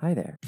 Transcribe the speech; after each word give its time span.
Hi 0.00 0.14
there. 0.14 0.38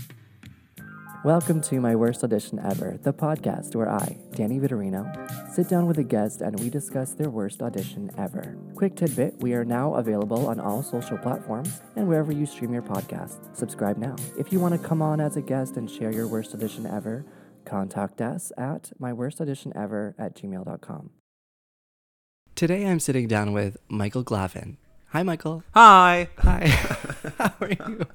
Welcome 1.25 1.61
to 1.63 1.81
my 1.81 1.97
worst 1.97 2.23
audition 2.23 2.61
ever, 2.61 3.01
the 3.03 3.13
podcast 3.13 3.75
where 3.75 3.91
I, 3.91 4.17
Danny 4.31 4.61
Vitorino, 4.61 5.05
sit 5.53 5.69
down 5.69 5.87
with 5.87 5.99
a 5.99 6.05
guest 6.05 6.41
and 6.41 6.59
we 6.61 6.71
discuss 6.71 7.15
their 7.15 7.31
worst 7.31 7.61
audition 7.61 8.13
ever. 8.17 8.57
Quick 8.77 8.95
tidbit 8.95 9.41
we 9.41 9.53
are 9.55 9.65
now 9.65 9.95
available 9.95 10.47
on 10.47 10.61
all 10.61 10.85
social 10.85 11.19
platforms 11.19 11.83
and 11.97 12.07
wherever 12.07 12.31
you 12.31 12.47
stream 12.47 12.73
your 12.73 12.83
podcast. 12.83 13.57
Subscribe 13.57 13.97
now. 13.99 14.15
If 14.39 14.53
you 14.53 14.61
want 14.61 14.81
to 14.81 14.89
come 14.89 15.03
on 15.03 15.21
as 15.21 15.37
a 15.37 15.43
guest 15.43 15.77
and 15.77 15.91
share 15.91 16.13
your 16.13 16.29
worst 16.29 16.55
audition 16.55 16.87
ever, 16.87 17.27
contact 17.65 18.21
us 18.21 18.53
at 18.57 18.93
myworstauditionever 19.01 20.15
at 20.17 20.37
gmail.com. 20.37 21.11
Today 22.55 22.87
I'm 22.87 23.01
sitting 23.01 23.27
down 23.27 23.53
with 23.53 23.79
Michael 23.89 24.23
Glavin. 24.23 24.77
Hi, 25.11 25.23
Michael. 25.25 25.65
Hi. 25.75 26.29
Hi. 26.39 26.67
How 27.39 27.53
are 27.61 27.69
you? 27.69 28.07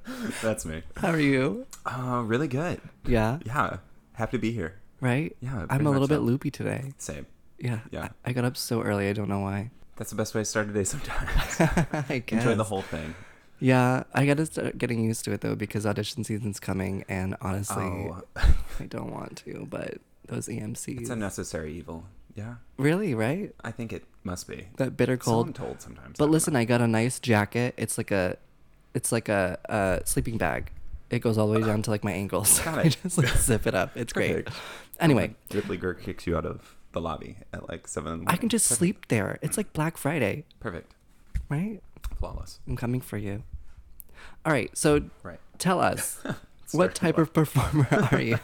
That's 0.41 0.65
me. 0.65 0.83
How 0.95 1.09
are 1.09 1.19
you? 1.19 1.65
Uh, 1.85 2.23
really 2.25 2.47
good. 2.47 2.79
Yeah. 3.05 3.39
Yeah. 3.45 3.77
Happy 4.13 4.37
to 4.37 4.41
be 4.41 4.51
here. 4.51 4.75
Right? 5.01 5.35
Yeah, 5.41 5.65
I'm 5.69 5.85
a 5.85 5.89
little 5.89 6.03
much 6.03 6.09
bit 6.09 6.19
so. 6.19 6.21
loopy 6.21 6.51
today. 6.51 6.93
Same. 6.97 7.25
Yeah. 7.59 7.79
Yeah. 7.91 8.09
I, 8.25 8.29
I 8.29 8.33
got 8.33 8.45
up 8.45 8.55
so 8.55 8.81
early. 8.81 9.09
I 9.09 9.13
don't 9.13 9.27
know 9.27 9.39
why. 9.41 9.71
That's 9.97 10.09
the 10.09 10.15
best 10.15 10.33
way 10.35 10.41
to 10.41 10.45
start 10.45 10.69
a 10.69 10.73
day 10.73 10.83
sometimes. 10.85 11.59
I 12.09 12.23
guess. 12.25 12.43
Enjoy 12.43 12.55
the 12.55 12.63
whole 12.63 12.81
thing. 12.81 13.13
Yeah. 13.59 14.03
I 14.13 14.25
got 14.25 14.37
to 14.37 14.45
start 14.45 14.77
getting 14.77 15.03
used 15.03 15.25
to 15.25 15.33
it 15.33 15.41
though 15.41 15.55
because 15.55 15.85
audition 15.85 16.23
season's 16.23 16.59
coming, 16.61 17.03
and 17.09 17.35
honestly, 17.41 17.83
Oh, 17.83 18.21
I 18.79 18.85
don't 18.87 19.11
want 19.11 19.37
to. 19.45 19.67
But 19.69 19.97
those 20.27 20.47
EMCs. 20.47 21.01
it's 21.01 21.09
a 21.09 21.15
necessary 21.15 21.73
evil. 21.73 22.05
Yeah. 22.35 22.55
really, 22.77 23.15
right? 23.15 23.53
I 23.63 23.71
think 23.71 23.93
it 23.93 24.03
must 24.23 24.47
be. 24.47 24.67
That 24.77 24.97
bitter 24.97 25.17
So 25.21 25.31
I'm 25.39 25.53
cold. 25.53 25.55
told 25.55 25.81
sometimes. 25.81 26.17
But 26.17 26.25
don't 26.25 26.31
listen, 26.31 26.53
know. 26.53 26.59
I 26.59 26.65
got 26.65 26.81
a 26.81 26.87
nice 26.87 27.19
jacket. 27.19 27.73
It's 27.77 27.97
like 27.97 28.11
a, 28.11 28.37
it's 28.93 29.11
like 29.11 29.29
a, 29.29 29.57
a 29.65 30.01
sleeping 30.05 30.37
bag. 30.37 30.71
It 31.09 31.19
goes 31.19 31.37
all 31.37 31.47
the 31.47 31.59
way 31.59 31.65
down 31.65 31.81
to 31.83 31.91
like 31.91 32.03
my 32.03 32.11
ankles. 32.11 32.59
Got 32.65 32.79
I 32.79 32.83
it. 32.83 32.97
just 33.01 33.17
like 33.17 33.27
zip 33.29 33.65
it 33.67 33.75
up. 33.75 33.95
It's 33.95 34.11
great. 34.11 34.45
Perfect. 34.45 34.61
Anyway, 34.99 35.35
Ripley 35.53 35.77
Grier 35.77 35.93
kicks 35.93 36.25
you 36.27 36.35
out 36.35 36.45
of 36.45 36.75
the 36.93 36.99
lobby 37.01 37.37
at 37.53 37.69
like 37.69 37.87
seven. 37.87 38.23
I 38.27 38.37
can 38.37 38.49
just 38.49 38.65
Perfect. 38.67 38.79
sleep 38.79 39.07
there. 39.09 39.37
It's 39.41 39.55
like 39.57 39.71
Black 39.73 39.97
Friday, 39.97 40.45
Perfect. 40.59 40.93
right? 41.49 41.81
Flawless. 42.19 42.59
I'm 42.67 42.75
coming 42.75 43.01
for 43.01 43.17
you. 43.17 43.43
All 44.45 44.51
right, 44.51 44.75
so 44.77 45.01
Right. 45.23 45.39
tell 45.59 45.79
us, 45.79 46.21
what 46.71 46.95
type 46.95 47.17
of 47.17 47.33
performer 47.33 47.87
are 48.11 48.21
you? 48.21 48.39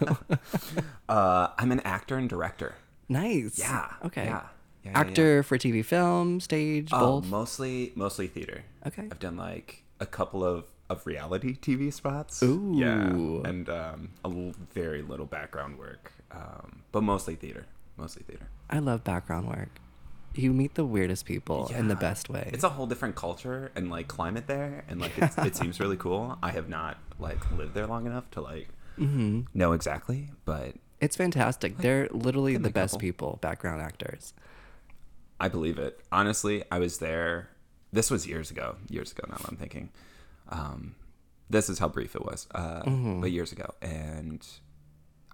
Uh, 1.09 1.47
I'm 1.57 1.71
an 1.71 1.79
actor 1.81 2.17
and 2.17 2.29
director. 2.29 2.75
Nice. 3.11 3.59
Yeah. 3.59 3.87
Okay. 4.05 4.25
Yeah. 4.25 4.41
Yeah, 4.83 4.89
yeah, 4.89 4.91
yeah. 4.93 4.99
Actor 4.99 5.43
for 5.43 5.57
TV, 5.59 5.85
film, 5.85 6.39
stage, 6.39 6.89
Oh, 6.91 7.21
both. 7.21 7.29
mostly 7.29 7.91
mostly 7.95 8.27
theater. 8.27 8.63
Okay. 8.87 9.03
I've 9.11 9.19
done 9.19 9.37
like 9.37 9.83
a 9.99 10.05
couple 10.07 10.43
of 10.43 10.65
of 10.89 11.05
reality 11.05 11.55
TV 11.55 11.93
spots. 11.93 12.41
Ooh. 12.43 12.73
Yeah. 12.75 13.47
And 13.49 13.69
um, 13.69 14.09
a 14.25 14.27
l- 14.29 14.53
very 14.73 15.01
little 15.03 15.25
background 15.27 15.77
work, 15.77 16.11
um, 16.31 16.81
but 16.91 17.01
mostly 17.03 17.35
theater. 17.35 17.65
Mostly 17.95 18.23
theater. 18.23 18.47
I 18.69 18.79
love 18.79 19.03
background 19.03 19.47
work. 19.47 19.69
You 20.33 20.51
meet 20.53 20.75
the 20.75 20.85
weirdest 20.85 21.25
people 21.25 21.69
in 21.77 21.87
the 21.89 21.95
best 21.95 22.29
way. 22.29 22.49
It's 22.53 22.63
a 22.63 22.69
whole 22.69 22.87
different 22.87 23.15
culture 23.15 23.71
and 23.75 23.89
like 23.91 24.07
climate 24.07 24.47
there, 24.47 24.83
and 24.89 24.99
like 24.99 25.11
it's, 25.17 25.37
it 25.37 25.55
seems 25.55 25.79
really 25.79 25.97
cool. 25.97 26.37
I 26.41 26.51
have 26.51 26.69
not 26.69 26.97
like 27.19 27.39
lived 27.51 27.73
there 27.75 27.85
long 27.85 28.05
enough 28.07 28.31
to 28.31 28.41
like 28.41 28.69
hmm 28.97 29.41
know 29.53 29.73
exactly, 29.73 30.31
but 30.45 30.73
It's 31.01 31.15
fantastic. 31.15 31.79
They're 31.79 32.07
literally 32.11 32.57
the 32.57 32.69
best 32.69 32.93
couple. 32.93 32.99
people, 32.99 33.39
background 33.41 33.81
actors. 33.81 34.33
I 35.39 35.47
believe 35.49 35.79
it. 35.79 35.99
Honestly, 36.11 36.63
I 36.71 36.77
was 36.77 36.99
there. 36.99 37.49
This 37.91 38.11
was 38.11 38.27
years 38.27 38.51
ago. 38.51 38.75
Years 38.89 39.11
ago 39.11 39.23
now. 39.27 39.37
I'm 39.49 39.57
thinking. 39.57 39.89
Um, 40.49 40.95
this 41.49 41.69
is 41.69 41.79
how 41.79 41.89
brief 41.89 42.15
it 42.15 42.23
was. 42.23 42.47
Uh, 42.53 42.83
But 43.19 43.31
years 43.31 43.51
ago, 43.51 43.73
and 43.81 44.45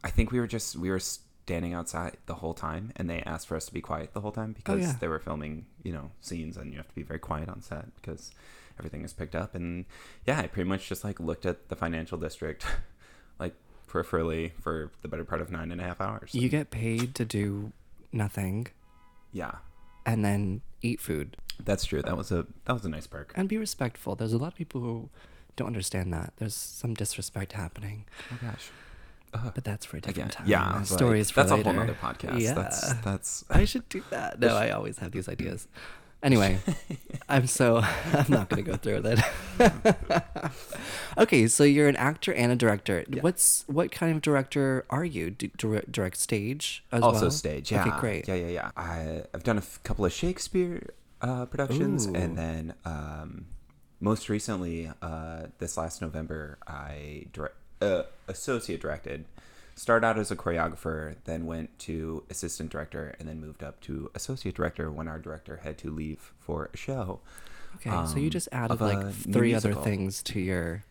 I 0.04 0.10
think 0.10 0.32
we 0.32 0.40
were 0.40 0.48
just 0.48 0.76
we 0.78 0.90
were 0.90 1.00
standing 1.00 1.74
outside 1.74 2.18
the 2.26 2.36
whole 2.36 2.54
time, 2.54 2.92
and 2.96 3.10
they 3.10 3.22
asked 3.22 3.48
for 3.48 3.56
us 3.56 3.66
to 3.66 3.74
be 3.74 3.82
quiet 3.82 4.14
the 4.14 4.22
whole 4.22 4.32
time 4.32 4.54
because 4.54 4.82
yeah. 4.82 4.96
they 5.00 5.08
were 5.08 5.20
filming, 5.20 5.66
you 5.84 5.94
know, 5.94 6.12
scenes, 6.22 6.58
and 6.58 6.72
you 6.72 6.78
have 6.78 6.88
to 6.88 6.96
be 6.96 7.04
very 7.04 7.20
quiet 7.20 7.50
on 7.50 7.62
set 7.62 7.94
because 7.96 8.32
everything 8.80 9.04
is 9.04 9.14
picked 9.14 9.36
up. 9.36 9.56
And 9.56 9.86
yeah, 10.26 10.40
I 10.40 10.48
pretty 10.48 10.70
much 10.70 10.88
just 10.88 11.04
like 11.04 11.20
looked 11.20 11.46
at 11.46 11.70
the 11.70 11.76
financial 11.76 12.18
district, 12.18 12.66
like 13.40 13.56
peripherally 13.88 14.52
for 14.62 14.92
the 15.02 15.08
better 15.08 15.24
part 15.26 15.42
of 15.42 15.50
nine 15.52 15.72
and 15.72 15.80
a 15.82 15.84
half 15.84 16.00
hours. 16.02 16.34
You 16.34 16.50
get 16.50 16.70
paid 16.72 17.16
to 17.16 17.26
do 17.26 17.72
nothing 18.12 18.68
yeah, 19.34 19.56
and 20.06 20.24
then 20.24 20.62
eat 20.82 21.00
food 21.02 21.38
that's 21.64 21.86
true. 21.86 22.02
That 22.04 22.16
was 22.16 22.32
a 22.32 22.46
that 22.66 22.74
was 22.74 22.86
a 22.86 22.90
nice 22.90 23.08
perk. 23.08 23.34
and 23.36 23.50
be 23.50 23.58
respectful. 23.58 24.16
There's 24.16 24.34
a 24.34 24.38
lot 24.38 24.50
of 24.50 24.56
people 24.56 24.80
who 24.82 25.10
don't 25.56 25.68
understand 25.68 26.14
that. 26.14 26.34
There's 26.38 26.54
some 26.54 26.94
disrespect 26.94 27.54
happening, 27.54 28.06
Oh 28.32 28.38
gosh. 28.42 28.70
Ugh. 29.34 29.52
but 29.56 29.64
that's 29.64 29.84
for 29.86 29.98
a 29.98 30.00
Again, 30.00 30.14
different 30.14 30.32
time. 30.34 30.48
yeah, 30.48 30.70
Uh, 30.70 30.78
like, 30.78 30.86
stories 30.86 31.30
for 31.32 31.42
that's 31.42 31.52
later. 31.52 31.70
a 31.70 31.74
whole 31.74 31.82
nother 31.82 31.98
podcast. 32.00 32.40
Yeah. 32.40 32.54
That's 32.54 32.94
that's 33.02 33.46
I 33.50 33.66
should 33.66 33.90
do 33.90 34.04
that. 34.12 34.40
No, 34.40 34.56
I 34.56 34.70
always 34.70 35.00
have 35.00 35.12
these 35.12 35.28
ideas. 35.28 35.68
Anyway, 36.24 36.60
I'm 37.30 37.48
so 37.48 37.78
I'm 38.14 38.26
not 38.30 38.50
gonna 38.50 38.64
go 38.64 38.76
through 38.76 39.02
with 39.02 39.24
it. 39.60 40.52
okay, 41.18 41.48
so 41.48 41.64
you're 41.64 41.88
an 41.88 41.96
actor 41.96 42.34
and 42.34 42.52
a 42.52 42.56
director. 42.56 43.06
Yeah. 43.08 43.22
What's 43.22 43.64
what 43.68 43.92
kind 43.92 44.16
of 44.16 44.22
director 44.22 44.86
are 44.90 45.06
you? 45.06 45.30
Do, 45.30 45.48
direct, 45.58 45.92
direct 45.92 46.18
stage 46.18 46.84
as 46.92 47.04
also 47.04 47.22
well? 47.22 47.32
stage. 47.32 47.72
Yeah. 47.72 47.82
Okay, 47.86 48.00
great. 48.00 48.28
Yeah, 48.28 48.36
yeah, 48.36 48.48
yeah. 48.48 48.72
I 48.76 49.24
I've 49.34 49.44
done 49.44 49.58
a 49.58 49.62
f- 49.62 49.80
couple 49.84 50.06
of 50.06 50.14
Shakespeare 50.14 50.90
uh, 51.22 51.46
productions, 51.46 52.08
Ooh. 52.08 52.16
and 52.16 52.38
then 52.38 52.74
um, 52.84 53.46
most 54.00 54.28
recently, 54.30 54.92
uh, 55.02 55.48
this 55.60 55.78
last 55.78 56.02
November, 56.02 56.58
I 56.68 57.26
direct, 57.32 57.56
uh, 57.82 58.04
associate 58.28 58.82
directed. 58.82 59.26
Started 59.78 60.08
out 60.08 60.18
as 60.18 60.32
a 60.32 60.36
choreographer, 60.36 61.16
then 61.26 61.46
went 61.46 61.78
to 61.80 62.24
assistant 62.32 62.72
director, 62.72 63.16
and 63.20 63.30
then 63.30 63.40
moved 63.40 63.62
up 63.64 63.80
to 63.82 64.10
associate 64.16 64.56
director 64.56 64.90
when 64.92 65.08
our 65.08 65.20
director 65.20 65.58
had 65.64 65.78
to 65.78 65.92
leave 65.92 66.34
for 66.40 66.70
a 66.74 66.78
show. 66.78 67.20
Okay, 67.76 67.92
so 68.08 68.18
you 68.18 68.26
um, 68.26 68.30
just 68.32 68.50
added 68.52 68.82
like 68.82 69.14
three 69.14 69.54
other 69.54 69.74
things 69.76 70.24
to 70.24 70.40
your 70.40 70.84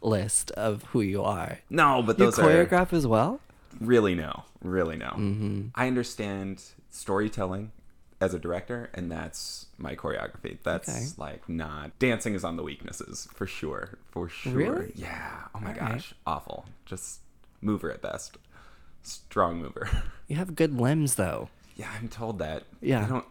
list 0.00 0.52
of 0.52 0.84
who 0.84 1.00
you 1.00 1.22
are. 1.24 1.58
No, 1.68 2.00
but 2.00 2.16
You 2.18 2.26
those 2.26 2.38
are 2.38 2.42
choreograph 2.44 2.92
as 2.92 3.06
well. 3.08 3.40
really 3.80 4.14
no, 4.14 4.44
really 4.62 4.96
no. 4.96 5.08
Mm-hmm. 5.08 5.68
I 5.74 5.88
understand 5.88 6.62
storytelling 6.90 7.72
as 8.20 8.34
a 8.34 8.38
director, 8.38 8.90
and 8.94 9.10
that's 9.10 9.66
my 9.78 9.96
choreography. 9.96 10.58
That's 10.62 10.88
Okay. 10.88 11.06
like 11.16 11.48
not 11.48 11.98
dancing 11.98 12.34
is 12.34 12.44
on 12.44 12.56
the 12.56 12.62
weaknesses 12.62 13.26
for 13.34 13.46
sure, 13.48 13.98
for 14.12 14.28
sure. 14.28 14.52
Really? 14.52 14.92
Yeah. 14.94 15.38
Oh 15.54 15.60
my 15.60 15.72
All 15.72 15.80
right. 15.80 15.92
gosh, 15.94 16.14
awful. 16.26 16.66
Just 16.86 17.20
mover 17.60 17.90
at 17.90 18.02
best. 18.02 18.38
Strong 19.02 19.60
mover. 19.62 19.88
You 20.28 20.36
have 20.36 20.54
good 20.54 20.78
limbs 20.78 21.14
though. 21.14 21.48
yeah, 21.74 21.90
I'm 21.98 22.08
told 22.08 22.38
that. 22.40 22.64
Yeah. 22.82 23.00
They 23.00 23.08
don't. 23.08 23.24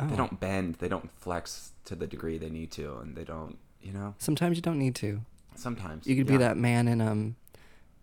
Oh. 0.00 0.06
They 0.06 0.16
don't 0.16 0.40
bend. 0.40 0.76
They 0.76 0.88
don't 0.88 1.10
flex 1.20 1.72
to 1.84 1.94
the 1.94 2.06
degree 2.06 2.38
they 2.38 2.48
need 2.48 2.70
to, 2.72 2.96
and 3.02 3.14
they 3.14 3.24
don't. 3.24 3.58
You 3.82 3.92
know. 3.92 4.14
Sometimes 4.16 4.56
you 4.56 4.62
don't 4.62 4.78
need 4.78 4.94
to. 4.94 5.20
Sometimes 5.56 6.06
You 6.06 6.16
could 6.16 6.26
be 6.26 6.32
yeah. 6.34 6.38
that 6.38 6.56
man 6.56 6.88
in 6.88 7.02
um, 7.02 7.36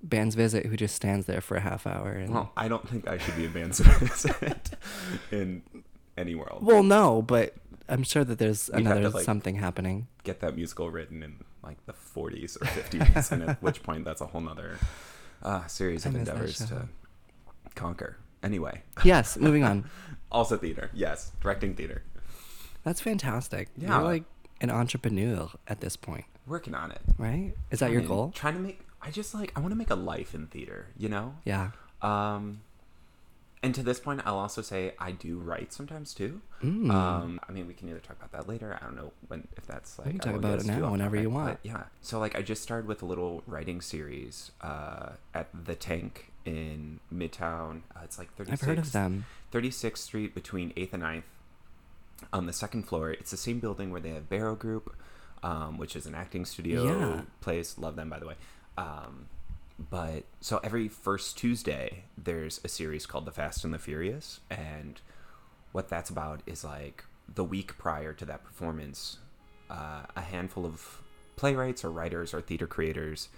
band's 0.04 0.36
visit 0.36 0.68
who 0.68 0.78
just 0.78 0.96
stands 0.96 1.26
there 1.26 1.42
for 1.42 1.58
a 1.58 1.60
half 1.60 1.88
hour. 1.88 2.12
And... 2.12 2.34
Well, 2.34 2.52
I 2.56 2.68
don't 2.68 2.88
think 2.88 3.08
I 3.08 3.18
should 3.18 3.36
be 3.36 3.46
a 3.46 3.50
band 3.50 3.76
citizen 3.76 4.56
in 5.32 5.64
any 6.16 6.36
world. 6.36 6.64
Well, 6.64 6.84
no, 6.84 7.24
but 7.24 7.56
I'm 7.90 8.04
sure 8.04 8.24
that 8.24 8.38
there's 8.38 8.70
We'd 8.74 8.82
another 8.82 9.02
to, 9.04 9.10
like- 9.10 9.26
something 9.26 9.56
happening. 9.56 10.08
get 10.24 10.40
that 10.42 10.56
musical 10.56 10.92
written 10.92 11.24
in 11.24 11.44
like 11.64 11.84
the 11.88 11.94
40s 11.94 12.62
or 12.62 12.66
50s, 12.66 13.32
and 13.32 13.44
at 13.50 13.64
which 13.64 13.82
point 13.82 14.06
that's 14.06 14.22
a 14.22 14.28
whole 14.28 14.42
nother 14.42 14.78
uh, 15.46 15.66
series 15.68 16.06
I 16.06 16.10
of 16.10 16.16
endeavors 16.16 16.58
to 16.58 16.90
conquer. 17.76 18.18
Anyway, 18.44 18.82
Yes, 19.04 19.38
moving 19.38 19.64
on. 19.64 19.86
also 20.32 20.58
theater. 20.58 20.90
Yes, 20.94 21.32
directing 21.42 21.74
theater. 21.76 22.04
That's 22.84 23.02
fantastic. 23.02 23.70
Yeah. 23.78 23.96
You're 23.96 24.04
like 24.04 24.24
an 24.62 24.70
entrepreneur 24.70 25.50
at 25.68 25.82
this 25.82 25.96
point, 25.96 26.26
Working 26.48 26.76
on 26.76 26.92
it. 26.92 27.02
right? 27.18 27.54
Is 27.72 27.80
that 27.80 27.92
your 27.92 28.02
Trying- 28.02 28.08
goal? 28.08 28.32
Trying 28.36 28.54
to 28.56 28.60
make. 28.60 28.80
I 29.02 29.12
just 29.12 29.34
like. 29.34 29.52
I 29.56 29.60
want 29.60 29.72
to 29.72 29.76
make 29.78 29.90
a 29.90 29.96
life 29.96 30.34
in 30.36 30.48
theater. 30.48 30.88
You 30.98 31.10
know. 31.10 31.36
Yeah. 31.46 31.72
Um. 32.02 32.62
And 33.66 33.76
to 33.76 33.84
this 33.84 34.00
point, 34.00 34.22
I'll 34.26 34.38
also 34.38 34.62
say 34.62 34.94
I 35.00 35.12
do 35.12 35.38
write 35.40 35.74
sometimes 35.74 36.14
too. 36.14 36.42
Mm. 36.64 36.92
Um, 36.92 37.40
I 37.48 37.52
mean, 37.52 37.68
we 37.68 37.74
can 37.74 37.90
either 37.90 38.00
talk 38.00 38.16
about 38.18 38.32
that 38.32 38.48
later. 38.48 38.78
I 38.80 38.86
don't 38.86 38.96
know 38.96 39.12
when 39.28 39.48
if 39.58 39.66
that's 39.66 39.98
like. 39.98 40.06
We 40.06 40.12
can 40.14 40.20
talk 40.22 40.36
about 40.36 40.60
it 40.60 40.66
now, 40.66 40.92
whenever 40.92 41.16
you 41.20 41.30
want. 41.30 41.60
yeah. 41.64 41.84
So 42.02 42.20
like, 42.20 42.36
I 42.38 42.42
just 42.42 42.62
started 42.64 42.88
with 42.88 43.02
a 43.02 43.06
little 43.06 43.44
writing 43.48 43.82
series 43.82 44.52
uh, 44.62 45.10
at 45.34 45.48
the 45.66 45.76
Tank 45.76 46.32
in 46.46 47.00
Midtown. 47.14 47.82
Uh, 47.96 48.02
it's 48.04 48.18
like 48.20 48.36
36th, 48.38 48.52
I've 48.52 48.62
heard 48.62 48.78
of 48.80 48.92
them. 48.92 49.26
36th 49.52 49.98
Street 49.98 50.36
between 50.36 50.72
8th 50.74 50.94
and 50.94 51.04
9th. 51.04 51.24
On 52.32 52.46
the 52.46 52.54
second 52.54 52.84
floor, 52.84 53.12
it's 53.12 53.32
the 53.32 53.38
same 53.38 53.60
building 53.60 53.92
where 53.92 54.00
they 54.02 54.10
have 54.12 54.30
Barrow 54.30 54.56
Group, 54.56 54.96
um, 55.44 55.78
which 55.78 55.96
is 55.96 56.06
an 56.06 56.16
acting 56.16 56.46
studio 56.46 56.84
Yeah. 56.86 57.22
place. 57.42 57.78
Love 57.78 57.96
them, 57.96 58.10
by 58.10 58.20
the 58.20 58.28
way. 58.28 58.36
Um, 58.78 59.28
but 59.78 60.24
so 60.40 60.60
every 60.64 60.88
first 60.88 61.38
Tuesday, 61.38 62.04
there's 62.18 62.62
a 62.64 62.68
series 62.68 63.06
called 63.06 63.26
The 63.26 63.32
Fast 63.32 63.64
and 63.64 63.74
the 63.74 63.80
Furious, 63.80 64.40
and 64.50 65.02
what 65.72 65.90
that's 65.90 66.10
about 66.10 66.42
is 66.46 66.64
like 66.64 67.04
the 67.34 67.44
week 67.44 67.78
prior 67.78 68.14
to 68.14 68.26
that 68.26 68.44
performance, 68.44 69.18
uh, 69.70 70.04
a 70.16 70.22
handful 70.22 70.66
of 70.66 71.02
playwrights 71.36 71.84
or 71.84 71.92
writers 71.92 72.34
or 72.34 72.42
theater 72.42 72.68
creators 72.68 73.30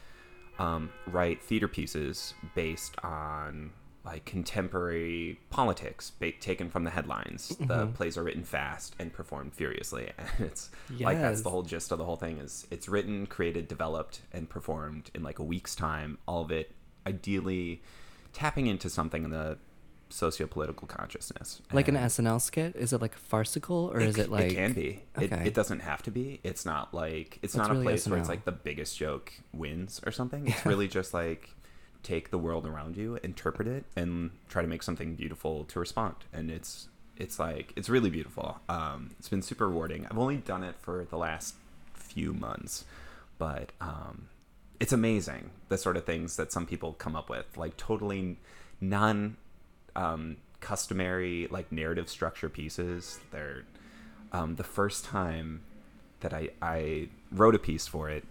um, 0.60 0.92
write 1.06 1.42
theater 1.42 1.68
pieces 1.68 2.34
based 2.56 2.96
on 3.04 3.72
like 4.08 4.26
contemporary 4.26 5.40
politics 5.50 6.12
ba- 6.12 6.32
taken 6.40 6.70
from 6.70 6.84
the 6.84 6.90
headlines. 6.92 7.50
The 7.50 7.66
Mm-hmm. 7.66 7.92
plays 7.94 8.18
are 8.18 8.24
written 8.24 8.44
fast 8.44 8.96
and 9.00 9.12
performed 9.14 9.54
furiously, 9.54 10.12
and 10.18 10.48
it's 10.48 10.70
like 11.00 11.20
that's 11.20 11.42
the 11.42 11.50
whole 11.50 11.64
gist 11.64 11.92
of 11.92 11.98
the 12.00 12.06
whole 12.06 12.16
thing. 12.16 12.38
Is 12.40 12.66
it's 12.72 12.88
written, 12.90 13.26
created, 13.28 13.68
developed, 13.68 14.22
and 14.32 14.50
performed 14.50 15.12
in 15.14 15.24
like 15.24 15.40
a 15.40 15.44
week's 15.44 15.76
time. 15.76 16.18
All 16.28 16.42
of 16.42 16.52
it, 16.52 16.72
ideally, 17.06 17.82
tapping 18.34 18.68
into 18.68 18.90
something 18.90 19.24
in 19.24 19.32
the 19.32 19.58
socio-political 20.10 20.88
consciousness. 20.88 21.62
Like 21.74 21.90
an 21.90 21.98
And- 21.98 22.06
SNL 22.10 22.40
skit? 22.42 22.76
Is 22.78 22.94
it 22.94 23.02
like 23.02 23.14
farcical 23.18 23.92
or 23.94 24.00
is 24.00 24.18
it 24.18 24.32
like 24.32 24.52
it 24.54 24.56
can 24.56 24.72
be 24.74 25.04
it, 25.20 25.34
Okay. 25.34 25.46
it 25.48 25.54
doesn't 25.54 25.82
have 25.82 26.02
to 26.04 26.12
be 26.12 26.40
it's 26.44 26.66
not 26.66 26.94
like 26.94 27.40
it's 27.42 27.54
That's 27.54 27.68
not 27.68 27.72
a 27.72 27.74
really 27.74 27.86
place 27.86 28.08
where 28.08 28.18
it's 28.18 28.30
like 28.30 28.46
the 28.46 28.54
biggest 28.54 28.98
joke 28.98 29.34
wins 29.52 30.00
or 30.06 30.14
something 30.14 30.48
it's 30.52 30.66
really 30.66 30.88
just 30.88 31.14
like 31.14 31.50
take 32.04 32.30
the 32.30 32.38
world 32.38 32.66
around 32.66 32.98
you 32.98 33.20
interpret 33.24 33.68
it 33.68 33.86
and 33.96 34.32
try 34.50 34.62
to 34.62 34.68
make 34.68 34.84
something 34.84 35.16
beautiful 35.16 35.66
to 35.66 35.80
respond. 35.80 36.16
And 36.34 36.50
it's 36.50 36.88
it's 37.18 37.40
like 37.40 37.74
it's 37.76 37.90
really 37.90 38.10
beautiful. 38.10 38.60
Um 38.70 39.12
it's 39.20 39.30
been 39.30 39.42
super 39.42 39.68
rewarding. 39.68 40.06
I've 40.10 40.18
only 40.18 40.38
done 40.38 40.64
it 40.64 40.76
for 40.80 41.06
the 41.06 41.18
last 41.18 41.56
few 41.94 42.34
months 42.34 42.86
but 43.38 43.72
um 43.82 44.30
it's 44.80 44.94
amazing 44.94 45.50
the 45.70 45.78
sort 45.78 45.98
of 45.98 46.06
things 46.06 46.36
that 46.38 46.52
some 46.52 46.66
people 46.66 46.94
come 46.94 47.16
up 47.16 47.30
with. 47.30 47.58
Like 47.58 47.78
totally 47.78 48.38
non 48.80 49.38
um, 49.96 50.38
customary 50.60 51.48
like 51.50 51.72
narrative 51.72 52.10
structure 52.10 52.50
pieces. 52.50 53.20
They're 53.32 53.64
um, 54.32 54.56
the 54.56 54.64
first 54.64 55.04
time 55.06 55.64
that 56.20 56.34
I, 56.34 56.50
I 56.62 57.10
wrote 57.32 57.56
a 57.56 57.60
piece 57.60 57.88
for 57.88 58.10
it 58.10 58.24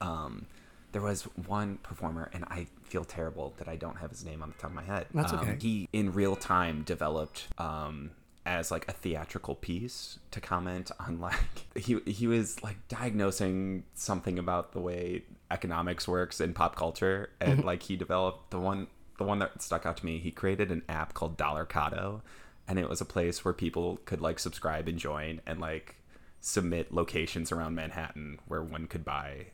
um, 0.00 0.46
there 0.92 1.02
was 1.02 1.22
one 1.46 1.78
performer 1.82 2.30
and 2.32 2.44
i 2.44 2.66
feel 2.86 3.04
terrible 3.04 3.54
that 3.58 3.68
i 3.68 3.76
don't 3.76 3.96
have 3.98 4.10
his 4.10 4.24
name 4.24 4.42
on 4.42 4.48
the 4.50 4.56
top 4.56 4.70
of 4.70 4.76
my 4.76 4.82
head 4.82 5.06
That's 5.14 5.32
um, 5.32 5.40
okay. 5.40 5.56
he 5.60 5.88
in 5.92 6.12
real 6.12 6.36
time 6.36 6.82
developed 6.82 7.48
um, 7.58 8.10
as 8.44 8.70
like 8.70 8.86
a 8.88 8.92
theatrical 8.92 9.54
piece 9.56 10.18
to 10.30 10.40
comment 10.40 10.90
on 11.00 11.20
like 11.28 11.34
he 11.74 11.98
he 12.06 12.26
was 12.26 12.62
like 12.62 12.76
diagnosing 12.88 13.84
something 13.94 14.38
about 14.38 14.72
the 14.72 14.80
way 14.80 15.22
economics 15.50 16.06
works 16.08 16.40
in 16.40 16.54
pop 16.54 16.76
culture 16.76 17.30
and 17.40 17.58
Mm-hmm. 17.58 17.66
like 17.66 17.82
he 17.82 17.96
developed 17.96 18.50
the 18.50 18.58
one 18.60 18.86
the 19.18 19.24
one 19.24 19.38
that 19.38 19.62
stuck 19.62 19.86
out 19.86 19.96
to 19.98 20.06
me 20.06 20.18
he 20.18 20.30
created 20.30 20.70
an 20.70 20.82
app 20.88 21.14
called 21.14 21.36
Dollar 21.36 21.64
Dollarcado 21.66 22.20
and 22.68 22.78
it 22.78 22.88
was 22.88 23.00
a 23.00 23.04
place 23.04 23.44
where 23.44 23.54
people 23.54 23.98
could 24.04 24.20
like 24.20 24.38
subscribe 24.38 24.88
and 24.88 24.98
join 24.98 25.40
and 25.46 25.60
like 25.60 25.96
submit 26.40 26.92
locations 26.92 27.50
around 27.50 27.74
Manhattan 27.74 28.38
where 28.46 28.62
one 28.62 28.86
could 28.86 29.04
buy 29.04 29.46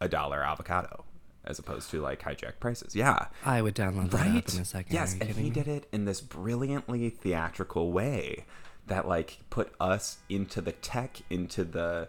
a 0.00 0.08
dollar 0.08 0.42
avocado 0.44 1.04
as 1.46 1.58
opposed 1.58 1.90
to 1.90 2.00
like 2.00 2.22
hijack 2.22 2.58
prices. 2.60 2.94
Yeah. 2.94 3.26
I 3.44 3.62
would 3.62 3.74
download 3.74 4.10
that 4.10 4.20
right 4.20 4.36
app 4.36 4.54
in 4.54 4.60
a 4.60 4.64
second. 4.64 4.92
yes 4.94 5.14
and 5.20 5.30
he 5.30 5.50
did 5.50 5.68
it 5.68 5.88
in 5.92 6.04
this 6.04 6.20
brilliantly 6.20 7.10
theatrical 7.10 7.92
way 7.92 8.44
that 8.86 9.06
like 9.08 9.38
put 9.50 9.72
us 9.80 10.18
into 10.28 10.60
the 10.60 10.72
tech 10.72 11.18
into 11.30 11.64
the 11.64 12.08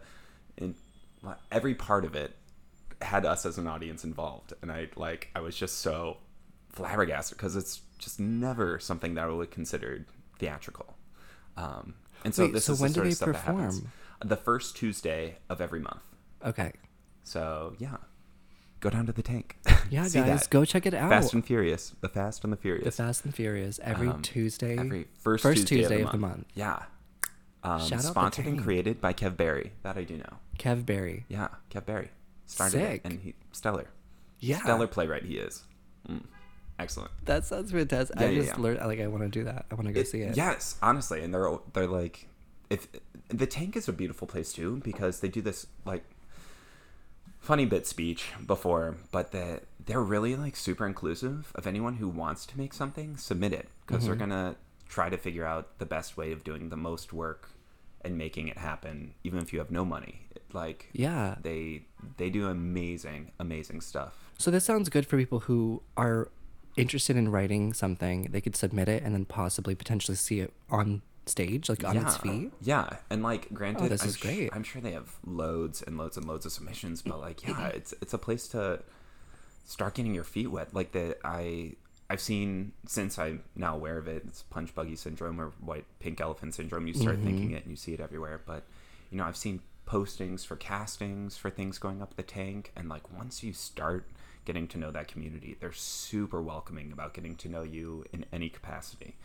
in 0.57 0.75
every 1.51 1.75
part 1.75 2.05
of 2.05 2.15
it 2.15 2.35
had 3.01 3.25
us 3.25 3.45
as 3.45 3.57
an 3.57 3.67
audience 3.67 4.03
involved. 4.03 4.53
And 4.61 4.71
i 4.71 4.87
like 4.95 5.29
i 5.35 5.39
was 5.39 5.55
just 5.55 5.79
so 5.79 6.17
flabbergasted 6.69 7.37
because 7.37 7.55
it's 7.55 7.81
just 7.99 8.19
never 8.19 8.79
something 8.79 9.15
that 9.15 9.25
i 9.25 9.27
would 9.29 9.51
consider 9.51 10.05
theatrical. 10.39 10.95
Um 11.57 11.95
and 12.25 12.33
so 12.33 12.43
Wait, 12.45 12.53
this 12.53 12.65
so 12.65 12.73
is 12.73 12.79
when 12.81 12.91
the 12.93 13.01
do 13.03 13.11
sort 13.11 13.33
they 13.33 13.37
of 13.37 13.41
stuff 13.43 13.45
that 13.45 13.61
happens. 13.61 13.81
the 14.23 14.35
first 14.37 14.75
tuesday 14.75 15.37
of 15.49 15.61
every 15.61 15.79
month. 15.79 16.01
Okay. 16.45 16.71
so 17.23 17.75
yeah 17.79 17.97
go 18.79 18.89
down 18.89 19.05
to 19.05 19.11
the 19.11 19.23
tank 19.23 19.57
Yeah, 19.89 20.01
guys, 20.09 20.13
that. 20.13 20.47
go 20.49 20.65
check 20.65 20.85
it 20.85 20.93
out. 20.93 21.09
fast 21.09 21.33
and 21.33 21.45
furious 21.45 21.93
the 22.01 22.09
fast 22.09 22.43
and 22.43 22.51
the 22.53 22.57
Furious, 22.57 22.83
the 22.85 22.91
Fast 22.91 23.25
and 23.25 23.33
Furious 23.35 23.79
every 23.83 24.09
Um, 24.09 24.21
Tuesday. 24.21 24.77
every 24.77 25.07
first, 25.19 25.43
first 25.43 25.67
Tuesday, 25.67 26.01
of 26.01 26.11
the 26.11 26.17
month. 26.17 26.45
Yeah. 26.55 26.83
Um, 27.63 27.79
Shout 27.81 27.93
out 27.93 28.01
the 28.03 28.07
sponsored 28.09 28.45
and 28.45 28.61
created 28.63 29.01
by 29.01 29.13
Kev 29.13 29.35
Barry. 29.35 29.73
That 29.83 29.97
I 29.97 30.03
do 30.03 30.17
know. 30.17 30.37
Kev 30.59 30.85
Barry. 30.85 31.25
Yeah, 31.27 31.49
Kev 31.71 31.85
Barry 31.85 32.09
started 32.45 32.77
Sick. 32.77 33.01
it, 33.05 33.09
and 33.11 33.19
he 33.19 33.33
stellar. 33.51 33.87
Yeah. 34.39 34.59
stellar 34.61 34.87
playwright 34.87 35.23
he 35.23 35.37
is. 35.37 35.63
Mm, 36.07 36.23
excellent. 36.79 37.11
That 37.25 37.45
sounds 37.45 37.71
fantastic. 37.71 38.17
Yeah, 38.19 38.25
I 38.27 38.29
yeah, 38.29 38.41
just 38.41 38.57
yeah. 38.57 38.63
learned 38.63 38.79
like 38.85 38.99
I 38.99 39.07
want 39.07 39.23
to 39.23 39.29
do 39.29 39.43
that. 39.45 39.65
I 39.71 39.75
want 39.75 39.87
to 39.87 39.93
go 39.93 40.01
It- 40.01 40.07
see 40.07 40.21
it. 40.21 40.37
Yes, 40.37 40.77
honestly, 40.81 41.21
and 41.23 41.33
they're 41.33 41.51
they're 41.73 41.87
like, 41.87 42.27
if 42.69 42.87
the 43.29 43.47
tank 43.47 43.75
is 43.75 43.87
a 43.89 43.93
beautiful 43.93 44.27
place 44.27 44.53
too 44.53 44.79
because 44.83 45.19
they 45.21 45.27
do 45.29 45.41
this 45.41 45.67
like 45.83 46.03
funny 47.39 47.65
bit 47.65 47.87
speech 47.87 48.31
before, 48.45 48.97
but 49.11 49.31
that 49.31 49.63
they're 49.85 50.01
really 50.03 50.35
like 50.35 50.55
super 50.55 50.85
inclusive 50.85 51.51
of 51.55 51.65
anyone 51.67 51.95
who 51.95 52.07
wants 52.09 52.45
to 52.47 52.57
make 52.57 52.73
something, 52.73 53.15
submit 53.17 53.53
it 53.53 53.69
because 53.85 54.05
they're 54.05 54.15
Mm-hmm. 54.15 54.29
gonna 54.29 54.55
try 54.89 55.09
to 55.09 55.17
figure 55.17 55.45
out 55.45 55.79
the 55.79 55.85
best 55.85 56.17
way 56.17 56.31
of 56.31 56.43
doing 56.43 56.69
the 56.69 56.77
most 56.77 57.13
work 57.13 57.49
and 58.03 58.17
making 58.17 58.47
it 58.47 58.57
happen, 58.57 59.13
even 59.23 59.39
if 59.39 59.51
you 59.53 59.59
have 59.59 59.71
no 59.71 59.83
money. 59.85 60.21
Like 60.53 60.89
Yeah. 60.93 61.35
they 61.41 61.85
they 62.17 62.29
do 62.29 62.47
amazing 62.47 63.31
amazing 63.39 63.81
stuff. 63.81 64.13
So 64.37 64.51
this 64.51 64.63
sounds 64.65 64.89
good 64.89 65.05
for 65.05 65.17
people 65.17 65.41
who 65.41 65.81
are 65.97 66.29
interested 66.77 67.15
in 67.17 67.29
writing 67.29 67.73
something. 67.73 68.29
They 68.31 68.39
could 68.41 68.55
submit 68.55 68.87
it 68.87 69.03
and 69.03 69.13
then 69.13 69.25
possibly 69.25 69.73
potentially 69.75 70.15
see 70.15 70.39
it 70.41 70.53
on 70.69 71.01
stage, 71.29 71.69
like 71.69 71.83
on 71.83 71.97
its 71.97 72.17
feet. 72.17 72.51
Yeah, 72.61 72.97
and 73.09 73.23
like 73.23 73.53
granted, 73.53 73.89
this 73.89 74.01
I'm 74.03 74.09
is 74.09 74.17
sh- 74.17 74.21
great. 74.21 74.49
I'm 74.53 74.63
sure 74.63 74.81
they 74.81 74.91
have 74.91 75.15
loads 75.25 75.81
and 75.81 75.97
loads 75.97 76.17
and 76.17 76.27
loads 76.27 76.45
of 76.45 76.51
submissions, 76.51 77.01
but 77.01 77.19
like, 77.19 77.45
yeah, 77.47 77.67
it's 77.73 77.93
it's 78.01 78.13
a 78.13 78.17
place 78.17 78.47
to 78.49 78.81
start 79.65 79.95
getting 79.95 80.13
your 80.13 80.23
feet 80.23 80.47
wet. 80.47 80.73
Like 80.73 80.91
that, 80.93 81.17
I 81.23 81.73
I've 82.09 82.21
seen 82.21 82.71
since 82.85 83.19
I'm 83.19 83.43
now 83.55 83.75
aware 83.75 83.97
of 83.97 84.07
it. 84.07 84.23
It's 84.27 84.43
punch 84.43 84.73
buggy 84.73 84.95
syndrome 84.95 85.39
or 85.41 85.51
white 85.59 85.85
pink 85.99 86.21
elephant 86.21 86.55
syndrome. 86.55 86.87
You 86.87 86.93
start 86.93 87.17
thinking 87.19 87.51
it 87.51 87.63
and 87.63 87.71
you 87.71 87.77
see 87.77 87.93
it 87.93 87.99
everywhere. 87.99 88.41
But 88.45 88.63
you 89.11 89.17
know, 89.17 89.25
I've 89.25 89.37
seen 89.37 89.61
postings 89.85 90.45
for 90.45 90.55
castings 90.55 91.37
for 91.37 91.49
things 91.49 91.77
going 91.79 92.01
up 92.01 92.15
the 92.15 92.23
tank, 92.23 92.71
and 92.75 92.89
like 92.89 93.11
once 93.15 93.43
you 93.43 93.53
start 93.53 94.07
getting 94.45 94.67
to 94.69 94.77
know 94.77 94.91
that 94.91 95.09
community, 95.09 95.57
they're 95.59 95.73
super 95.73 96.41
welcoming 96.41 96.91
about 96.93 97.13
getting 97.13 97.35
to 97.35 97.49
know 97.49 97.63
you 97.63 98.05
in 98.13 98.25
any 98.31 98.47
capacity. 98.47 99.17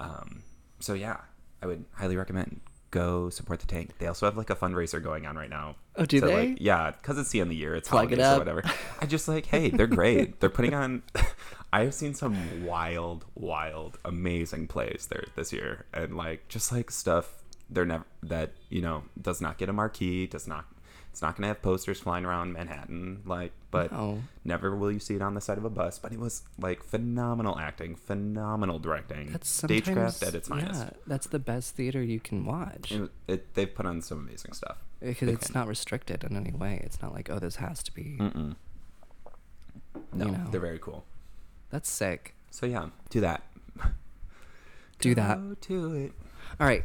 Um, 0.00 0.42
so 0.80 0.94
yeah, 0.94 1.18
I 1.62 1.66
would 1.66 1.84
highly 1.94 2.16
recommend 2.16 2.60
go 2.92 3.30
support 3.30 3.58
the 3.58 3.66
tank. 3.66 3.98
They 3.98 4.06
also 4.06 4.26
have 4.26 4.36
like 4.36 4.50
a 4.50 4.54
fundraiser 4.54 5.02
going 5.02 5.26
on 5.26 5.34
right 5.34 5.50
now. 5.50 5.76
Oh, 5.96 6.04
do 6.04 6.20
So, 6.20 6.26
they? 6.26 6.50
Like, 6.50 6.58
yeah, 6.60 6.92
because 6.92 7.18
it's 7.18 7.30
the 7.30 7.40
end 7.40 7.48
of 7.48 7.50
the 7.50 7.56
year. 7.56 7.74
It's 7.74 7.88
Plug 7.88 8.12
it 8.12 8.20
holidays 8.20 8.36
or 8.36 8.38
whatever. 8.38 8.76
I 9.00 9.06
just 9.06 9.26
like, 9.26 9.46
hey, 9.46 9.70
they're 9.70 9.88
great. 9.88 10.38
they're 10.40 10.50
putting 10.50 10.74
on. 10.74 11.02
I 11.72 11.84
have 11.84 11.94
seen 11.94 12.14
some 12.14 12.66
wild, 12.66 13.24
wild, 13.34 13.98
amazing 14.04 14.68
plays 14.68 15.08
there 15.10 15.24
this 15.36 15.52
year, 15.54 15.86
and 15.94 16.16
like 16.16 16.46
just 16.48 16.70
like 16.70 16.90
stuff 16.90 17.42
they're 17.70 17.86
never 17.86 18.04
that 18.22 18.52
you 18.68 18.82
know 18.82 19.04
does 19.20 19.40
not 19.40 19.56
get 19.56 19.70
a 19.70 19.72
marquee, 19.72 20.26
does 20.26 20.46
not. 20.46 20.66
It's 21.12 21.20
not 21.20 21.36
going 21.36 21.42
to 21.42 21.48
have 21.48 21.60
posters 21.60 22.00
flying 22.00 22.24
around 22.24 22.54
Manhattan, 22.54 23.20
like, 23.26 23.52
but 23.70 23.92
No. 23.92 24.22
never 24.46 24.74
will 24.74 24.90
you 24.90 24.98
see 24.98 25.14
it 25.14 25.20
on 25.20 25.34
the 25.34 25.42
side 25.42 25.58
of 25.58 25.64
a 25.64 25.68
bus. 25.70 25.98
But 25.98 26.10
it 26.12 26.18
was 26.18 26.42
like 26.58 26.82
phenomenal 26.82 27.58
acting, 27.58 27.96
phenomenal 27.96 28.78
directing, 28.78 29.30
That's 29.32 29.48
stagecraft 29.50 30.22
at 30.22 30.34
its 30.34 30.48
finest. 30.48 30.80
Yeah, 30.80 30.90
that's 31.06 31.26
the 31.26 31.38
best 31.38 31.74
theater 31.76 32.02
you 32.02 32.18
can 32.18 32.46
watch 32.46 32.92
It, 32.92 33.10
it, 33.28 33.54
they've 33.54 33.72
put 33.72 33.84
on 33.84 34.00
some 34.00 34.20
amazing 34.26 34.54
stuff. 34.54 34.78
because 35.00 35.28
it's 35.28 35.48
fan. 35.50 35.60
not 35.60 35.68
restricted 35.68 36.24
in 36.24 36.34
any 36.34 36.52
way. 36.52 36.80
It's 36.82 37.02
not 37.02 37.12
like 37.12 37.28
oh, 37.28 37.38
this 37.38 37.56
has 37.56 37.82
to 37.82 37.92
be. 37.92 38.16
Mm-mm. 38.18 38.56
No, 40.14 40.24
know. 40.28 40.46
they're 40.50 40.60
very 40.60 40.78
cool. 40.78 41.04
That's 41.68 41.90
sick. 41.90 42.34
So 42.50 42.64
yeah, 42.64 42.88
do 43.10 43.20
that. 43.20 43.42
Do 44.98 45.14
that. 45.16 45.36
Go 45.38 45.54
to 45.60 45.94
it. 45.94 46.12
All 46.60 46.66
right. 46.66 46.84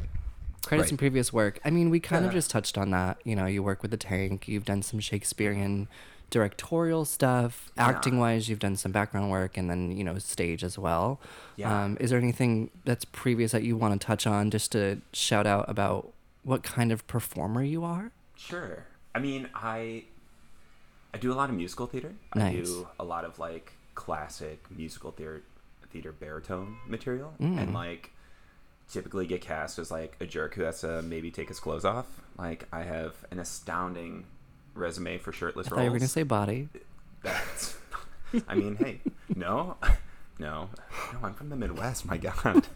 Credits 0.68 0.86
Right. 0.86 0.92
and 0.92 0.98
previous 0.98 1.32
work. 1.32 1.58
I 1.64 1.70
mean, 1.70 1.88
we 1.90 1.98
kind 1.98 2.24
of 2.26 2.32
just 2.32 2.50
touched 2.50 2.76
on 2.76 2.90
that. 2.90 3.18
You 3.24 3.34
know, 3.34 3.46
you 3.46 3.62
work 3.62 3.80
with 3.82 3.90
the 3.90 3.96
tank. 3.96 4.46
You've 4.48 4.64
done 4.66 4.82
some 4.82 5.00
Shakespearean 5.00 5.88
directorial 6.30 7.06
stuff. 7.06 7.70
Yeah. 7.76 7.86
Acting 7.88 8.18
wise, 8.18 8.48
you've 8.50 8.58
done 8.58 8.76
some 8.76 8.92
background 8.92 9.30
work 9.30 9.56
and 9.56 9.70
then, 9.70 9.96
you 9.96 10.04
know, 10.04 10.18
stage 10.18 10.62
as 10.62 10.78
well. 10.78 11.20
Yeah. 11.56 11.84
Um, 11.84 11.96
is 12.00 12.10
there 12.10 12.18
anything 12.18 12.70
that's 12.84 13.06
previous 13.06 13.52
that 13.52 13.62
you 13.62 13.76
want 13.78 13.98
to 13.98 14.06
touch 14.06 14.26
on 14.26 14.50
just 14.50 14.70
to 14.72 15.00
shout 15.14 15.46
out 15.46 15.64
about 15.70 16.12
what 16.42 16.62
kind 16.62 16.92
of 16.92 17.06
performer 17.06 17.62
you 17.62 17.82
are? 17.82 18.10
Sure. 18.36 18.84
I 19.14 19.20
mean, 19.20 19.48
I 19.54 20.04
I 21.14 21.16
do 21.18 21.32
a 21.32 21.34
lot 21.34 21.48
of 21.48 21.56
musical 21.56 21.86
theater. 21.86 22.12
I 22.34 22.38
Nice. 22.38 22.66
do 22.68 22.86
a 23.00 23.04
lot 23.04 23.24
of 23.24 23.38
like 23.38 23.72
classic 23.94 24.62
musical 24.70 25.10
theater 25.12 25.40
theater 25.90 26.12
baritone 26.12 26.76
material, 26.86 27.32
Mm. 27.40 27.58
and 27.58 27.72
like 27.74 28.10
typically 28.90 29.26
get 29.26 29.40
cast 29.40 29.78
as 29.78 29.90
like 29.90 30.16
a 30.20 30.26
jerk 30.26 30.54
who 30.54 30.62
has 30.62 30.80
to 30.80 31.02
maybe 31.02 31.30
take 31.30 31.48
his 31.48 31.60
clothes 31.60 31.84
off. 31.84 32.06
Like 32.38 32.66
I 32.72 32.82
have 32.82 33.14
an 33.30 33.38
astounding 33.38 34.24
resume 34.74 35.18
for 35.18 35.32
shirtless 35.32 35.66
I 35.66 35.70
roles. 35.70 35.78
thought 35.78 35.84
you 35.84 35.90
were 35.90 35.98
going 35.98 36.06
to 36.06 36.12
say 36.12 36.22
body. 36.22 36.68
That's. 37.22 37.76
I 38.46 38.54
mean, 38.54 38.76
hey, 38.76 39.00
no, 39.34 39.76
no, 40.38 40.68
no. 41.12 41.18
I'm 41.22 41.34
from 41.34 41.48
the 41.48 41.56
Midwest. 41.56 42.04
My 42.06 42.16
God. 42.18 42.66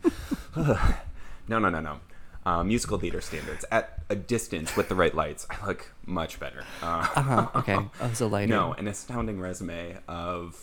no, 0.57 1.59
no, 1.59 1.69
no, 1.69 1.81
no. 1.81 2.00
uh, 2.47 2.64
musical 2.64 2.99
theater 2.99 3.21
standards, 3.21 3.64
at 3.71 3.99
a 4.09 4.16
distance 4.16 4.76
with 4.76 4.88
the 4.88 4.95
right 4.95 5.14
lights, 5.14 5.47
I 5.50 5.64
look 5.66 5.92
much 6.07 6.40
better. 6.40 6.64
Uh, 6.83 7.07
Uh-huh. 7.14 7.49
Okay. 7.57 7.76
Oh, 8.00 8.11
so 8.14 8.26
lighting. 8.28 8.50
no, 8.50 8.73
an 8.75 8.88
astounding 8.88 9.40
resume 9.40 9.99
of 10.09 10.57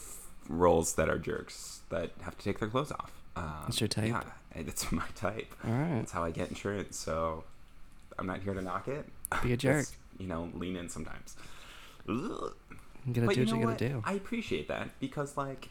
roles 0.48 0.96
that 0.96 1.08
are 1.10 1.20
jerks 1.20 1.82
that 1.89 2.12
have 2.22 2.38
to 2.38 2.44
take 2.44 2.60
their 2.60 2.70
clothes 2.70 2.91
off. 2.91 3.12
Um, 3.36 3.65
It's 3.68 3.79
your 3.79 3.88
type? 3.88 4.08
Yeah, 4.10 4.24
it's 4.56 4.91
my 4.91 5.03
type. 5.15 5.53
All 5.65 5.72
right. 5.72 5.96
That's 6.00 6.12
how 6.12 6.24
I 6.24 6.32
get 6.32 6.50
insurance. 6.50 6.98
So 6.98 7.44
I'm 8.18 8.25
not 8.27 8.41
here 8.41 8.53
to 8.53 8.62
knock 8.62 8.88
it. 8.88 9.06
Be 9.44 9.53
a 9.53 9.58
jerk. 9.65 9.86
You 10.18 10.27
know, 10.27 10.50
lean 10.53 10.75
in 10.75 10.89
sometimes. 10.89 11.36
Ugh. 12.10 12.53
You 13.06 13.13
gotta 13.13 13.27
But 13.27 13.36
do 13.36 13.41
you 13.41 13.48
what 13.48 13.60
you 13.60 13.65
gotta 13.65 13.89
do. 13.89 14.01
I 14.06 14.13
appreciate 14.13 14.68
that 14.68 14.89
because, 15.00 15.38
like, 15.38 15.70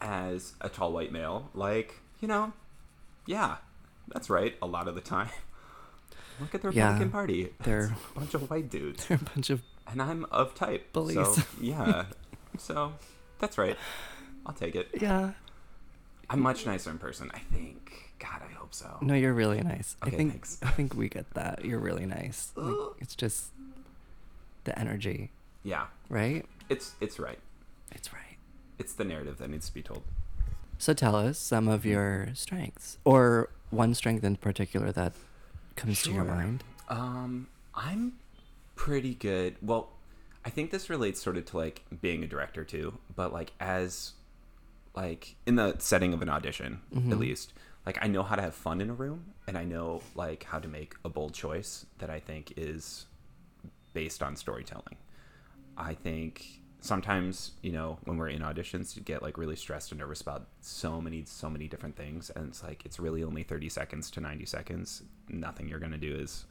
as 0.00 0.54
a 0.62 0.68
tall 0.70 0.92
white 0.92 1.12
male, 1.12 1.50
like, 1.54 1.94
you 2.20 2.28
know, 2.28 2.52
yeah, 3.26 3.56
that's 4.08 4.30
right. 4.30 4.56
A 4.62 4.66
lot 4.66 4.88
of 4.88 4.94
the 4.94 5.00
time. 5.02 5.28
Look 6.40 6.54
at 6.54 6.62
the 6.62 6.70
Yeah, 6.70 6.84
Republican 6.86 7.10
Party. 7.12 7.52
they're- 7.62 7.94
a 8.16 8.18
bunch 8.18 8.34
of 8.34 8.50
white 8.50 8.70
dudes. 8.70 9.06
They're 9.06 9.18
a 9.18 9.24
bunch 9.24 9.50
of 9.50 9.62
And 9.86 10.00
I'm 10.02 10.24
of 10.32 10.54
type. 10.54 10.92
Bullies. 10.92 11.16
So, 11.36 11.42
yeah. 11.60 12.06
so, 12.58 12.94
that's 13.38 13.58
right. 13.58 13.76
I'll 14.46 14.54
take 14.54 14.74
it. 14.74 14.88
yeah. 15.00 15.32
I'm 16.30 16.40
much 16.40 16.66
nicer 16.66 16.90
in 16.90 16.98
person, 16.98 17.30
I 17.34 17.38
think. 17.38 17.92
God, 18.18 18.40
I 18.48 18.52
hope 18.54 18.72
so. 18.74 18.96
No, 19.00 19.14
you're 19.14 19.34
really 19.34 19.60
nice. 19.60 19.96
I 20.02 20.06
Okay, 20.08 20.16
think 20.16 20.30
thanks. 20.32 20.58
I 20.62 20.70
think 20.70 20.94
we 20.94 21.08
get 21.08 21.30
that. 21.34 21.64
You're 21.64 21.78
really 21.80 22.06
nice. 22.06 22.52
Like, 22.56 22.74
it's 23.00 23.14
just 23.14 23.50
the 24.64 24.78
energy, 24.78 25.30
Yeah. 25.62 25.86
right? 26.08 26.46
It's 26.68 26.94
it's 27.00 27.18
right. 27.18 27.38
It's 27.92 28.12
right. 28.12 28.36
It's 28.78 28.94
the 28.94 29.04
narrative 29.04 29.38
that 29.38 29.50
needs 29.50 29.66
to 29.68 29.74
be 29.74 29.82
told. 29.82 30.02
So 30.78 30.94
tell 30.94 31.14
us 31.14 31.38
some 31.38 31.68
of 31.68 31.84
your 31.84 32.28
strengths, 32.34 32.98
or 33.04 33.50
one 33.70 33.94
strength 33.94 34.24
in 34.24 34.36
particular 34.36 34.90
that 34.92 35.12
comes 35.76 36.02
to 36.02 36.12
your 36.12 36.24
mind. 36.24 36.64
Um, 36.88 37.48
I'm 37.74 38.14
pretty 38.74 39.14
good. 39.14 39.56
Well, 39.62 39.90
I 40.44 40.50
think 40.50 40.70
this 40.70 40.88
relates 40.90 41.22
sort 41.22 41.36
of 41.36 41.44
to 41.46 41.56
like 41.56 41.82
being 42.00 42.22
a 42.24 42.26
director 42.26 42.64
too, 42.64 42.98
but 43.14 43.32
like 43.32 43.52
as 43.60 44.12
like 44.94 45.36
in 45.46 45.56
the 45.56 45.76
setting 45.78 46.12
of 46.14 46.22
an 46.22 46.28
audition 46.28 46.80
Mhm. 46.94 47.10
at 47.12 47.18
least, 47.18 47.52
like 47.86 47.98
I 48.02 48.06
know 48.06 48.22
how 48.22 48.36
to 48.36 48.42
have 48.42 48.54
fun 48.54 48.80
in 48.80 48.90
a 48.90 48.94
room 48.94 49.32
and 49.46 49.58
I 49.58 49.64
know 49.64 50.02
like 50.14 50.44
how 50.44 50.58
to 50.58 50.68
make 50.68 50.94
a 51.04 51.08
bold 51.08 51.34
choice 51.34 51.86
that 51.98 52.10
I 52.10 52.20
think 52.20 52.52
is 52.56 53.06
based 53.92 54.22
on 54.22 54.36
storytelling. 54.36 54.96
I 55.76 55.94
think 55.94 56.60
sometimes, 56.80 57.52
you 57.62 57.72
know, 57.72 57.98
when 58.04 58.16
we're 58.18 58.28
in 58.28 58.42
auditions, 58.42 58.94
you 58.96 59.02
get 59.02 59.22
like 59.22 59.38
really 59.38 59.56
stressed 59.56 59.90
and 59.90 59.98
nervous 60.00 60.20
about 60.20 60.46
so 60.60 61.00
many, 61.00 61.24
so 61.24 61.48
many 61.50 61.66
different 61.66 61.96
things. 61.96 62.30
And 62.30 62.48
it's 62.48 62.62
like, 62.62 62.84
it's 62.84 63.00
really 63.00 63.24
only 63.24 63.42
30 63.42 63.68
seconds 63.68 64.10
to 64.12 64.20
90 64.20 64.44
seconds. 64.46 65.02
Nothing 65.28 65.68
you're 65.68 65.78
going 65.80 65.92
to 65.92 65.98
do 65.98 66.14
is 66.14 66.44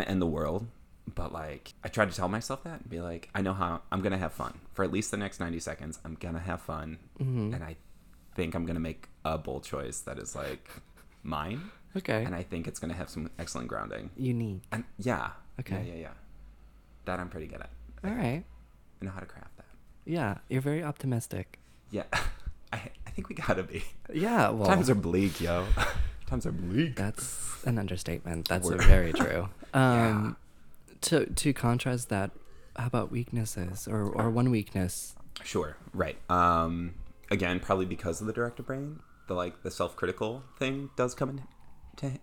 to 0.00 0.08
end 0.08 0.20
the 0.22 0.26
world. 0.26 0.66
But 1.14 1.32
like, 1.32 1.72
I 1.84 1.88
tried 1.88 2.10
to 2.10 2.16
tell 2.16 2.28
myself 2.28 2.64
that 2.64 2.80
and 2.80 2.90
be 2.90 3.00
like, 3.00 3.28
I 3.34 3.40
know 3.42 3.52
how 3.54 3.82
I'm 3.92 4.00
to 4.12 4.18
have 4.18 4.32
fun 4.32 4.60
for 4.74 4.84
at 4.84 4.92
least 4.92 5.10
the 5.10 5.16
next 5.16 5.40
90 5.40 5.60
seconds. 5.60 5.98
I'm 6.04 6.16
to 6.34 6.40
have 6.40 6.60
fun. 6.60 6.98
Mhm. 7.20 7.54
And 7.54 7.62
I 7.64 7.76
think 8.34 8.54
I'm 8.54 8.64
to 8.74 8.80
make 8.80 9.08
a 9.24 9.38
bold 9.38 9.64
choice 9.64 10.00
that 10.00 10.18
is 10.18 10.34
like 10.34 10.68
mine. 11.22 11.70
Okay. 11.96 12.24
And 12.24 12.34
I 12.34 12.42
think 12.42 12.66
it's 12.68 12.78
to 12.90 12.96
have 12.96 13.08
some 13.08 13.30
excellent 13.38 13.68
grounding. 13.68 14.10
Unique. 14.16 14.62
And 14.72 14.84
yeah. 14.98 15.30
Okay. 15.60 15.84
Yeah, 15.86 15.94
yeah, 15.94 16.00
yeah. 16.00 16.12
That 17.06 17.20
I'm 17.20 17.28
pretty 17.30 17.46
good 17.46 17.60
at. 17.60 17.70
All 18.04 18.10
right. 18.10 18.44
I 19.00 19.04
know 19.04 19.10
how 19.12 19.20
to 19.20 19.26
craft 19.26 19.56
that. 19.56 19.64
Yeah, 20.04 20.38
you're 20.48 20.60
very 20.60 20.82
optimistic. 20.84 21.58
Yeah, 21.90 22.04
I, 22.72 22.90
I 23.06 23.10
think 23.10 23.28
we 23.28 23.34
gotta 23.34 23.62
be. 23.62 23.84
Yeah, 24.12 24.50
well, 24.50 24.66
Times 24.68 24.90
are 24.90 24.94
bleak, 24.94 25.40
yo. 25.40 25.66
Times 26.26 26.46
are 26.46 26.52
bleak. 26.52 26.96
that's 26.96 27.64
an 27.64 27.78
understatement. 27.78 28.48
That's 28.48 28.68
very 28.68 29.12
true. 29.12 29.48
Yeah. 29.74 30.32
To 31.02 31.26
to 31.26 31.52
contrast 31.52 32.08
that, 32.08 32.30
how 32.76 32.86
about 32.86 33.10
weaknesses 33.10 33.86
or 33.88 34.02
or 34.04 34.30
one 34.30 34.50
weakness? 34.50 35.14
Sure, 35.44 35.76
right. 35.92 36.16
Um, 36.30 36.94
again, 37.30 37.60
probably 37.60 37.86
because 37.86 38.20
of 38.20 38.26
the 38.26 38.32
director 38.32 38.62
brain, 38.62 39.00
the 39.28 39.34
like 39.34 39.62
the 39.62 39.70
self-critical 39.70 40.42
thing 40.58 40.90
does 40.96 41.14
come 41.14 41.30
in 41.30 41.42
to 41.96 42.18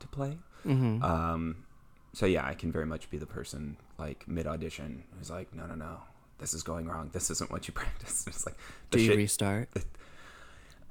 to 0.00 0.06
play. 0.08 0.38
Mm-hmm. 0.66 1.02
Um, 1.02 1.64
so 2.12 2.26
yeah, 2.26 2.46
I 2.46 2.54
can 2.54 2.70
very 2.72 2.86
much 2.86 3.10
be 3.10 3.18
the 3.18 3.26
person 3.26 3.76
like 3.98 4.26
mid 4.28 4.46
audition 4.46 5.04
who's 5.18 5.30
like, 5.30 5.52
no, 5.54 5.66
no, 5.66 5.74
no, 5.74 5.98
this 6.38 6.54
is 6.54 6.62
going 6.62 6.86
wrong. 6.86 7.10
This 7.12 7.30
isn't 7.30 7.50
what 7.50 7.66
you 7.68 7.74
practice. 7.82 8.24
It's 8.26 8.46
like 8.46 8.56
Do 8.90 9.00
you 9.00 9.08
shit- 9.08 9.16
restart? 9.16 9.68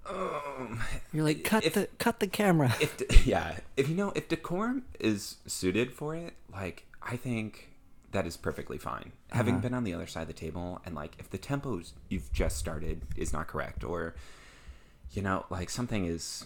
Um, 0.09 0.79
You're 1.11 1.25
like 1.25 1.43
cut 1.43 1.65
if- 1.65 1.73
the 1.73 1.89
cut 1.99 2.19
the 2.19 2.27
camera. 2.27 2.73
if 2.79 3.25
yeah, 3.27 3.57
if 3.75 3.89
you 3.89 3.95
know 3.95 4.11
if 4.15 4.27
decorum 4.29 4.83
is 4.99 5.37
suited 5.45 5.91
for 5.91 6.15
it, 6.15 6.33
like 6.51 6.85
I 7.07 7.15
think 7.15 7.69
that 8.11 8.25
is 8.27 8.37
perfectly 8.37 8.77
fine. 8.77 9.11
Having 9.31 9.55
Uh-huh. 9.55 9.61
been 9.63 9.73
on 9.73 9.83
the 9.83 9.93
other 9.93 10.07
side 10.07 10.21
of 10.23 10.27
the 10.27 10.33
table 10.33 10.81
and 10.85 10.93
like 10.95 11.15
if 11.19 11.29
the 11.29 11.37
tempos 11.37 11.91
you've 12.09 12.31
just 12.33 12.57
started 12.57 13.01
is 13.15 13.31
not 13.33 13.47
correct 13.47 13.83
or 13.83 14.15
you 15.11 15.21
know 15.21 15.45
like 15.49 15.69
something 15.69 16.05
is 16.05 16.45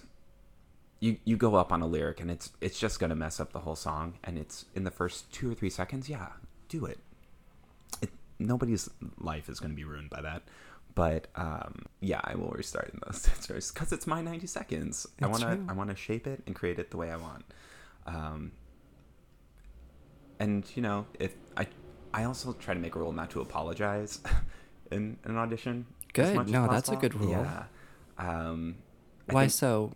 you 0.99 1.17
you 1.25 1.35
go 1.35 1.55
up 1.55 1.71
on 1.71 1.81
a 1.81 1.87
lyric 1.87 2.19
and 2.19 2.29
it's 2.29 2.51
it's 2.61 2.79
just 2.79 2.99
going 2.99 3.09
to 3.09 3.15
mess 3.15 3.39
up 3.39 3.53
the 3.53 3.59
whole 3.59 3.75
song 3.75 4.19
and 4.23 4.37
it's 4.37 4.65
in 4.75 4.83
the 4.83 4.91
first 4.91 5.31
2 5.33 5.51
or 5.51 5.55
3 5.55 5.69
seconds, 5.69 6.07
yeah, 6.09 6.27
do 6.69 6.85
it. 6.85 6.99
it 8.01 8.11
nobody's 8.39 8.89
life 9.19 9.49
is 9.49 9.59
going 9.59 9.71
to 9.71 9.75
be 9.75 9.83
ruined 9.83 10.09
by 10.09 10.21
that. 10.21 10.43
But 10.93 11.27
um, 11.35 11.85
yeah, 12.01 12.19
I 12.23 12.35
will 12.35 12.49
restart 12.51 12.89
in 12.93 12.99
those 13.07 13.25
because 13.71 13.91
it's 13.93 14.05
my 14.05 14.21
90 14.21 14.45
seconds. 14.47 15.07
I 15.21 15.27
want 15.27 15.41
to 15.43 15.55
true. 15.55 15.65
I 15.69 15.73
want 15.73 15.89
to 15.89 15.95
shape 15.95 16.27
it 16.27 16.41
and 16.45 16.53
create 16.55 16.79
it 16.79 16.91
the 16.91 16.97
way 16.97 17.09
I 17.11 17.15
want. 17.17 17.45
Um, 18.05 18.51
and 20.41 20.65
you 20.75 20.81
know, 20.81 21.05
if 21.19 21.35
I 21.55 21.67
I 22.13 22.23
also 22.25 22.53
try 22.53 22.73
to 22.73 22.79
make 22.79 22.95
a 22.95 22.99
rule 22.99 23.13
not 23.13 23.29
to 23.31 23.41
apologize 23.41 24.19
in 24.91 25.17
an 25.23 25.37
audition. 25.37 25.85
Good. 26.13 26.49
No, 26.49 26.67
that's 26.67 26.89
a 26.89 26.97
good 26.97 27.15
rule. 27.15 27.29
Yeah. 27.31 27.63
Um, 28.17 28.75
Why 29.29 29.43
think- 29.43 29.51
so? 29.53 29.93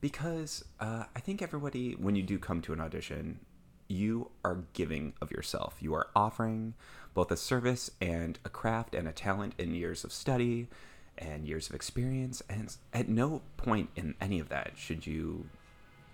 because 0.00 0.64
uh, 0.80 1.04
I 1.14 1.20
think 1.20 1.42
everybody, 1.42 1.92
when 1.92 2.14
you 2.14 2.22
do 2.22 2.38
come 2.38 2.62
to 2.62 2.72
an 2.72 2.80
audition, 2.80 3.40
you 3.88 4.30
are 4.44 4.64
giving 4.72 5.14
of 5.20 5.30
yourself. 5.30 5.76
You 5.80 5.94
are 5.94 6.08
offering 6.14 6.74
both 7.14 7.30
a 7.32 7.36
service 7.36 7.90
and 8.00 8.38
a 8.44 8.48
craft 8.48 8.94
and 8.94 9.08
a 9.08 9.12
talent 9.12 9.54
and 9.58 9.74
years 9.76 10.04
of 10.04 10.12
study 10.12 10.68
and 11.16 11.46
years 11.46 11.68
of 11.68 11.74
experience. 11.74 12.42
And 12.48 12.74
at 12.92 13.08
no 13.08 13.42
point 13.56 13.90
in 13.96 14.14
any 14.20 14.38
of 14.38 14.48
that 14.50 14.72
should 14.76 15.06
you 15.06 15.46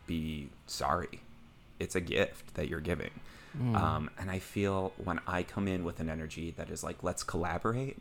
be 0.06 0.48
sorry. 0.66 1.20
It's 1.78 1.94
a 1.94 2.00
gift 2.00 2.54
that 2.54 2.68
you're 2.68 2.80
giving. 2.80 3.10
Mm. 3.60 3.76
Um, 3.76 4.10
and 4.18 4.30
I 4.30 4.38
feel 4.40 4.92
when 4.96 5.20
I 5.26 5.42
come 5.44 5.68
in 5.68 5.84
with 5.84 6.00
an 6.00 6.08
energy 6.10 6.52
that 6.56 6.70
is 6.70 6.82
like, 6.82 7.02
let's 7.02 7.22
collaborate, 7.22 7.98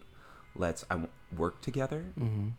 let's 0.55 0.83
I 0.89 1.01
work 1.37 1.61
together, 1.61 2.05
Mm-hmm. 2.19 2.49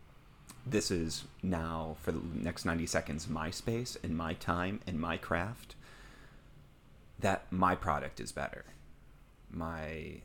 this 0.65 0.91
is 0.91 1.25
now 1.43 1.97
for 2.01 2.11
the 2.11 2.21
next 2.33 2.65
90 2.65 2.85
seconds 2.85 3.27
my 3.27 3.51
space 3.51 3.97
and 4.03 4.15
my 4.15 4.33
time 4.33 4.79
and 4.87 4.99
my 4.99 5.17
craft 5.17 5.75
that 7.19 7.45
my 7.51 7.75
product 7.75 8.19
is 8.19 8.31
better 8.31 8.65
my 9.51 10.21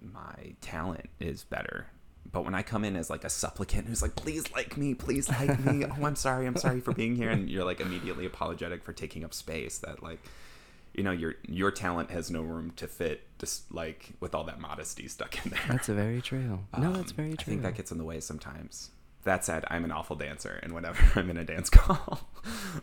my 0.00 0.52
talent 0.60 1.08
is 1.20 1.44
better 1.44 1.86
but 2.30 2.44
when 2.44 2.54
i 2.54 2.62
come 2.62 2.84
in 2.84 2.96
as 2.96 3.08
like 3.08 3.24
a 3.24 3.30
supplicant 3.30 3.86
who's 3.86 4.02
like 4.02 4.14
please 4.16 4.50
like 4.52 4.76
me 4.76 4.94
please 4.94 5.28
like 5.30 5.58
me 5.64 5.84
oh 5.90 6.04
i'm 6.04 6.16
sorry 6.16 6.46
i'm 6.46 6.56
sorry 6.56 6.80
for 6.80 6.92
being 6.92 7.16
here 7.16 7.30
and 7.30 7.48
you're 7.48 7.64
like 7.64 7.80
immediately 7.80 8.26
apologetic 8.26 8.82
for 8.84 8.92
taking 8.92 9.24
up 9.24 9.32
space 9.32 9.78
that 9.78 10.02
like 10.02 10.20
you 10.94 11.02
know 11.02 11.10
your 11.10 11.34
your 11.46 11.70
talent 11.70 12.10
has 12.10 12.30
no 12.30 12.40
room 12.42 12.72
to 12.76 12.86
fit 12.86 13.22
just 13.38 13.72
like 13.74 14.12
with 14.20 14.34
all 14.34 14.44
that 14.44 14.60
modesty 14.60 15.08
stuck 15.08 15.44
in 15.44 15.50
there 15.52 15.60
That's 15.68 15.88
very 15.88 16.20
true. 16.22 16.60
No, 16.78 16.92
that's 16.92 17.10
um, 17.10 17.16
very 17.16 17.32
I 17.38 17.42
think 17.42 17.62
that 17.62 17.74
gets 17.74 17.90
in 17.92 17.98
the 17.98 18.04
way 18.04 18.20
sometimes. 18.20 18.90
That 19.24 19.44
said, 19.44 19.64
I'm 19.68 19.84
an 19.84 19.92
awful 19.92 20.16
dancer, 20.16 20.60
and 20.62 20.72
whenever 20.74 21.02
I'm 21.18 21.30
in 21.30 21.36
a 21.38 21.44
dance 21.44 21.70
call, 21.70 22.28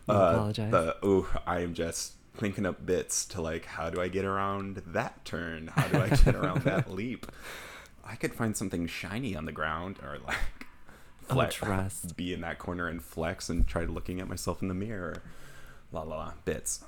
uh, 0.09 0.13
apologize? 0.13 0.71
the 0.71 0.97
ooh, 1.05 1.27
I 1.45 1.59
am 1.59 1.73
just 1.73 2.13
thinking 2.35 2.65
up 2.65 2.83
bits 2.85 3.25
to 3.25 3.41
like, 3.41 3.65
how 3.65 3.89
do 3.89 4.01
I 4.01 4.07
get 4.07 4.25
around 4.25 4.81
that 4.87 5.23
turn? 5.23 5.67
How 5.67 5.87
do 5.87 5.99
I 5.99 6.09
get 6.09 6.35
around 6.35 6.63
that 6.63 6.91
leap? 6.99 7.27
I 8.03 8.15
could 8.15 8.33
find 8.33 8.57
something 8.57 8.87
shiny 8.87 9.35
on 9.35 9.45
the 9.45 9.51
ground, 9.51 9.99
or 10.01 10.17
like, 10.25 10.37
Oh, 11.29 11.35
flex, 11.35 11.55
trust. 11.55 12.17
be 12.17 12.33
in 12.33 12.41
that 12.41 12.57
corner 12.59 12.87
and 12.87 13.01
flex 13.01 13.47
and 13.49 13.65
try 13.67 13.83
looking 13.85 14.19
at 14.19 14.27
myself 14.27 14.61
in 14.61 14.67
the 14.67 14.73
mirror. 14.73 15.21
La 15.93 16.01
la 16.01 16.17
la, 16.17 16.33
bits, 16.43 16.83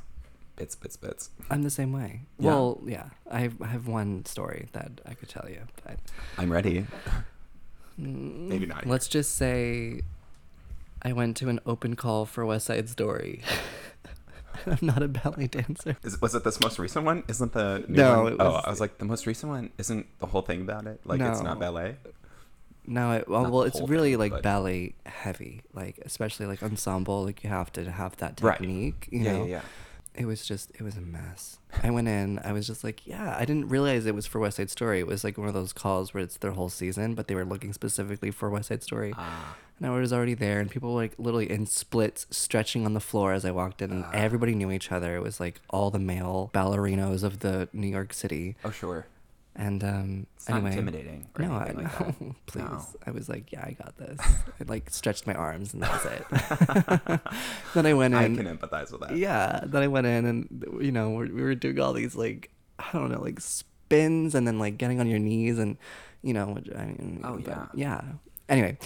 bits, 0.55 0.75
bits, 0.75 0.97
bits. 0.97 1.29
I'm 1.49 1.63
the 1.63 1.69
same 1.69 1.91
way. 1.93 2.21
Yeah. 2.39 2.47
Well, 2.47 2.81
yeah, 2.85 3.09
I 3.29 3.39
have, 3.41 3.61
I 3.61 3.67
have 3.67 3.87
one 3.87 4.25
story 4.25 4.67
that 4.73 5.01
I 5.05 5.13
could 5.13 5.29
tell 5.29 5.47
you, 5.49 5.61
but 5.83 5.97
I'm 6.37 6.51
ready. 6.51 6.85
mm, 7.99 8.47
Maybe 8.47 8.65
not 8.65 8.85
Let's 8.85 9.07
just 9.07 9.35
say 9.35 10.01
I 11.01 11.13
went 11.13 11.37
to 11.37 11.49
an 11.49 11.59
open 11.65 11.95
call 11.95 12.25
for 12.25 12.45
West 12.45 12.67
Side 12.67 12.89
Story. 12.89 13.41
I'm 14.65 14.77
not 14.81 15.03
a 15.03 15.07
ballet 15.07 15.47
dancer. 15.47 15.97
Is, 16.03 16.21
was 16.21 16.35
it 16.35 16.43
this 16.43 16.59
most 16.61 16.79
recent 16.79 17.05
one? 17.05 17.23
Isn't 17.27 17.51
the 17.53 17.83
new 17.87 17.97
No, 17.97 18.23
one- 18.23 18.33
it 18.33 18.37
Oh, 18.39 18.61
I 18.63 18.69
was 18.69 18.79
like, 18.79 18.97
the 18.97 19.05
most 19.05 19.25
recent 19.27 19.51
one 19.51 19.71
isn't 19.77 20.05
the 20.19 20.27
whole 20.27 20.41
thing 20.41 20.61
about 20.61 20.87
it. 20.87 21.01
Like 21.05 21.19
it's 21.19 21.41
not 21.41 21.59
ballet. 21.59 21.97
No, 22.85 23.13
it, 23.13 23.27
well, 23.29 23.49
well 23.49 23.61
it's 23.63 23.79
really 23.81 24.11
thing, 24.11 24.19
like 24.19 24.31
but- 24.33 24.43
ballet 24.43 24.93
heavy, 25.05 25.61
like 25.73 25.99
especially 26.05 26.45
like 26.45 26.61
ensemble. 26.63 27.23
Like 27.23 27.43
you 27.43 27.49
have 27.49 27.71
to 27.73 27.89
have 27.91 28.15
that 28.17 28.39
Right. 28.41 28.57
technique. 28.59 29.07
You 29.11 29.21
yeah, 29.21 29.37
yeah, 29.37 29.43
yeah. 29.45 29.61
It 30.15 30.25
was 30.25 30.45
just 30.45 30.71
it 30.71 30.81
was 30.81 30.95
a 30.95 31.01
mess. 31.01 31.57
I 31.81 31.89
went 31.89 32.07
in, 32.07 32.39
I 32.43 32.51
was 32.51 32.67
just 32.67 32.83
like, 32.83 33.05
yeah, 33.07 33.35
I 33.37 33.45
didn't 33.45 33.69
realize 33.69 34.05
it 34.05 34.15
was 34.15 34.25
for 34.25 34.39
West 34.39 34.57
Side 34.57 34.69
Story. 34.69 34.99
It 34.99 35.07
was 35.07 35.23
like 35.23 35.37
one 35.37 35.47
of 35.47 35.53
those 35.53 35.73
calls 35.73 36.13
where 36.13 36.23
it's 36.23 36.37
their 36.37 36.51
whole 36.51 36.69
season, 36.69 37.15
but 37.15 37.27
they 37.27 37.35
were 37.35 37.45
looking 37.45 37.73
specifically 37.73 38.31
for 38.31 38.49
West 38.49 38.69
Side 38.69 38.83
Story. 38.83 39.13
Ah. 39.17 39.55
And 39.79 39.87
I 39.91 39.99
was 39.99 40.13
already 40.13 40.35
there, 40.35 40.59
and 40.59 40.69
people 40.69 40.93
were 40.93 41.01
like 41.01 41.15
literally 41.17 41.49
in 41.49 41.65
splits, 41.65 42.27
stretching 42.29 42.85
on 42.85 42.93
the 42.93 42.99
floor 42.99 43.33
as 43.33 43.43
I 43.43 43.51
walked 43.51 43.81
in, 43.81 43.91
and 43.91 44.05
everybody 44.13 44.53
knew 44.53 44.71
each 44.71 44.91
other. 44.91 45.15
It 45.15 45.23
was 45.23 45.39
like 45.39 45.61
all 45.69 45.89
the 45.89 45.99
male 45.99 46.51
ballerinos 46.53 47.23
of 47.23 47.39
the 47.39 47.67
New 47.73 47.87
York 47.87 48.13
City. 48.13 48.55
Oh, 48.63 48.71
sure. 48.71 49.07
And 49.55 49.83
um, 49.83 50.27
It's 50.35 50.49
not 50.49 50.55
anyway, 50.57 50.71
intimidating 50.71 51.27
or 51.37 51.45
no, 51.45 51.53
I, 51.53 51.71
like 51.71 51.99
no, 52.21 52.35
please. 52.47 52.61
No. 52.63 52.83
I 53.05 53.11
was 53.11 53.29
like, 53.29 53.51
yeah, 53.51 53.61
I 53.63 53.73
got 53.73 53.95
this. 53.97 54.19
I 54.59 54.63
like 54.65 54.89
stretched 54.89 55.27
my 55.27 55.33
arms, 55.35 55.73
and 55.73 55.83
that 55.83 55.91
was 55.91 56.05
it. 56.11 57.21
then 57.75 57.85
I 57.85 57.93
went 57.93 58.15
in. 58.15 58.19
I 58.19 58.43
can 58.43 58.57
empathize 58.57 58.91
with 58.91 59.01
that. 59.01 59.15
Yeah. 59.15 59.61
Then 59.63 59.83
I 59.83 59.87
went 59.87 60.07
in 60.07 60.25
and, 60.25 60.65
you 60.81 60.91
know, 60.91 61.11
we 61.11 61.27
we 61.31 61.41
were 61.43 61.53
doing 61.55 61.79
all 61.79 61.93
these, 61.93 62.15
like, 62.15 62.49
I 62.79 62.85
don't 62.93 63.11
know, 63.11 63.21
like 63.21 63.39
spins 63.39 64.33
and 64.33 64.47
then, 64.47 64.57
like, 64.57 64.77
getting 64.79 64.99
on 64.99 65.07
your 65.07 65.19
knees 65.19 65.59
and, 65.59 65.77
you 66.23 66.33
know, 66.33 66.57
I 66.75 66.85
mean, 66.85 67.21
Oh, 67.23 67.37
yeah. 67.37 67.67
Yeah. 67.75 68.01
Anyway. 68.49 68.77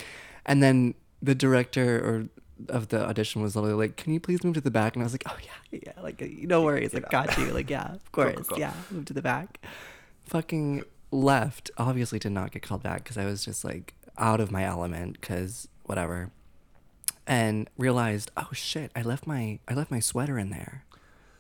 And 0.46 0.62
then 0.62 0.96
the 1.22 1.34
director 1.36 1.98
or 2.04 2.30
of 2.70 2.90
the 2.90 3.06
audition 3.08 3.42
was 3.42 3.56
literally 3.56 3.76
like, 3.88 3.96
can 3.98 4.14
you 4.14 4.20
please 4.20 4.44
move 4.44 4.56
to 4.56 4.62
the 4.62 4.72
back? 4.72 4.96
And 4.96 5.04
I 5.04 5.06
was 5.06 5.14
like, 5.14 5.24
oh, 5.30 5.38
yeah, 5.44 5.80
yeah. 5.86 6.02
Like, 6.02 6.20
no 6.22 6.62
worries. 6.64 6.94
Like, 6.94 7.10
got 7.10 7.38
you. 7.38 7.46
Like, 7.52 7.70
yeah, 7.70 7.94
of 7.94 8.12
Cool, 8.12 8.24
course. 8.26 8.36
cool, 8.36 8.44
cool. 8.50 8.60
Yeah. 8.60 8.74
Move 8.92 9.06
to 9.06 9.14
the 9.14 9.22
back. 9.22 9.62
Fucking 10.28 10.84
left. 11.12 11.72
Obviously 11.78 12.20
did 12.20 12.32
not 12.32 12.52
get 12.52 12.62
called 12.62 12.84
back 12.84 13.04
because 13.04 13.18
I 13.18 13.26
was 13.26 13.44
just, 13.46 13.64
like, 13.64 13.94
out 14.18 14.40
of 14.40 14.52
my 14.52 14.64
element 14.64 15.20
because 15.20 15.68
whatever 15.84 16.32
and 17.28 17.70
realized, 17.78 18.32
oh 18.38 18.48
shit, 18.54 18.92
I 18.96 19.02
left 19.02 19.28
my 19.28 19.60
I 19.68 19.74
left 19.74 19.92
my 19.92 20.00
sweater 20.00 20.40
in 20.40 20.50
there. 20.50 20.86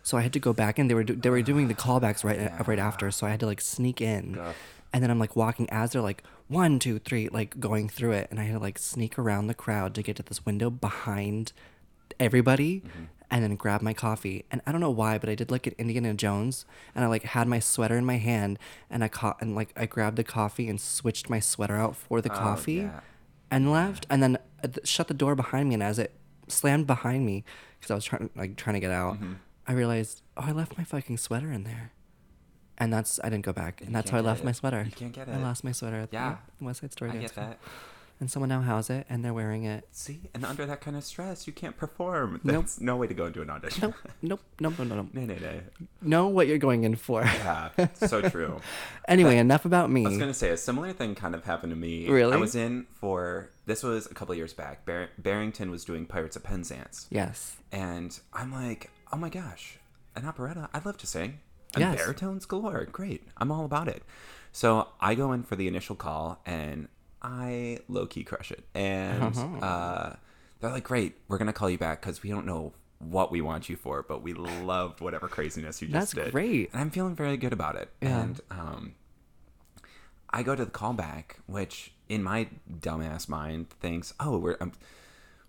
So 0.03 0.17
I 0.17 0.21
had 0.21 0.33
to 0.33 0.39
go 0.39 0.53
back 0.53 0.77
in. 0.77 0.87
They 0.87 0.93
were 0.93 1.03
do, 1.03 1.15
they 1.15 1.29
were 1.29 1.41
doing 1.41 1.67
the 1.69 1.73
callbacks 1.73 2.23
right 2.23 2.39
uh, 2.39 2.63
right 2.65 2.79
after, 2.79 3.09
so 3.11 3.25
I 3.25 3.31
had 3.31 3.39
to 3.39 3.45
like 3.45 3.61
sneak 3.61 4.01
in. 4.01 4.35
And 4.93 5.03
then 5.03 5.09
I'm 5.11 5.19
like 5.19 5.35
walking 5.35 5.69
as 5.69 5.91
they're 5.91 6.01
like 6.01 6.23
one, 6.47 6.79
two, 6.79 6.99
three, 6.99 7.29
like 7.29 7.59
going 7.59 7.89
through 7.89 8.11
it, 8.11 8.27
and 8.29 8.39
I 8.39 8.43
had 8.43 8.53
to 8.53 8.59
like 8.59 8.77
sneak 8.77 9.17
around 9.17 9.47
the 9.47 9.53
crowd 9.53 9.95
to 9.95 10.01
get 10.03 10.15
to 10.17 10.23
this 10.23 10.45
window 10.45 10.69
behind 10.69 11.51
everybody, 12.19 12.83
and 13.29 13.43
then 13.43 13.55
grab 13.55 13.81
my 13.81 13.93
coffee. 13.93 14.45
And 14.51 14.61
I 14.65 14.71
don't 14.71 14.81
know 14.81 14.89
why, 14.91 15.17
but 15.17 15.29
I 15.29 15.35
did 15.35 15.51
like 15.51 15.67
an 15.67 15.75
Indiana 15.77 16.13
Jones, 16.13 16.65
and 16.95 17.03
I 17.03 17.07
like 17.07 17.23
had 17.23 17.47
my 17.47 17.59
sweater 17.59 17.97
in 17.97 18.05
my 18.05 18.17
hand, 18.17 18.57
and 18.89 19.03
I 19.03 19.07
caught 19.07 19.41
and 19.41 19.55
like 19.55 19.73
I 19.75 19.85
grabbed 19.85 20.15
the 20.17 20.23
coffee 20.23 20.67
and 20.69 20.79
switched 20.79 21.29
my 21.29 21.39
sweater 21.39 21.75
out 21.75 21.95
for 21.95 22.21
the 22.21 22.31
Oh, 22.31 22.35
coffee 22.35 22.73
yeah. 22.73 22.99
and 23.51 23.71
left 23.71 24.05
and 24.09 24.21
then 24.23 24.37
uh, 24.63 24.67
th- 24.67 24.87
shut 24.87 25.07
the 25.07 25.13
door 25.13 25.35
behind 25.35 25.69
me 25.69 25.73
and 25.75 25.83
as 25.83 25.99
it 25.99 26.13
slammed 26.49 26.87
behind 26.87 27.25
me 27.25 27.43
because 27.77 27.91
i 27.91 27.95
was 27.95 28.05
trying 28.05 28.29
like 28.35 28.55
trying 28.55 28.73
to 28.73 28.79
get 28.79 28.89
out 28.91 29.15
Mm-hmm. 29.15 29.33
i 29.67 29.73
realized 29.73 30.21
oh 30.37 30.43
i 30.47 30.51
left 30.51 30.77
my 30.77 30.83
fucking 30.85 31.17
sweater 31.17 31.51
in 31.51 31.63
there 31.65 31.91
and 32.77 32.91
that's 32.93 33.19
i 33.23 33.29
didn't 33.29 33.45
go 33.45 33.51
back 33.53 33.81
and 33.81 33.89
You 33.89 33.93
that's 33.93 34.09
how 34.11 34.17
i 34.19 34.21
left 34.21 34.43
my 34.45 34.53
sweater 34.53 34.83
You 34.85 34.91
can't 34.91 35.11
get 35.11 35.27
it. 35.27 35.33
i 35.33 35.37
lost 35.37 35.63
my 35.65 35.73
sweater 35.73 35.97
at 35.97 36.09
Yeah. 36.13 36.37
the 36.59 36.65
west 36.65 36.79
side 36.81 36.91
story 36.93 37.11
I 37.11 37.17
get 37.17 37.35
that. 37.35 37.59
And 38.19 38.31
someone 38.31 38.49
now 38.49 38.61
has 38.61 38.89
it 38.89 39.05
and 39.09 39.23
they're 39.23 39.33
wearing 39.33 39.63
it 39.63 39.87
See, 39.91 40.21
and 40.33 40.43
under 40.45 40.65
that 40.65 40.81
kind 40.81 40.97
of 40.97 41.03
stress, 41.03 41.45
you 41.47 41.53
can't 41.53 41.77
perform. 41.77 42.39
Nope. 42.43 42.65
No 42.79 42.95
way 42.95 43.07
to 43.07 43.13
go 43.13 43.25
into 43.27 43.41
an 43.41 43.49
audition. 43.49 43.81
nope 43.81 43.95
nope 44.21 44.39
nope 44.59 44.73
no 44.79 44.85
no 44.85 44.95
no 44.95 45.09
no, 45.13 45.25
no, 45.25 45.35
no. 45.35 45.59
know 46.01 46.27
what 46.27 46.47
you're 46.47 46.57
going 46.57 46.83
in 46.83 46.95
for 46.95 47.23
Yeah, 47.23 47.69
so 47.93 48.21
true. 48.29 48.59
anyway 49.07 49.37
enough 49.37 49.65
about 49.65 49.89
me 49.91 50.05
I 50.05 50.09
was 50.09 50.17
gonna 50.17 50.33
say 50.33 50.49
a 50.49 50.57
similar 50.57 50.93
thing 50.93 51.15
kind 51.15 51.35
of 51.35 51.43
happened 51.45 51.71
to 51.71 51.75
me. 51.77 52.07
Really? 52.09 52.33
I 52.33 52.37
was 52.37 52.55
in 52.55 52.87
for 52.99 53.49
this 53.65 53.83
was 53.83 54.05
a 54.05 54.13
couple 54.13 54.33
years 54.35 54.53
back. 54.53 54.85
Bar- 54.85 55.09
Barrington 55.17 55.69
was 55.71 55.83
doing 55.85 56.05
Pirates 56.05 56.35
of 56.35 56.43
Penzance, 56.43 57.07
yes 57.11 57.57
and 57.71 58.17
I'm 58.33 58.51
like, 58.53 58.89
oh 59.11 59.17
my 59.17 59.29
gosh, 59.29 59.77
an 60.15 60.25
operetta! 60.25 60.69
I'd 60.73 60.85
love 60.85 60.97
to 60.99 61.07
sing. 61.07 61.39
And 61.75 61.81
Yes. 61.81 61.97
baritones 61.97 62.45
galore, 62.45 62.85
great! 62.85 63.27
I'm 63.37 63.51
all 63.51 63.65
about 63.65 63.89
it. 63.89 64.03
So 64.53 64.87
I 65.01 65.15
go 65.15 65.33
in 65.33 65.43
for 65.43 65.55
the 65.57 65.67
initial 65.67 65.95
call, 65.97 66.39
and 66.45 66.87
I 67.21 67.79
low 67.87 68.05
key 68.05 68.23
crush 68.23 68.51
it. 68.51 68.63
And 68.75 69.23
Uh-huh. 69.23 69.57
uh, 69.65 70.15
they're 70.59 70.71
like, 70.71 70.83
great, 70.83 71.15
we're 71.27 71.37
gonna 71.37 71.53
call 71.53 71.69
you 71.69 71.77
back 71.77 72.01
because 72.01 72.21
we 72.23 72.29
don't 72.29 72.45
know 72.45 72.73
what 72.99 73.31
we 73.31 73.41
want 73.41 73.69
you 73.69 73.75
for, 73.75 74.01
but 74.03 74.23
we 74.23 74.33
loved 74.33 75.01
whatever 75.01 75.27
craziness 75.27 75.81
you 75.81 75.87
just 75.87 76.13
That's 76.15 76.25
did. 76.25 76.31
great. 76.31 76.71
And 76.73 76.81
I'm 76.81 76.89
feeling 76.89 77.15
very 77.15 77.37
good 77.37 77.53
about 77.53 77.75
it. 77.75 77.89
Yeah. 78.01 78.21
And 78.21 78.41
um, 78.49 78.95
I 80.29 80.43
go 80.43 80.55
to 80.55 80.65
the 80.65 80.71
callback, 80.71 81.35
which 81.45 81.93
in 82.09 82.23
my 82.23 82.47
dumbass 82.81 83.29
mind 83.29 83.69
thinks, 83.69 84.13
oh, 84.19 84.37
we're 84.37 84.57
um, 84.59 84.71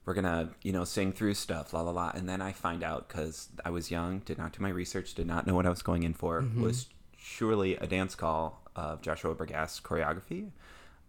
we're 0.05 0.15
gonna 0.15 0.51
you 0.63 0.73
know 0.73 0.85
sing 0.85 1.13
through 1.13 1.35
stuff, 1.35 1.73
la 1.73 1.81
la 1.83 1.91
la, 1.91 2.13
and 2.15 2.29
then 2.29 2.41
I 2.41 2.53
find 2.53 2.83
out 2.83 3.09
because 3.09 3.49
I 3.65 3.71
was 3.71 3.91
young, 3.91 4.21
did 4.21 4.39
not 4.39 4.53
do 4.53 4.63
my 4.63 4.71
research, 4.71 5.15
did 5.15 5.27
not 5.27 5.47
know 5.47 5.55
what 5.55 5.67
I 5.67 5.71
was 5.71 5.83
going 5.83 6.03
in 6.03 6.15
for, 6.15 6.43
Mm-hmm. 6.43 6.63
was 6.63 6.87
surely 7.17 7.77
a 7.77 7.87
dance 7.87 8.15
call 8.15 8.63
of 8.77 9.03
Joshua 9.03 9.35
Bergasse's 9.35 9.81
choreography, 9.81 10.51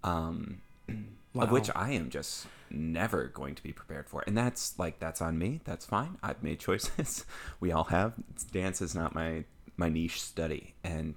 um, 0.04 0.62
of 1.36 1.52
which 1.52 1.70
I 1.76 1.92
am 1.92 2.10
just 2.10 2.48
never 2.70 3.26
going 3.28 3.56
to 3.56 3.64
be 3.64 3.72
prepared 3.72 4.08
for, 4.10 4.24
and 4.28 4.38
that's 4.38 4.78
like 4.80 5.00
that's 5.00 5.22
on 5.22 5.38
me. 5.38 5.62
That's 5.66 5.86
fine. 5.86 6.18
I've 6.24 6.42
made 6.44 6.60
choices. 6.60 7.26
we 7.60 7.72
all 7.72 7.86
have. 7.86 8.14
Dance 8.52 8.82
is 8.82 8.96
not 8.96 9.14
my 9.16 9.44
my 9.78 9.90
niche 9.90 10.22
study, 10.22 10.74
and 10.84 11.16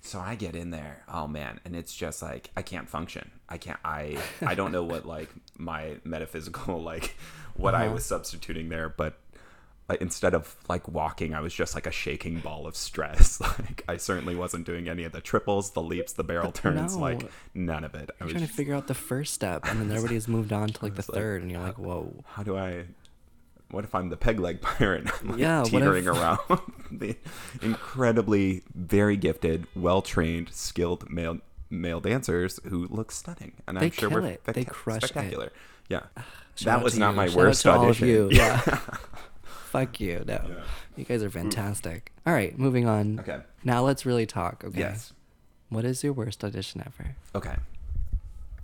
so 0.00 0.20
I 0.20 0.34
get 0.36 0.54
in 0.54 0.70
there, 0.70 1.02
oh 1.12 1.26
man, 1.26 1.60
and 1.64 1.74
it's 1.74 1.94
just 1.94 2.22
like 2.22 2.50
I 2.56 2.62
can't 2.62 2.88
function. 2.88 3.30
I 3.48 3.58
can't. 3.58 3.78
I 3.84 4.18
I 4.42 4.54
don't 4.54 4.72
know 4.72 4.84
what 4.84 5.06
like 5.16 5.28
my 5.56 5.96
metaphysical 6.04 6.82
like 6.92 7.16
what 7.56 7.74
I 7.74 7.86
Uh-huh. 7.86 7.94
was 7.94 8.04
substituting 8.06 8.68
there, 8.68 8.88
but 8.88 9.18
instead 10.00 10.34
of 10.34 10.54
like 10.68 10.86
walking, 10.88 11.34
I 11.34 11.40
was 11.40 11.54
just 11.54 11.74
like 11.74 11.86
a 11.86 11.90
shaking 11.90 12.40
ball 12.40 12.66
of 12.66 12.76
stress. 12.76 13.40
Like 13.58 13.82
I 13.88 13.96
certainly 13.96 14.36
wasn't 14.36 14.66
doing 14.66 14.88
any 14.88 15.04
of 15.04 15.12
the 15.12 15.20
triples, 15.20 15.70
the 15.72 15.82
leaps, 15.82 16.12
the 16.12 16.24
barrel 16.24 16.52
turns, 16.52 16.94
no. 16.96 17.02
like 17.02 17.22
none 17.54 17.84
of 17.84 17.94
it. 17.94 18.10
I 18.20 18.24
was 18.24 18.32
trying 18.34 18.46
to 18.46 18.52
figure 18.52 18.74
out 18.74 18.86
the 18.86 18.94
first 18.94 19.32
step 19.34 19.64
and 19.66 19.80
then 19.80 19.90
everybody 19.96 20.14
has 20.14 20.28
moved 20.28 20.52
on 20.52 20.68
to 20.68 20.84
like 20.84 20.92
the 20.94 20.98
was 20.98 21.08
like, 21.08 21.16
third 21.18 21.42
and 21.42 21.50
you're 21.50 21.60
like 21.62 21.78
whoa 21.78 22.12
how 22.26 22.42
do 22.42 22.56
I? 22.56 22.84
What 23.70 23.84
if 23.84 23.94
I'm 23.94 24.08
the 24.10 24.16
peg 24.16 24.38
leg 24.40 24.60
pirate? 24.62 25.08
I'm 25.22 25.28
like 25.30 25.38
Yeah, 25.38 25.62
teetering 25.64 26.04
if- 26.06 26.10
around 26.16 26.38
the 26.90 27.16
incredibly 27.62 28.62
very 28.74 29.16
gifted, 29.16 29.66
well 29.74 30.02
trained, 30.02 30.50
skilled 30.52 31.10
male 31.10 31.38
male 31.70 32.00
dancers 32.00 32.60
who 32.68 32.86
look 32.88 33.10
stunning, 33.12 33.52
and 33.66 33.76
They 33.76 33.86
I'm 33.86 33.90
sure 33.92 34.08
kill 34.10 34.20
we're 34.22 34.26
it. 34.28 34.44
They 34.44 34.64
crush 34.64 35.02
it. 35.04 35.08
spectacular. 35.08 35.52
Yeah, 35.88 36.00
Shout 36.54 36.64
that 36.64 36.82
was 36.84 36.98
not 36.98 37.10
you. 37.10 37.16
my 37.16 37.26
Shout 37.28 37.36
worst 37.36 37.66
out 37.66 37.72
to 37.74 37.78
all 37.78 37.84
of 37.90 38.02
audition. 38.02 38.30
Yeah. 38.32 38.78
Fuck 39.68 40.00
you. 40.00 40.24
No. 40.26 40.40
Yeah. 40.48 40.54
You 40.96 41.04
guys 41.04 41.22
are 41.22 41.28
mm. 41.28 41.34
fantastic. 41.34 42.12
All 42.26 42.32
right, 42.32 42.58
moving 42.58 42.86
on. 42.86 43.20
Okay. 43.20 43.40
Now 43.64 43.84
let's 43.84 44.06
really 44.06 44.26
talk, 44.26 44.64
okay? 44.64 44.80
Yes. 44.80 45.12
What 45.68 45.84
is 45.84 46.02
your 46.02 46.14
worst 46.14 46.42
audition 46.42 46.82
ever? 46.86 47.14
Okay. 47.34 47.56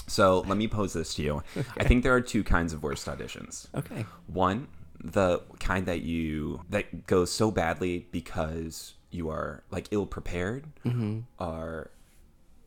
So 0.07 0.41
let 0.41 0.57
me 0.57 0.67
pose 0.67 0.95
this 0.95 1.15
to 1.15 1.23
you. 1.23 1.43
I 1.77 1.85
think 1.85 2.03
there 2.03 2.15
are 2.15 2.21
two 2.23 2.43
kinds 2.43 2.73
of 2.73 2.83
worst 2.83 3.07
auditions. 3.07 3.69
Okay. 3.75 4.07
One, 4.27 4.69
the 4.99 5.43
kind 5.61 5.85
that 5.87 6.01
you 6.01 6.63
that 6.71 7.07
goes 7.07 7.31
so 7.31 7.51
badly 7.51 8.07
because 8.11 8.95
you 9.11 9.29
are 9.29 9.63
like 9.71 9.89
ill 9.91 10.07
prepared, 10.07 10.65
or 10.87 10.91
mm-hmm. 10.91 11.81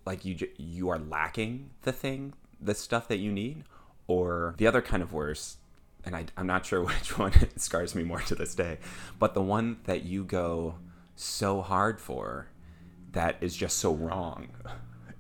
like 0.06 0.26
you 0.26 0.48
you 0.58 0.90
are 0.90 1.00
lacking 1.00 1.72
the 1.82 1.92
thing, 1.92 2.34
the 2.62 2.76
stuff 2.76 3.08
that 3.08 3.18
you 3.18 3.32
need, 3.32 3.64
or 4.06 4.54
the 4.58 4.68
other 4.68 4.82
kind 4.82 5.02
of 5.02 5.12
worse. 5.12 5.58
And 6.08 6.16
I, 6.16 6.26
I'm 6.38 6.48
not 6.48 6.66
sure 6.66 6.82
which 6.86 7.18
one 7.18 7.34
scars 7.58 7.94
me 7.94 8.04
more 8.04 8.22
to 8.22 8.36
this 8.36 8.56
day, 8.56 8.80
but 9.20 9.34
the 9.34 9.42
one 9.42 9.78
that 9.84 10.04
you 10.04 10.24
go 10.24 10.76
so 11.16 11.62
hard 11.62 12.00
for 12.00 12.48
that 13.12 13.38
is 13.42 13.56
just 13.56 13.78
so 13.78 13.94
wrong. 13.94 14.48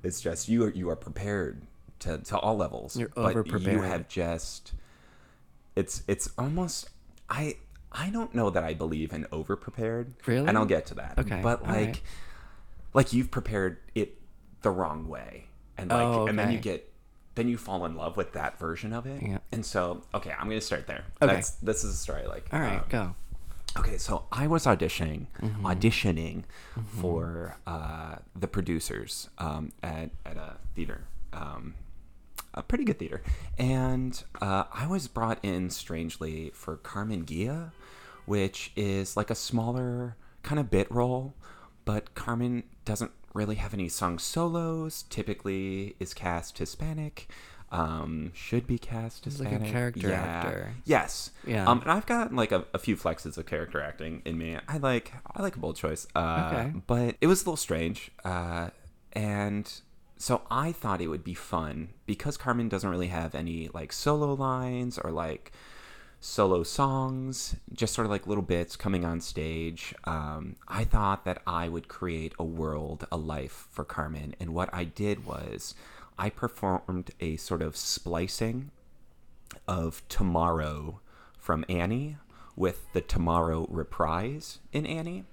It's 0.03 0.21
just 0.21 0.47
you 0.47 0.63
are 0.63 0.69
you 0.69 0.89
are 0.89 0.95
prepared 0.95 1.61
to, 1.99 2.19
to 2.19 2.37
all 2.37 2.55
levels. 2.55 2.95
You're 2.97 3.11
over-prepared. 3.15 3.75
You 3.75 3.81
have 3.81 4.07
just 4.07 4.73
it's 5.75 6.03
it's 6.07 6.29
almost 6.37 6.89
I 7.29 7.57
I 7.91 8.09
don't 8.09 8.33
know 8.33 8.49
that 8.49 8.63
I 8.63 8.73
believe 8.73 9.11
in 9.11 9.25
over 9.31 9.55
prepared. 9.55 10.13
Really? 10.25 10.47
And 10.47 10.57
I'll 10.57 10.65
get 10.65 10.85
to 10.87 10.95
that. 10.95 11.17
Okay, 11.17 11.39
But 11.41 11.63
like 11.63 11.69
right. 11.69 12.01
like 12.93 13.13
you've 13.13 13.31
prepared 13.31 13.77
it 13.95 14.17
the 14.61 14.69
wrong 14.69 15.07
way. 15.07 15.45
And 15.77 15.89
like 15.89 15.99
Oh, 15.99 16.27
and 16.27 16.37
then 16.37 16.51
you 16.51 16.59
get 16.59 16.91
then 17.37 17.47
you 17.47 17.57
fall 17.57 17.85
in 17.85 17.95
love 17.95 18.17
with 18.17 18.33
that 18.33 18.59
version 18.59 18.91
of 18.91 19.05
it. 19.05 19.21
Yeah. 19.21 19.37
And 19.53 19.65
so 19.65 20.03
okay, 20.13 20.33
I'm 20.37 20.49
gonna 20.49 20.59
start 20.59 20.85
there. 20.87 21.05
Okay. 21.21 21.33
That's 21.35 21.51
this 21.51 21.83
is 21.85 21.93
a 21.93 21.97
story 21.97 22.23
I 22.23 22.27
like. 22.27 22.47
All 22.51 22.59
right, 22.59 22.79
Um, 22.79 22.85
go. 22.89 23.15
Okay, 23.77 23.97
so 23.97 24.23
I 24.31 24.47
was 24.47 24.65
auditioning, 24.65 25.27
Mm-hmm. 25.41 25.65
auditioning 25.65 26.43
for 26.99 27.57
uh, 27.67 28.15
the 28.35 28.47
producers 28.47 29.29
um, 29.37 29.71
at 29.83 30.09
at 30.25 30.35
a 30.37 30.57
theater, 30.75 31.03
um, 31.31 31.75
a 32.53 32.63
pretty 32.63 32.83
good 32.83 32.97
theater, 32.99 33.21
and 33.57 34.23
uh, 34.41 34.63
I 34.73 34.87
was 34.87 35.07
brought 35.07 35.39
in 35.43 35.69
strangely 35.69 36.51
for 36.55 36.77
Carmen 36.77 37.23
Ghia, 37.25 37.71
which 38.25 38.71
is 38.75 39.15
like 39.15 39.29
a 39.29 39.35
smaller 39.35 40.15
kind 40.43 40.59
of 40.59 40.71
bit 40.71 40.89
role, 40.91 41.35
but 41.85 42.15
Carmen 42.15 42.63
doesn't 42.85 43.11
really 43.37 43.55
have 43.55 43.73
any 43.73 43.87
sung 43.89 44.19
solos. 44.19 45.03
Typically, 45.09 45.95
is 45.99 46.13
cast 46.13 46.57
Hispanic. 46.57 47.27
um, 47.69 48.31
should 48.33 48.65
be 48.65 48.77
cast 48.77 49.25
He's 49.25 49.41
like 49.41 49.51
a 49.51 49.59
character 49.59 50.07
yeah. 50.09 50.21
actor. 50.21 50.73
Yes. 50.85 51.31
Yeah. 51.45 51.67
Um, 51.69 51.81
and 51.81 51.91
I've 51.91 52.05
got 52.05 52.33
like 52.33 52.51
a, 52.53 52.65
a 52.73 52.79
few 52.79 52.95
flexes 52.95 53.37
of 53.37 53.45
character 53.45 53.81
acting 53.81 54.21
in 54.25 54.37
me. 54.37 54.57
I 54.67 54.77
like 54.77 55.11
I 55.35 55.41
like 55.41 55.55
a 55.55 55.59
bold 55.59 55.75
choice. 55.75 56.07
Uh, 56.15 56.49
Okay. 56.51 56.73
But 56.87 57.15
it 57.19 57.27
was 57.27 57.41
a 57.41 57.43
little 57.43 57.57
strange. 57.57 58.09
Uh, 58.23 58.69
and 59.13 59.71
so 60.17 60.43
I 60.49 60.71
thought 60.71 61.01
it 61.01 61.07
would 61.09 61.23
be 61.25 61.33
fun 61.33 61.89
because 62.05 62.37
Carmen 62.37 62.69
doesn't 62.69 62.89
really 62.89 63.07
have 63.07 63.35
any 63.35 63.69
like 63.73 63.91
solo 63.91 64.33
lines 64.33 64.97
or 64.97 65.11
like 65.11 65.51
solo 66.19 66.63
songs, 66.63 67.55
just 67.71 67.93
sort 67.93 68.05
of 68.05 68.11
like 68.11 68.27
little 68.27 68.43
bits 68.43 68.75
coming 68.75 69.05
on 69.05 69.21
stage. 69.21 69.93
Um, 70.03 70.55
I 70.67 70.83
thought 70.83 71.25
that 71.25 71.41
I 71.45 71.69
would 71.69 71.87
create 71.87 72.33
a 72.39 72.43
world, 72.43 73.07
a 73.11 73.17
life 73.17 73.67
for 73.71 73.83
Carmen. 73.83 74.35
And 74.39 74.53
what 74.53 74.69
I 74.73 74.83
did 74.83 75.25
was 75.25 75.75
I 76.17 76.29
performed 76.29 77.11
a 77.19 77.37
sort 77.37 77.61
of 77.61 77.77
splicing 77.77 78.71
of 79.67 80.01
Tomorrow 80.09 80.99
from 81.37 81.63
Annie 81.69 82.17
with 82.55 82.91
the 82.93 83.01
Tomorrow 83.01 83.67
reprise 83.69 84.59
in 84.73 84.85
Annie. 84.85 85.25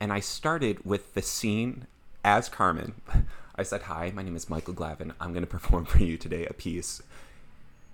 And 0.00 0.12
I 0.12 0.20
started 0.20 0.84
with 0.84 1.14
the 1.14 1.22
scene 1.22 1.86
as 2.24 2.48
Carmen. 2.48 2.94
I 3.56 3.62
said, 3.62 3.82
Hi, 3.82 4.10
my 4.12 4.22
name 4.22 4.34
is 4.34 4.50
Michael 4.50 4.74
Glavin. 4.74 5.12
I'm 5.20 5.32
going 5.32 5.44
to 5.44 5.50
perform 5.50 5.84
for 5.84 5.98
you 6.02 6.16
today 6.16 6.44
a 6.46 6.52
piece 6.52 7.00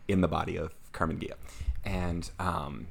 in 0.08 0.22
the 0.22 0.28
body 0.28 0.56
of 0.56 0.74
Carmen 0.92 1.18
Ghia. 1.18 1.34
And 1.84 2.30
um, 2.38 2.88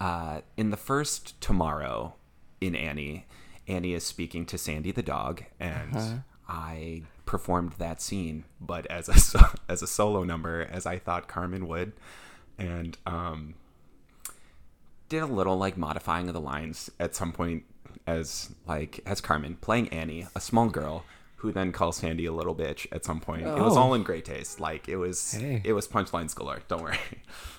uh, 0.00 0.40
in 0.56 0.70
the 0.70 0.76
first 0.76 1.40
Tomorrow 1.40 2.14
in 2.60 2.74
Annie, 2.74 3.26
Annie 3.66 3.94
is 3.94 4.04
speaking 4.04 4.46
to 4.46 4.58
Sandy 4.58 4.92
the 4.92 5.02
dog, 5.02 5.44
and 5.58 6.22
I 6.48 7.02
performed 7.26 7.72
that 7.78 8.02
scene, 8.02 8.44
but 8.60 8.86
as 8.86 9.08
a 9.08 9.18
so- 9.18 9.48
as 9.68 9.82
a 9.82 9.86
solo 9.86 10.24
number, 10.24 10.68
as 10.70 10.86
I 10.86 10.98
thought 10.98 11.28
Carmen 11.28 11.66
would, 11.68 11.92
and 12.58 12.96
um, 13.06 13.54
did 15.08 15.22
a 15.22 15.26
little 15.26 15.56
like 15.56 15.76
modifying 15.76 16.28
of 16.28 16.34
the 16.34 16.40
lines 16.40 16.90
at 17.00 17.14
some 17.14 17.32
point 17.32 17.64
as 18.06 18.50
like 18.66 19.00
as 19.06 19.20
Carmen 19.20 19.56
playing 19.60 19.88
Annie, 19.88 20.26
a 20.36 20.40
small 20.40 20.68
girl 20.68 21.04
who 21.44 21.52
then 21.52 21.70
calls 21.72 21.98
Sandy 21.98 22.24
a 22.26 22.32
little 22.32 22.54
bitch 22.54 22.86
at 22.90 23.04
some 23.04 23.20
point. 23.20 23.42
It 23.42 23.60
was 23.60 23.76
Oh. 23.76 23.80
all 23.80 23.94
in 23.94 24.02
great 24.02 24.24
taste. 24.24 24.58
Like 24.60 24.88
it 24.88 24.96
was 24.96 25.32
Hey. 25.32 25.60
it 25.64 25.74
was 25.74 25.86
punchlines 25.86 26.34
galore. 26.34 26.60
Don't 26.68 26.82
worry. 26.82 26.98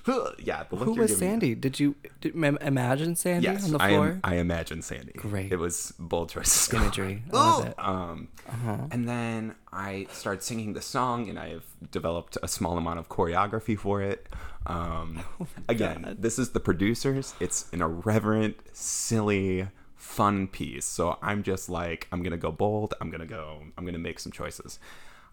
yeah, 0.39 0.63
the 0.69 0.76
look 0.76 0.86
Who 0.86 0.93
was 0.95 1.12
giving 1.12 1.28
me- 1.28 1.32
Sandy? 1.32 1.56
Did 1.56 1.80
you 1.80 1.95
did, 2.21 2.36
im- 2.36 2.58
imagine 2.62 3.15
Sandy 3.15 3.45
Yes, 3.48 3.65
on 3.65 3.71
the 3.74 3.82
I, 3.82 3.89
floor? 3.89 4.08
am, 4.08 4.19
I 4.24 4.36
imagine 4.36 4.82
Sandy. 4.82 5.13
Great. 5.13 5.52
It 5.52 5.58
was 5.58 5.93
bold 6.00 6.30
choices. 6.30 6.74
Imagery. 6.80 7.24
I 7.32 7.36
love 7.36 7.65
it. 7.67 7.76
Um, 7.80 8.28
Uh-huh. 8.48 8.78
And 8.91 9.08
then 9.08 9.56
I 9.71 10.08
start 10.12 10.43
singing 10.43 10.74
the 10.74 10.82
song, 10.82 11.30
and 11.30 11.38
I 11.39 11.50
have 11.50 11.65
developed 11.91 12.38
a 12.43 12.48
small 12.48 12.78
amount 12.78 13.00
of 13.00 13.08
choreography 13.10 13.78
for 13.78 14.02
it. 14.02 14.28
Um, 14.67 15.21
Oh 15.39 15.48
again, 15.69 16.15
this 16.19 16.38
is 16.39 16.50
the 16.52 16.60
producers. 16.60 17.34
It's 17.39 17.65
an 17.74 17.82
irreverent, 17.82 18.56
silly, 18.74 19.67
fun 20.15 20.47
piece. 20.47 20.86
So 20.86 21.17
I'm 21.21 21.43
just 21.43 21.69
like, 21.69 22.08
I'm 22.12 22.23
gonna 22.23 22.38
go 22.38 22.51
bold. 22.51 22.93
I'm 23.01 23.10
gonna 23.10 23.25
go. 23.25 23.63
I'm 23.78 23.86
gonna 23.86 23.99
make 23.99 24.19
some 24.19 24.32
choices. 24.32 24.80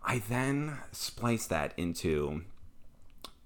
I 0.05 0.19
then 0.19 0.79
splice 0.91 1.47
that 1.47 1.73
into 1.77 2.43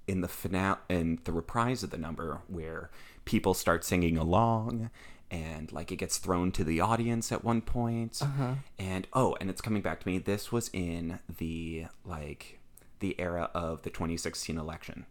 in 0.07 0.21
the 0.23 0.29
finale 0.29 0.79
in 0.89 1.19
the 1.25 1.33
reprise 1.33 1.83
of 1.83 1.91
the 1.91 1.99
number 1.99 2.41
where 2.49 2.91
people 3.25 3.53
start 3.55 3.85
singing 3.85 4.17
along 4.17 4.89
and 5.31 5.73
like 5.73 5.91
it 5.93 5.97
gets 5.97 6.17
thrown 6.19 6.53
to 6.53 6.63
the 6.65 6.81
audience 6.81 7.33
at 7.33 7.45
one 7.45 7.61
point. 7.61 8.21
point 8.21 8.59
and 8.79 9.07
oh 9.13 9.37
and 9.41 9.51
it's 9.51 9.61
coming 9.61 9.83
back 9.83 10.01
to 10.01 10.09
me 10.09 10.19
this 10.19 10.53
was 10.53 10.71
in 10.73 11.19
the 11.39 11.85
like 12.05 12.61
the 13.01 13.19
era 13.21 13.51
of 13.53 13.83
the 13.83 13.91
2016 13.91 14.57
election 14.57 15.05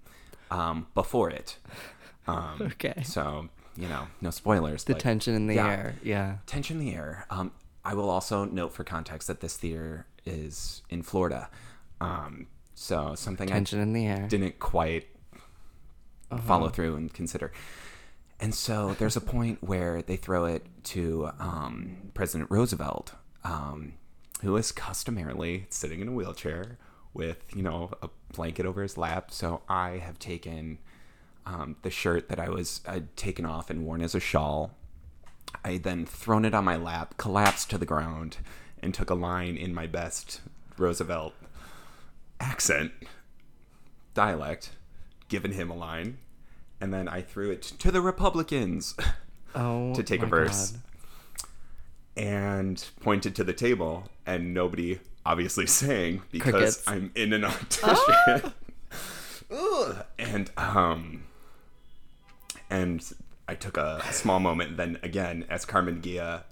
um 0.49 0.87
before 0.95 1.29
it 1.29 1.57
um 2.27 2.57
Okay. 2.73 3.03
so 3.03 3.49
you 3.77 3.87
know 3.87 4.07
no 4.21 4.29
spoilers 4.29 4.83
the 4.85 4.93
tension 4.93 5.35
in 5.35 5.47
the 5.47 5.55
yeah. 5.55 5.67
air. 5.67 5.95
Yeah. 6.03 6.37
tension 6.45 6.79
in 6.79 6.85
the 6.85 6.93
air. 6.93 7.25
Um, 7.29 7.51
I 7.83 7.93
will 7.93 8.09
also 8.09 8.45
note 8.45 8.73
for 8.73 8.83
context 8.83 9.27
that 9.27 9.41
this 9.41 9.57
theater 9.57 10.07
is 10.25 10.81
in 10.89 11.03
Florida. 11.03 11.49
Um, 12.01 12.47
so 12.73 13.15
something 13.15 13.47
Tension 13.47 13.79
in 13.79 13.93
the 13.93 14.05
air. 14.05 14.27
Didn't 14.27 14.59
quite 14.59 15.07
follow 16.43 16.69
through 16.69 16.95
and 16.95 17.13
consider. 17.13 17.51
And 18.39 18.53
so 18.53 18.95
there's 18.99 19.15
a 19.15 19.21
point 19.21 19.63
where 19.63 20.01
they 20.01 20.17
throw 20.17 20.45
it 20.45 20.65
to 20.85 21.29
um, 21.39 22.11
President 22.13 22.51
Roosevelt, 22.51 23.13
um, 23.43 23.93
who 24.41 24.57
is 24.57 24.71
customarily 24.71 25.67
sitting 25.69 26.01
in 26.01 26.09
a 26.09 26.11
wheelchair 26.11 26.77
with, 27.13 27.45
you 27.55 27.63
know, 27.63 27.91
a 28.01 28.09
blanket 28.33 28.65
over 28.65 28.81
his 28.81 28.97
lap. 28.97 29.31
So 29.31 29.61
I 29.69 29.99
have 29.99 30.19
taken 30.19 30.79
um, 31.45 31.75
the 31.83 31.89
shirt 31.89 32.29
that 32.29 32.39
I 32.39 32.49
was 32.49 32.81
I'd 32.87 33.15
taken 33.15 33.45
off 33.45 33.69
and 33.69 33.85
worn 33.85 34.01
as 34.01 34.15
a 34.15 34.19
shawl. 34.19 34.71
I 35.63 35.77
then 35.77 36.05
thrown 36.05 36.45
it 36.45 36.53
on 36.53 36.63
my 36.65 36.75
lap, 36.75 37.15
collapsed 37.17 37.69
to 37.71 37.77
the 37.77 37.85
ground, 37.85 38.37
and 38.81 38.93
took 38.93 39.09
a 39.09 39.15
line 39.15 39.55
in 39.57 39.73
my 39.73 39.87
best 39.87 40.41
Roosevelt 40.77 41.33
accent 42.39 42.91
dialect, 44.13 44.71
given 45.29 45.51
him 45.51 45.69
a 45.71 45.75
line, 45.75 46.17
and 46.81 46.93
then 46.93 47.07
I 47.07 47.21
threw 47.21 47.51
it 47.51 47.61
to 47.61 47.91
the 47.91 48.01
Republicans 48.01 48.95
Oh. 49.55 49.93
to 49.95 50.03
take 50.03 50.21
a 50.21 50.25
verse 50.25 50.71
God. 50.71 50.81
and 52.17 52.85
pointed 52.99 53.35
to 53.37 53.43
the 53.45 53.53
table, 53.53 54.09
and 54.25 54.53
nobody 54.53 54.99
obviously 55.25 55.65
sang 55.65 56.23
because 56.31 56.51
Crickets. 56.51 56.83
I'm 56.87 57.11
in 57.15 57.31
an 57.33 57.45
audition. 57.83 58.53
And 60.19 60.49
um, 60.57 61.23
and 62.69 63.03
I 63.47 63.55
took 63.55 63.77
a 63.77 64.01
small 64.11 64.39
moment 64.39 64.77
then 64.77 64.97
again 65.03 65.45
as 65.49 65.65
Carmen 65.65 66.01
Ghia 66.01 66.43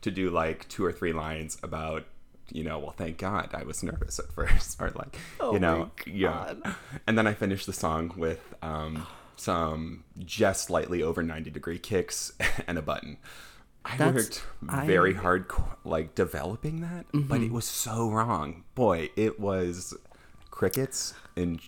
to 0.00 0.10
do 0.10 0.30
like 0.30 0.68
two 0.68 0.84
or 0.84 0.92
three 0.92 1.12
lines 1.12 1.56
about 1.62 2.04
you 2.50 2.64
know 2.64 2.78
well 2.78 2.90
thank 2.96 3.18
God 3.18 3.50
I 3.54 3.62
was 3.62 3.82
nervous 3.82 4.18
at 4.18 4.32
first 4.32 4.80
or 4.80 4.90
like 4.90 5.16
Oh 5.40 5.52
you 5.54 5.60
know 5.60 5.90
yeah 6.06 6.54
and 7.06 7.16
then 7.16 7.26
I 7.26 7.34
finished 7.34 7.66
the 7.66 7.72
song 7.72 8.12
with 8.16 8.54
um 8.62 9.06
some 9.36 10.04
just 10.18 10.64
slightly 10.66 11.02
over 11.02 11.22
90 11.22 11.50
degree 11.50 11.78
kicks 11.78 12.32
and 12.66 12.78
a 12.78 12.82
button. 12.82 13.16
I 13.84 13.96
That's- 13.96 14.14
worked 14.14 14.44
I- 14.68 14.76
Mm-hmm. 14.82 14.86
very 14.86 15.14
hard 15.14 15.50
like 15.84 16.14
developing 16.14 16.80
that, 16.82 17.06
but 17.12 17.40
it 17.40 17.50
was 17.50 17.64
so 17.64 18.08
wrong. 18.10 18.62
Boy, 18.76 19.10
it 19.16 19.40
was 19.40 19.94
crickets 20.50 21.14
and 21.36 21.60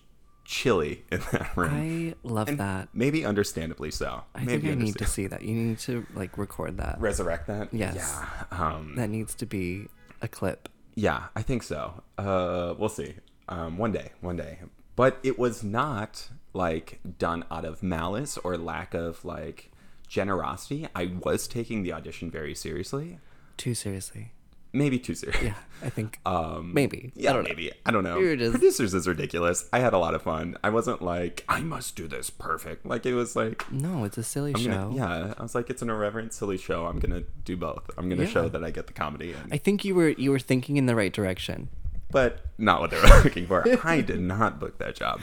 chilly 0.45 1.05
in 1.11 1.21
that 1.33 1.57
room. 1.57 1.71
I 1.75 2.15
love 2.29 2.49
And 2.49 2.59
that. 2.61 2.89
Maybe 2.93 3.25
understandably 3.25 3.91
so. 3.91 4.23
I 4.35 4.45
maybe 4.45 4.69
think 4.69 4.81
I 4.81 4.85
need 4.85 4.97
to 4.99 5.07
see 5.07 5.27
that. 5.27 5.43
You 5.43 5.55
need 5.55 5.79
to 5.81 6.07
like 6.15 6.37
record 6.39 6.77
that. 6.79 7.01
resurrect 7.01 7.47
that. 7.49 7.69
Yes. 7.73 7.97
Yeah. 7.97 8.45
Um, 8.51 8.95
That 8.97 9.11
needs 9.11 9.35
to 9.37 9.47
be 9.47 9.89
a 10.23 10.29
clip. 10.29 10.69
yeah, 10.95 11.25
I 11.35 11.43
think 11.43 11.63
so. 11.63 12.03
Uh, 12.19 12.75
we'll 12.79 12.89
see. 12.89 13.15
Um, 13.49 13.77
one 13.79 13.93
day, 13.93 14.13
one 14.21 14.37
day. 14.37 14.59
But 14.97 15.19
it 15.23 15.39
was 15.39 15.65
not 15.65 16.29
like 16.53 17.01
done 17.19 17.45
out 17.51 17.65
of 17.65 17.83
malice 17.83 18.39
or 18.39 18.57
lack 18.57 18.95
of 18.95 19.25
like 19.25 19.71
generosity. 20.09 20.87
I 20.95 21.13
was 21.23 21.49
taking 21.49 21.83
the 21.83 21.93
audition 21.93 22.31
very 22.31 22.55
seriously. 22.55 23.19
Too 23.57 23.75
seriously. 23.75 24.33
Maybe 24.77 24.99
too 24.99 25.15
serious. 25.15 25.41
Yeah, 25.41 25.55
I 25.83 25.89
think 25.89 26.19
Um, 26.27 26.75
maybe. 26.75 27.13
Yeah, 27.15 27.31
I 27.31 27.33
don't 27.33 27.45
know. 27.45 27.49
maybe. 27.49 27.73
I 27.87 27.91
don't 27.93 28.03
know. 28.05 28.37
Just- 28.37 28.53
Producers 28.53 28.93
is 28.93 29.07
ridiculous. 29.07 29.69
I 29.73 29.79
had 29.79 29.93
a 29.95 29.99
lot 29.99 30.15
of 30.15 30.23
fun. 30.23 30.59
I 30.65 30.71
wasn't 30.71 31.01
like 31.01 31.45
I 31.49 31.61
must 31.61 31.95
do 31.95 32.09
this 32.09 32.29
perfect. 32.29 32.85
Like 32.85 33.07
it 33.07 33.15
was 33.15 33.37
like 33.37 33.71
No, 33.73 34.05
it's 34.05 34.19
a 34.19 34.23
silly 34.25 34.53
I'm 34.55 34.61
show. 34.61 34.71
gonna, 34.91 34.97
yeah. 34.97 35.35
I 35.39 35.43
was 35.43 35.55
like 35.55 35.71
it's 35.71 35.81
an 35.81 35.91
irreverent, 35.91 36.33
silly 36.35 36.59
show. 36.59 36.87
I'm 36.87 36.99
gonna 36.99 37.23
do 37.45 37.57
both. 37.57 37.89
I'm 37.97 38.09
gonna 38.09 38.27
show 38.27 38.49
that 38.49 38.65
I 38.65 38.71
get 38.71 38.87
the 38.89 38.93
comedy, 38.93 39.33
and, 39.33 39.55
I 39.55 39.57
think 39.59 39.85
you 39.85 39.95
were 39.95 40.09
you 40.11 40.31
were 40.33 40.41
thinking 40.41 40.77
in 40.77 40.87
the 40.87 40.97
right 40.97 41.13
direction. 41.13 41.69
but 42.11 42.45
not 42.59 42.81
what 42.81 42.91
they 42.91 43.01
were 43.01 43.07
looking 43.25 43.47
for. 43.47 43.65
I 43.87 44.01
did 44.01 44.21
not 44.21 44.59
book 44.61 44.79
that 44.79 44.97
job. 44.97 45.21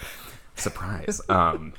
Surprise. 0.56 1.22
Um, 1.30 1.74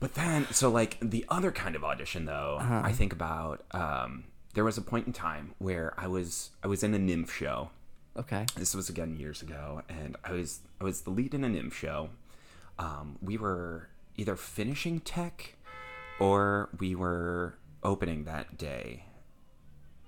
but 0.00 0.14
then 0.14 0.46
so 0.50 0.70
like 0.70 0.96
the 1.00 1.24
other 1.28 1.50
kind 1.52 1.76
of 1.76 1.84
audition 1.84 2.24
though, 2.26 2.58
Uh-huh. 2.60 2.80
I 2.84 2.92
think 2.92 3.12
about. 3.12 3.64
Um, 3.72 4.24
there 4.54 4.64
was 4.64 4.76
a 4.78 4.82
point 4.82 5.06
in 5.06 5.12
time 5.12 5.54
where 5.58 5.94
I 5.96 6.06
was 6.06 6.50
I 6.62 6.66
was 6.66 6.82
in 6.82 6.94
a 6.94 6.98
NYMF 6.98 7.30
show. 7.30 7.70
Okay. 8.16 8.44
this 8.56 8.74
was 8.74 8.88
again 8.88 9.16
years 9.16 9.40
ago 9.40 9.82
and 9.88 10.16
i 10.24 10.32
was 10.32 10.60
i 10.80 10.84
was 10.84 11.02
the 11.02 11.10
lead 11.10 11.32
in 11.32 11.44
a 11.44 11.48
NYMF 11.48 11.72
show. 11.72 12.10
Um, 12.78 13.18
we 13.22 13.36
were 13.38 13.88
either 14.16 14.36
finishing 14.36 15.00
tech 15.00 15.54
or 16.18 16.70
we 16.78 16.94
were 16.94 17.54
opening 17.82 18.24
that 18.24 18.58
day. 18.58 19.04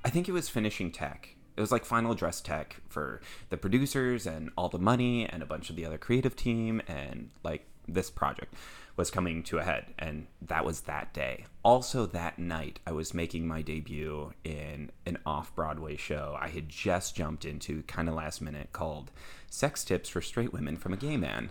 I 0.05 0.11
think 0.11 0.29
it 0.29 0.33
was 0.33 0.49
finishing 0.49 0.91
tech. 0.91 1.37
It 1.57 1.61
was 1.61 1.71
like 1.71 1.85
final 1.85 2.15
dress 2.15 2.41
tech 2.41 2.81
for 2.89 3.21
the 3.51 3.57
producers 3.57 4.27
and 4.27 4.51
all 4.57 4.69
the 4.69 4.79
money 4.79 5.27
and 5.27 5.43
a 5.43 5.47
bunch 5.47 5.71
of 5.71 5.77
the 5.77 5.85
other 5.85 5.99
creative 5.99 6.35
team 6.35 6.83
and 6.89 7.31
like 7.45 7.67
this 7.87 8.11
project 8.11 8.55
was 9.03 9.11
coming 9.11 9.43
to 9.43 9.59
a 9.59 9.65
head, 9.65 9.87
and 9.99 10.29
that 10.43 10.65
was 10.65 10.83
that 10.83 11.13
day. 11.13 11.45
Also, 11.65 12.07
that 12.07 12.39
night, 12.39 12.79
I 12.87 12.93
was 12.93 13.13
making 13.13 13.49
my 13.49 13.61
debut 13.61 14.33
in 14.45 14.93
an 15.05 15.19
off 15.27 15.53
Broadway 15.57 15.97
show 15.97 16.39
I 16.41 16.47
had 16.47 16.69
just 16.69 17.17
jumped 17.17 17.45
into 17.45 17.83
kind 17.83 18.09
of 18.09 18.15
last 18.15 18.41
minute 18.41 18.69
called 18.73 19.11
Sex 19.51 19.83
Tips 19.83 20.09
for 20.09 20.21
Straight 20.21 20.53
Women 20.53 20.77
from 20.77 20.93
a 20.93 20.97
Gay 20.97 21.17
Man. 21.17 21.51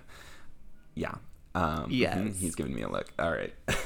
Yeah. 0.96 1.16
Um, 1.54 1.88
Yes. 1.90 2.40
He's 2.40 2.56
giving 2.56 2.74
me 2.74 2.84
a 2.84 2.90
look. 2.90 3.12
All 3.20 3.32
right. 3.32 3.54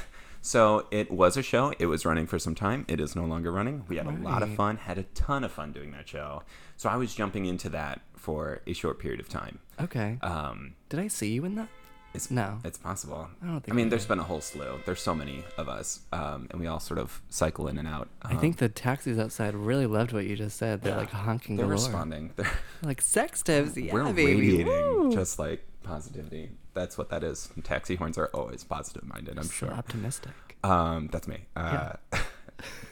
so 0.42 0.86
it 0.92 1.10
was 1.10 1.36
a 1.36 1.42
show. 1.42 1.72
It 1.80 1.86
was 1.86 2.06
running 2.06 2.28
for 2.28 2.38
some 2.38 2.54
time. 2.54 2.84
It 2.86 3.00
is 3.00 3.16
no 3.16 3.24
longer 3.24 3.50
running. 3.50 3.82
We 3.88 3.96
had 3.96 4.06
a 4.06 4.12
lot 4.12 4.44
of 4.44 4.54
fun, 4.54 4.76
had 4.76 4.96
a 4.96 5.02
ton 5.14 5.42
of 5.42 5.50
fun 5.50 5.72
doing 5.72 5.90
that 5.90 6.08
show. 6.08 6.44
So 6.76 6.88
I 6.88 6.94
was 6.94 7.16
jumping 7.16 7.46
into 7.46 7.68
that 7.70 8.00
for 8.14 8.60
a 8.64 8.74
short 8.74 9.00
period 9.00 9.18
of 9.18 9.28
time. 9.28 9.58
Okay. 9.80 10.18
Um, 10.22 10.74
Did 10.88 11.00
I 11.00 11.08
see 11.08 11.32
you 11.32 11.44
in 11.44 11.56
that? 11.56 11.68
It's 12.16 12.30
No. 12.30 12.58
it's 12.64 12.78
possible. 12.78 13.28
I 13.42 13.46
don't 13.46 13.64
I 13.70 13.72
mean, 13.72 13.88
there's 13.90 14.06
been 14.06 14.18
a 14.18 14.24
whole 14.24 14.40
slew. 14.40 14.80
There's 14.84 15.00
so 15.00 15.14
many 15.14 15.44
of 15.56 15.68
us, 15.68 16.00
um, 16.12 16.48
and 16.50 16.60
we 16.60 16.66
all 16.66 16.80
sort 16.80 16.98
of 16.98 17.20
cycle 17.28 17.68
in 17.68 17.78
and 17.78 17.86
out. 17.86 18.08
I 18.22 18.34
think 18.34 18.56
the 18.56 18.68
taxis 18.68 19.18
outside 19.18 19.54
really 19.54 19.86
loved 19.86 20.12
what 20.12 20.24
you 20.26 20.34
just 20.36 20.56
said. 20.56 20.82
They're 20.82 20.96
like 20.96 21.10
honking 21.10 21.56
they're 21.56 21.66
galore. 21.66 21.76
responding. 21.78 22.32
They're, 22.36 22.50
Like 22.82 23.00
sex 23.00 23.42
tips, 23.42 23.76
yeah, 23.76 23.92
we're 23.92 24.04
baby. 24.12 24.40
radiating 24.40 24.66
Woo! 24.66 25.12
just 25.12 25.38
like 25.38 25.64
positivity. 25.82 26.50
That's 26.74 26.98
what 26.98 27.08
that 27.10 27.22
is. 27.24 27.48
And 27.54 27.64
taxi 27.64 27.94
horns 27.96 28.18
are 28.18 28.26
always 28.34 28.64
positive 28.64 29.04
minded. 29.06 29.38
I'm 29.38 29.44
so 29.44 29.50
sure. 29.66 29.70
optimistic. 29.72 30.32
Um, 30.64 31.08
that's 31.12 31.26
me. 31.28 31.46
Uh, 31.54 31.92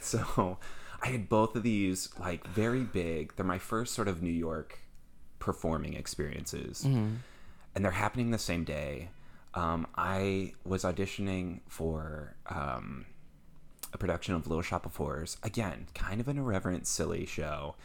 so 0.00 0.58
I 1.02 1.08
had 1.08 1.28
both 1.28 1.56
of 1.56 1.62
these 1.62 2.08
like 2.18 2.46
very 2.48 2.82
big. 2.82 3.34
They're 3.36 3.44
my 3.44 3.58
first 3.58 3.94
sort 3.94 4.08
of 4.08 4.22
New 4.22 4.30
York 4.32 4.78
performing 5.38 5.94
experiences, 5.94 6.82
Mm-hmm. 6.86 7.16
and 7.74 7.84
they're 7.84 7.92
happening 7.92 8.30
the 8.30 8.38
same 8.38 8.64
day. 8.64 9.10
Um, 9.54 9.86
I 9.96 10.52
was 10.64 10.82
auditioning 10.84 11.60
for 11.68 12.34
um, 12.46 13.06
a 13.92 13.98
production 13.98 14.34
of 14.34 14.46
Little 14.48 14.62
Shop 14.62 14.84
of 14.84 14.96
Horrors. 14.96 15.36
Again, 15.42 15.86
kind 15.94 16.20
of 16.20 16.28
an 16.28 16.38
irreverent, 16.38 16.86
silly 16.86 17.24
show. 17.24 17.76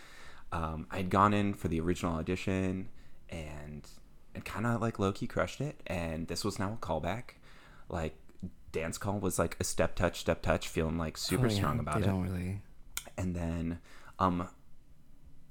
Um, 0.52 0.88
I'd 0.90 1.10
gone 1.12 1.34
in 1.34 1.54
for 1.54 1.68
the 1.68 1.80
original 1.80 2.16
audition 2.16 2.90
and 3.30 3.88
and 4.34 4.46
kind 4.46 4.66
of 4.66 4.82
like 4.82 4.98
low 5.00 5.12
key 5.12 5.28
crushed 5.28 5.62
it. 5.62 5.80
And 5.88 6.28
this 6.28 6.44
was 6.44 6.58
now 6.60 6.74
a 6.82 6.86
callback. 6.86 7.36
Like 7.88 8.16
dance 8.72 8.98
call 8.98 9.20
was 9.20 9.38
like 9.38 9.56
a 9.60 9.64
step 9.64 9.96
touch, 9.96 10.20
step 10.20 10.42
touch, 10.42 10.68
feeling 10.68 10.98
like 10.98 11.18
super 11.18 11.46
Oh, 11.46 11.50
yeah, 11.50 11.56
strong 11.56 11.80
about 11.80 11.96
they 11.96 12.02
it. 12.02 12.06
don't 12.06 12.24
really. 12.24 12.62
And 13.18 13.36
then, 13.36 13.80
um, 14.18 14.48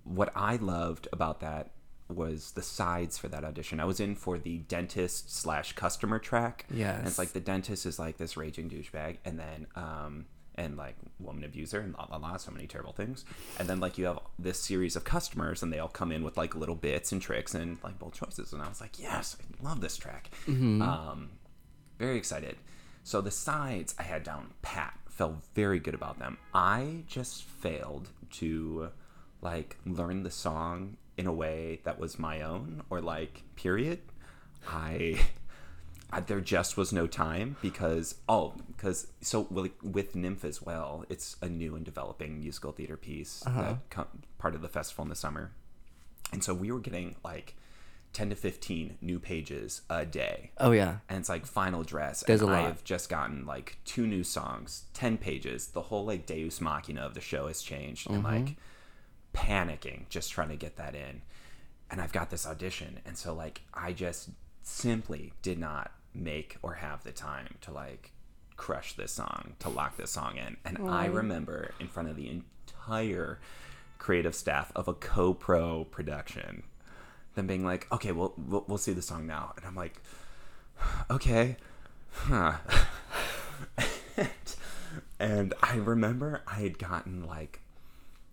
what 0.04 0.32
I 0.34 0.56
loved 0.56 1.06
about 1.12 1.40
that 1.40 1.70
was 2.08 2.52
the 2.52 2.62
sides 2.62 3.18
for 3.18 3.28
that 3.28 3.44
audition. 3.44 3.80
I 3.80 3.84
was 3.84 4.00
in 4.00 4.14
for 4.14 4.38
the 4.38 4.58
dentist 4.58 5.34
slash 5.34 5.72
customer 5.74 6.18
track. 6.18 6.66
And 6.98 7.06
it's 7.06 7.18
like 7.18 7.32
the 7.32 7.40
dentist 7.40 7.84
is 7.86 7.98
like 7.98 8.16
this 8.16 8.36
raging 8.36 8.70
douchebag, 8.70 9.18
and 9.24 9.38
then 9.38 9.66
um 9.76 10.26
and 10.54 10.76
like 10.76 10.96
woman 11.20 11.44
abuser 11.44 11.78
and 11.80 11.94
la 11.94 12.06
la 12.10 12.16
la, 12.16 12.36
so 12.36 12.50
many 12.50 12.66
terrible 12.66 12.92
things. 12.92 13.24
And 13.58 13.68
then 13.68 13.78
like 13.78 13.96
you 13.98 14.06
have 14.06 14.18
this 14.38 14.58
series 14.58 14.96
of 14.96 15.04
customers, 15.04 15.62
and 15.62 15.72
they 15.72 15.78
all 15.78 15.88
come 15.88 16.10
in 16.10 16.24
with 16.24 16.36
like 16.36 16.54
little 16.54 16.74
bits 16.74 17.12
and 17.12 17.22
tricks 17.22 17.54
and 17.54 17.78
like 17.84 17.98
bold 17.98 18.14
choices. 18.14 18.52
And 18.52 18.62
I 18.62 18.68
was 18.68 18.80
like, 18.80 18.98
yes, 18.98 19.36
I 19.40 19.64
love 19.64 19.80
this 19.80 19.96
track. 19.96 20.30
Um, 20.82 21.30
very 21.98 22.16
excited. 22.16 22.56
So 23.04 23.20
the 23.20 23.30
sides 23.30 23.94
I 23.98 24.02
had 24.02 24.22
down 24.22 24.52
pat, 24.62 24.94
felt 25.08 25.36
very 25.54 25.78
good 25.78 25.94
about 25.94 26.18
them. 26.18 26.38
I 26.54 27.04
just 27.06 27.44
failed 27.44 28.08
to 28.32 28.90
like 29.42 29.76
learn 29.86 30.22
the 30.22 30.30
song 30.30 30.96
in 31.18 31.26
a 31.26 31.32
way 31.32 31.80
that 31.84 31.98
was 31.98 32.18
my 32.18 32.40
own 32.40 32.82
or 32.88 33.00
like 33.02 33.42
period. 33.56 33.98
I, 34.66 35.20
I 36.10 36.20
there 36.20 36.40
just 36.40 36.76
was 36.76 36.92
no 36.92 37.06
time 37.06 37.56
because 37.60 38.14
oh 38.28 38.54
because 38.68 39.08
so 39.20 39.46
with, 39.50 39.72
with 39.82 40.14
NYMF 40.14 40.44
as 40.44 40.62
well, 40.62 41.04
it's 41.10 41.36
a 41.42 41.48
new 41.48 41.74
and 41.76 41.84
developing 41.84 42.38
musical 42.40 42.72
theater 42.72 42.96
piece 42.96 43.40
that 43.40 43.78
com- 43.90 44.06
part 44.38 44.54
of 44.54 44.62
the 44.62 44.68
festival 44.68 45.02
in 45.04 45.08
the 45.10 45.14
summer, 45.16 45.52
and 46.32 46.42
so 46.42 46.54
we 46.54 46.70
were 46.72 46.80
getting 46.80 47.16
like. 47.24 47.54
10 48.14 48.30
to 48.30 48.36
15 48.36 48.96
new 49.02 49.20
pages 49.20 49.82
a 49.90 50.06
day 50.06 50.50
Oh 50.56 50.70
yeah. 50.70 50.96
and 51.10 51.18
it's 51.18 51.28
like 51.28 51.44
final 51.44 51.82
dress 51.82 52.24
There's 52.26 52.40
and 52.40 52.48
a 52.48 52.52
lot. 52.54 52.64
I 52.64 52.66
have 52.66 52.82
just 52.82 53.10
gotten 53.10 53.44
like 53.44 53.76
two 53.84 54.06
new 54.06 54.24
songs 54.24 54.84
10 54.94 55.18
pages 55.18 55.66
the 55.68 55.82
whole 55.82 56.06
like 56.06 56.24
deus 56.24 56.58
machina 56.58 57.02
of 57.02 57.12
the 57.12 57.20
show 57.20 57.48
has 57.48 57.60
changed 57.60 58.08
and 58.08 58.24
Mm-hmm. 58.24 58.46
like 58.46 58.56
panicking 59.38 60.08
just 60.08 60.32
trying 60.32 60.48
to 60.48 60.56
get 60.56 60.76
that 60.76 60.94
in. 60.94 61.22
And 61.90 62.00
i've 62.00 62.12
got 62.12 62.28
this 62.30 62.46
audition 62.46 63.00
and 63.06 63.16
so 63.16 63.32
like 63.32 63.62
i 63.72 63.92
just 63.92 64.30
simply 64.62 65.32
did 65.40 65.58
not 65.58 65.92
make 66.12 66.56
or 66.60 66.74
have 66.74 67.02
the 67.04 67.12
time 67.12 67.56
to 67.62 67.72
like 67.72 68.12
crush 68.56 68.92
this 68.94 69.12
song 69.12 69.54
to 69.60 69.68
lock 69.68 69.96
this 69.96 70.10
song 70.10 70.36
in. 70.36 70.56
And 70.64 70.90
i 70.90 71.06
remember 71.06 71.72
in 71.80 71.88
front 71.88 72.08
of 72.08 72.16
the 72.16 72.28
entire 72.28 73.38
creative 73.98 74.34
staff 74.34 74.70
of 74.76 74.86
a 74.88 74.94
co-pro 74.94 75.84
production 75.84 76.62
them 77.34 77.46
being 77.46 77.64
like 77.64 77.86
okay 77.92 78.12
well 78.12 78.34
we'll, 78.36 78.64
we'll 78.68 78.78
see 78.78 78.92
the 78.92 79.02
song 79.02 79.26
now. 79.26 79.52
And 79.56 79.64
i'm 79.64 79.74
like 79.76 80.02
okay. 81.10 81.56
Huh. 82.10 82.54
And 85.20 85.54
i 85.62 85.76
remember 85.76 86.42
i 86.46 86.56
had 86.60 86.78
gotten 86.78 87.26
like 87.26 87.60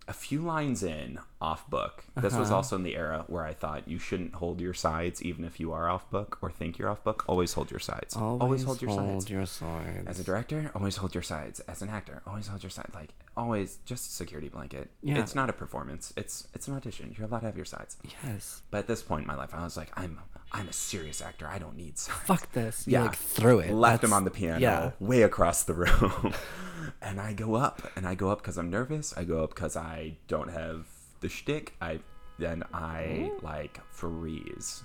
a 0.08 0.12
few 0.12 0.40
lines 0.40 0.82
in 0.84 1.18
off 1.40 1.68
book 1.68 2.04
this 2.16 2.34
was 2.34 2.48
Uh-huh. 2.48 2.56
also 2.56 2.76
in 2.76 2.82
the 2.84 2.94
era 2.94 3.24
where 3.26 3.44
i 3.44 3.52
thought 3.52 3.88
you 3.88 3.98
shouldn't 3.98 4.34
hold 4.34 4.60
your 4.60 4.72
sides 4.74 5.20
even 5.22 5.44
if 5.44 5.58
you 5.58 5.72
are 5.72 5.88
off 5.88 6.08
book 6.10 6.38
or 6.42 6.50
think 6.50 6.78
you're 6.78 6.88
off 6.88 7.02
book 7.02 7.24
always 7.26 7.52
hold 7.54 7.70
your 7.70 7.80
sides 7.80 8.14
Always, 8.16 8.62
hold 8.62 8.80
your 8.80 8.92
sides 8.92 9.28
your 9.28 9.46
sides. 9.46 10.06
as 10.06 10.20
a 10.20 10.24
director, 10.24 10.70
always 10.74 10.96
hold 10.96 11.12
your 11.14 11.22
sides. 11.22 11.60
As 11.60 11.82
an 11.82 11.88
actor, 11.88 12.22
always 12.26 12.46
hold 12.46 12.62
your 12.62 12.70
side. 12.70 12.90
Like 12.94 13.10
always, 13.36 13.78
just 13.84 14.08
a 14.08 14.12
security 14.12 14.48
blanket. 14.48 14.90
Yeah. 15.02 15.18
It's 15.18 15.34
not 15.34 15.50
a 15.50 15.52
performance. 15.52 16.12
It's 16.16 16.46
it's 16.54 16.68
an 16.68 16.74
audition. 16.74 17.14
You're 17.16 17.26
allowed 17.26 17.40
to 17.40 17.46
have 17.46 17.56
your 17.56 17.64
sides. 17.66 17.96
yes. 18.24 18.62
But 18.70 18.78
at 18.78 18.86
this 18.86 19.02
point 19.02 19.22
in 19.22 19.26
my 19.28 19.34
life, 19.34 19.50
I 19.54 19.62
was 19.64 19.76
like, 19.76 19.90
I'm 19.96 20.18
I'm 20.52 20.68
a 20.68 20.72
serious 20.72 21.20
actor. 21.20 21.46
I 21.46 21.58
don't 21.58 21.76
need 21.76 21.98
sides. 21.98 22.18
Fuck 22.24 22.52
this. 22.52 22.86
You 22.86 22.94
Yeah. 22.94 23.02
like 23.02 23.16
threw 23.16 23.58
it. 23.58 23.72
Left 23.72 24.02
him 24.04 24.12
on 24.12 24.24
the 24.24 24.30
piano, 24.30 24.60
Yeah. 24.60 24.90
way 25.00 25.22
across 25.22 25.64
the 25.64 25.74
room, 25.74 26.32
and 27.02 27.20
I 27.20 27.32
go 27.32 27.56
up, 27.56 27.82
and 27.96 28.06
I 28.06 28.14
go 28.14 28.30
up 28.30 28.38
because 28.38 28.56
I'm 28.56 28.70
nervous. 28.70 29.16
I 29.16 29.24
go 29.24 29.42
up 29.42 29.54
because 29.54 29.76
I 29.76 30.16
don't 30.28 30.50
have 30.50 30.86
the 31.20 31.28
shtick. 31.28 31.74
I 31.80 32.00
then 32.38 32.62
I 32.72 33.30
oh. 33.32 33.40
like 33.42 33.80
freeze. 33.90 34.84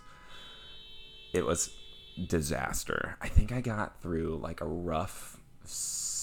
It 1.33 1.45
was 1.45 1.71
disaster. 2.27 3.17
I 3.21 3.27
think 3.27 3.51
I 3.51 3.61
got 3.61 4.01
through 4.01 4.39
like 4.41 4.61
a 4.61 4.67
rough 4.67 5.37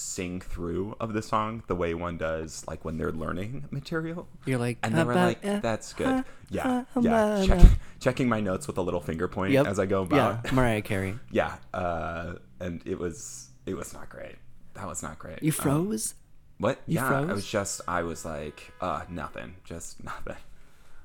sing 0.09 0.41
through 0.41 0.95
of 0.99 1.13
the 1.13 1.21
song 1.21 1.63
the 1.67 1.75
way 1.75 1.93
one 1.93 2.17
does 2.17 2.65
like 2.67 2.83
when 2.83 2.97
they're 2.97 3.11
learning 3.11 3.65
material. 3.71 4.27
You're 4.45 4.57
like, 4.59 4.77
And 4.83 4.95
they 4.95 5.03
were 5.03 5.11
"About 5.11 5.43
like, 5.43 5.61
"That's 5.61 5.93
good." 5.93 6.23
Yeah, 6.49 6.85
yeah. 6.99 7.43
Check, 7.45 7.59
ha." 7.59 7.69
checking 7.99 8.27
my 8.27 8.39
notes 8.39 8.65
with 8.67 8.77
a 8.77 8.81
little 8.81 9.01
finger 9.01 9.27
point 9.27 9.53
Yep. 9.53 9.67
as 9.67 9.77
I 9.79 9.85
go 9.85 10.01
about. 10.03 10.41
Yeah, 10.45 10.51
Mariah 10.51 10.81
Carey. 10.81 11.19
Yeah, 11.31 11.57
uh, 11.73 12.35
and 12.59 12.81
it 12.85 12.97
was 12.97 13.49
it 13.65 13.75
was 13.75 13.93
not 13.93 14.09
great. 14.09 14.35
That 14.73 14.87
was 14.87 15.03
not 15.03 15.19
great. 15.19 15.43
You 15.43 15.51
Um, 15.51 15.55
froze? 15.63 16.15
what? 16.57 16.79
you 16.87 16.95
yeah, 16.95 17.19
I 17.21 17.33
was 17.33 17.45
just 17.47 17.81
I 17.87 18.03
was 18.03 18.25
like, 18.25 18.71
uh, 18.81 19.03
nothing, 19.09 19.55
just 19.63 20.03
nothing. 20.11 20.37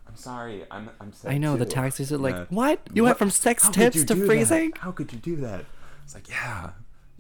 I'm 0.09 0.17
sorry. 0.17 0.65
I'm 0.71 0.91
I'm 1.01 1.13
sad 1.13 1.33
I 1.33 1.39
know 1.39 1.57
the 1.57 1.65
too. 1.65 1.71
taxis 1.73 2.13
are 2.13 2.19
like, 2.19 2.35
Yeah. 2.35 2.45
what? 2.51 2.81
You 2.93 3.05
went 3.05 3.19
from 3.19 3.31
sex 3.31 3.69
tips 3.69 3.97
to 4.05 4.05
do 4.05 4.15
that? 4.21 4.27
freezing? 4.27 4.73
How 4.79 4.93
could 4.93 5.13
you 5.13 5.19
do 5.19 5.37
that? 5.37 5.65
It's 6.05 6.15
like, 6.15 6.29
yeah, 6.29 6.71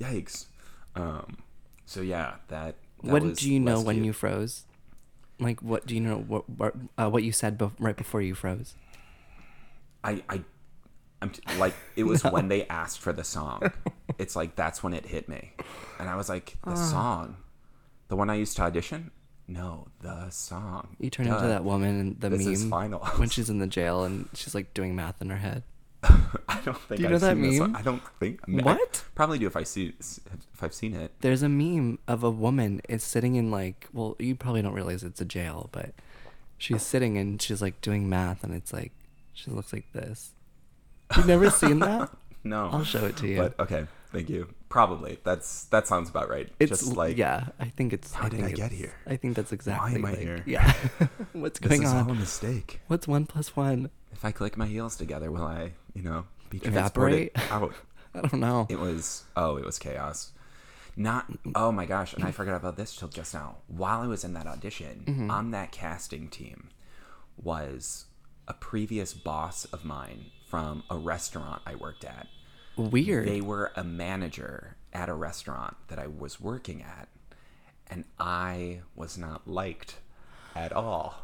yikes. 0.01 0.47
Um, 0.95 1.39
so 1.87 2.01
yeah, 2.01 2.35
that. 2.49 2.77
that 3.03 3.13
When 3.13 3.29
was 3.31 3.39
do 3.39 3.51
you 3.53 3.61
know 3.61 3.81
when 3.81 3.97
cute. 3.97 4.07
you 4.07 4.13
froze? 4.13 4.65
Like, 5.41 5.61
what 5.63 5.87
do 5.87 5.95
you 5.95 6.01
know? 6.01 6.17
What 6.19 6.49
what, 6.49 6.75
uh, 6.97 7.11
what 7.11 7.23
you 7.23 7.33
said 7.33 7.59
bef- 7.59 7.73
right 7.79 7.97
before 7.97 8.23
you 8.23 8.35
froze? 8.35 8.75
I, 10.03 10.23
I, 10.29 10.43
I'm 11.23 11.31
t- 11.31 11.41
like, 11.59 11.75
it 11.97 12.05
was 12.05 12.23
when 12.37 12.49
they 12.49 12.67
asked 12.69 13.01
for 13.01 13.13
the 13.13 13.25
song. 13.25 13.73
It's 14.19 14.37
like 14.37 14.55
that's 14.55 14.83
when 14.83 14.93
it 14.95 15.07
hit 15.07 15.29
me, 15.29 15.53
and 15.99 16.09
I 16.09 16.17
was 16.17 16.29
like, 16.29 16.57
the 16.65 16.77
song, 16.77 17.37
the 18.09 18.17
one 18.17 18.31
I 18.31 18.35
used 18.37 18.57
to 18.57 18.63
audition. 18.63 19.11
No, 19.49 19.89
the 20.01 20.31
song. 20.31 20.97
You 20.99 21.11
turn 21.11 21.27
into 21.27 21.39
Duh. 21.41 21.49
that 21.49 21.65
woman 21.65 22.01
in 22.01 22.17
the 22.19 22.31
This 22.31 22.45
meme 22.45 22.53
is 22.55 22.65
final. 22.65 23.01
when 23.17 23.29
she's 23.29 23.51
in 23.51 23.59
the 23.59 23.67
jail 23.67 24.05
and 24.05 24.27
she's 24.33 24.55
like 24.55 24.73
doing 24.73 24.95
math 24.97 25.21
in 25.21 25.29
her 25.31 25.37
head. 25.37 25.65
I 26.49 26.61
don't 26.65 26.77
think 26.79 27.01
Do 27.01 27.09
you 27.09 27.15
I've 27.15 27.21
that 27.21 27.35
seen 27.37 27.43
this 27.43 27.61
one. 27.61 27.77
I 27.77 27.83
don't 27.83 28.03
think. 28.21 28.41
I 28.47 28.51
mean, 28.51 28.61
I 28.67 28.75
What? 28.75 29.05
probably 29.15 29.39
do 29.39 29.47
if 29.47 29.57
I 29.57 29.63
see 29.63 29.93
if 29.99 30.63
I've 30.63 30.75
seen 30.75 30.95
it. 30.95 31.13
There's 31.21 31.43
a 31.43 31.49
meme 31.49 31.99
of 32.09 32.23
a 32.23 32.31
woman 32.31 32.81
is 32.89 33.03
sitting 33.03 33.35
in 33.37 33.51
like, 33.51 33.89
well, 33.93 34.17
you 34.19 34.35
probably 34.35 34.63
don't 34.63 34.75
realize 34.75 35.03
it's 35.03 35.21
a 35.21 35.25
jail, 35.25 35.69
but 35.73 35.93
she's 36.59 36.83
sitting 36.83 37.17
and 37.19 37.41
she's 37.41 37.61
like 37.63 37.81
doing 37.81 38.09
math 38.09 38.45
and 38.45 38.55
it's 38.55 38.73
like 38.73 38.93
she 39.33 39.51
looks 39.51 39.73
like 39.73 39.93
this. 39.93 40.33
You've 41.17 41.27
never 41.27 41.51
seen 41.51 41.79
that? 41.81 42.11
No, 42.47 42.69
I'll 42.71 42.85
show 42.85 43.07
it 43.07 43.17
to 43.17 43.27
you. 43.27 43.39
But 43.39 43.59
okay, 43.59 43.87
thank 44.13 44.29
you. 44.29 44.53
Probably 44.69 45.19
that's 45.25 45.65
that 45.73 45.87
sounds 45.87 46.11
about 46.11 46.29
right. 46.29 46.47
It's 46.61 46.69
Just 46.69 46.95
like 46.95 47.17
yeah, 47.17 47.47
I 47.59 47.71
think 47.71 47.95
it's. 47.95 48.13
How 48.13 48.27
I 48.27 48.29
did 48.29 48.45
I 48.45 48.51
get 48.53 48.71
here? 48.71 48.93
I 49.07 49.17
think 49.17 49.35
that's 49.35 49.51
exactly. 49.51 49.93
Why 49.93 49.99
am 49.99 50.05
I 50.05 50.11
like- 50.11 50.19
here? 50.19 50.43
Yeah. 50.45 50.71
What's 51.33 51.59
this 51.59 51.67
going 51.71 51.83
is 51.85 51.89
on? 51.91 52.05
all 52.05 52.11
a 52.11 52.15
mistake. 52.15 52.83
What's 52.89 53.09
one 53.09 53.25
plus 53.25 53.57
one? 53.57 53.89
If 54.15 54.25
I 54.25 54.33
click 54.33 54.57
my 54.57 54.67
heels 54.67 54.97
together, 54.97 55.31
will 55.31 55.45
I, 55.45 55.73
you 55.95 56.03
know, 56.03 56.25
be 56.51 56.59
Evaporate? 56.59 57.33
out? 57.51 57.75
I 58.15 58.21
don't 58.23 58.35
know. 58.41 58.67
It 58.71 58.79
was 58.79 59.25
oh, 59.37 59.57
it 59.57 59.65
was 59.65 59.79
chaos. 59.79 60.33
Not 60.97 61.27
oh 61.55 61.73
my 61.73 61.85
gosh, 61.87 62.15
and 62.15 62.25
I 62.25 62.31
forgot 62.31 62.55
about 62.57 62.77
this 62.77 62.95
till 62.97 63.09
just 63.09 63.35
now. 63.35 63.57
While 63.67 64.01
I 64.01 64.07
was 64.07 64.25
in 64.25 64.33
that 64.35 64.47
audition, 64.47 65.03
Mm-hmm. 65.07 65.31
on 65.31 65.51
that 65.51 65.73
casting 65.73 66.29
team 66.29 66.71
was 67.37 68.07
a 68.47 68.55
previous 68.55 69.13
boss 69.15 69.65
of 69.67 69.85
mine 69.85 70.27
from 70.49 70.85
a 70.89 70.97
restaurant 70.97 71.63
I 71.67 71.75
worked 71.75 72.05
at. 72.05 72.29
Weird. 72.77 73.27
They 73.27 73.41
were 73.41 73.73
a 73.77 73.83
manager 73.85 74.77
at 74.93 75.09
a 75.09 75.15
restaurant 75.15 75.77
that 75.89 75.99
I 75.99 76.07
was 76.07 76.41
working 76.41 76.83
at, 76.83 77.09
and 77.89 78.05
I 78.21 78.81
was 78.95 79.19
not 79.19 79.49
liked 79.49 79.97
at 80.55 80.73
all 80.73 81.24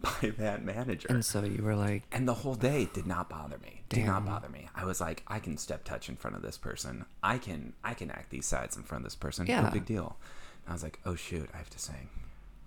by 0.22 0.30
that 0.38 0.64
manager. 0.64 1.08
and 1.10 1.24
so 1.24 1.42
you 1.44 1.62
were 1.62 1.74
like, 1.76 2.04
And 2.12 2.26
the 2.26 2.34
whole 2.34 2.54
day 2.54 2.88
did 2.92 3.06
not 3.06 3.28
bother 3.28 3.58
me. 3.58 3.82
Did 3.88 4.06
not 4.06 4.24
bother 4.24 4.48
me. 4.48 4.68
I 4.74 4.84
was 4.84 5.00
like, 5.00 5.22
I 5.26 5.40
can 5.40 5.56
step 5.58 5.84
touch 5.84 6.08
in 6.08 6.16
front 6.16 6.36
of 6.36 6.42
this 6.42 6.56
person. 6.56 7.04
I 7.22 7.38
can 7.38 7.72
I 7.84 7.94
can 7.94 8.10
act 8.10 8.30
these 8.30 8.46
sides 8.46 8.76
in 8.76 8.82
front 8.84 9.02
of 9.02 9.06
this 9.06 9.16
person. 9.16 9.46
Yeah. 9.46 9.62
No 9.62 9.70
big 9.70 9.84
deal. 9.84 10.16
And 10.64 10.70
I 10.70 10.72
was 10.72 10.82
like, 10.82 11.00
oh 11.04 11.16
shoot, 11.16 11.50
I 11.52 11.58
have 11.58 11.70
to 11.70 11.78
sing. 11.78 12.08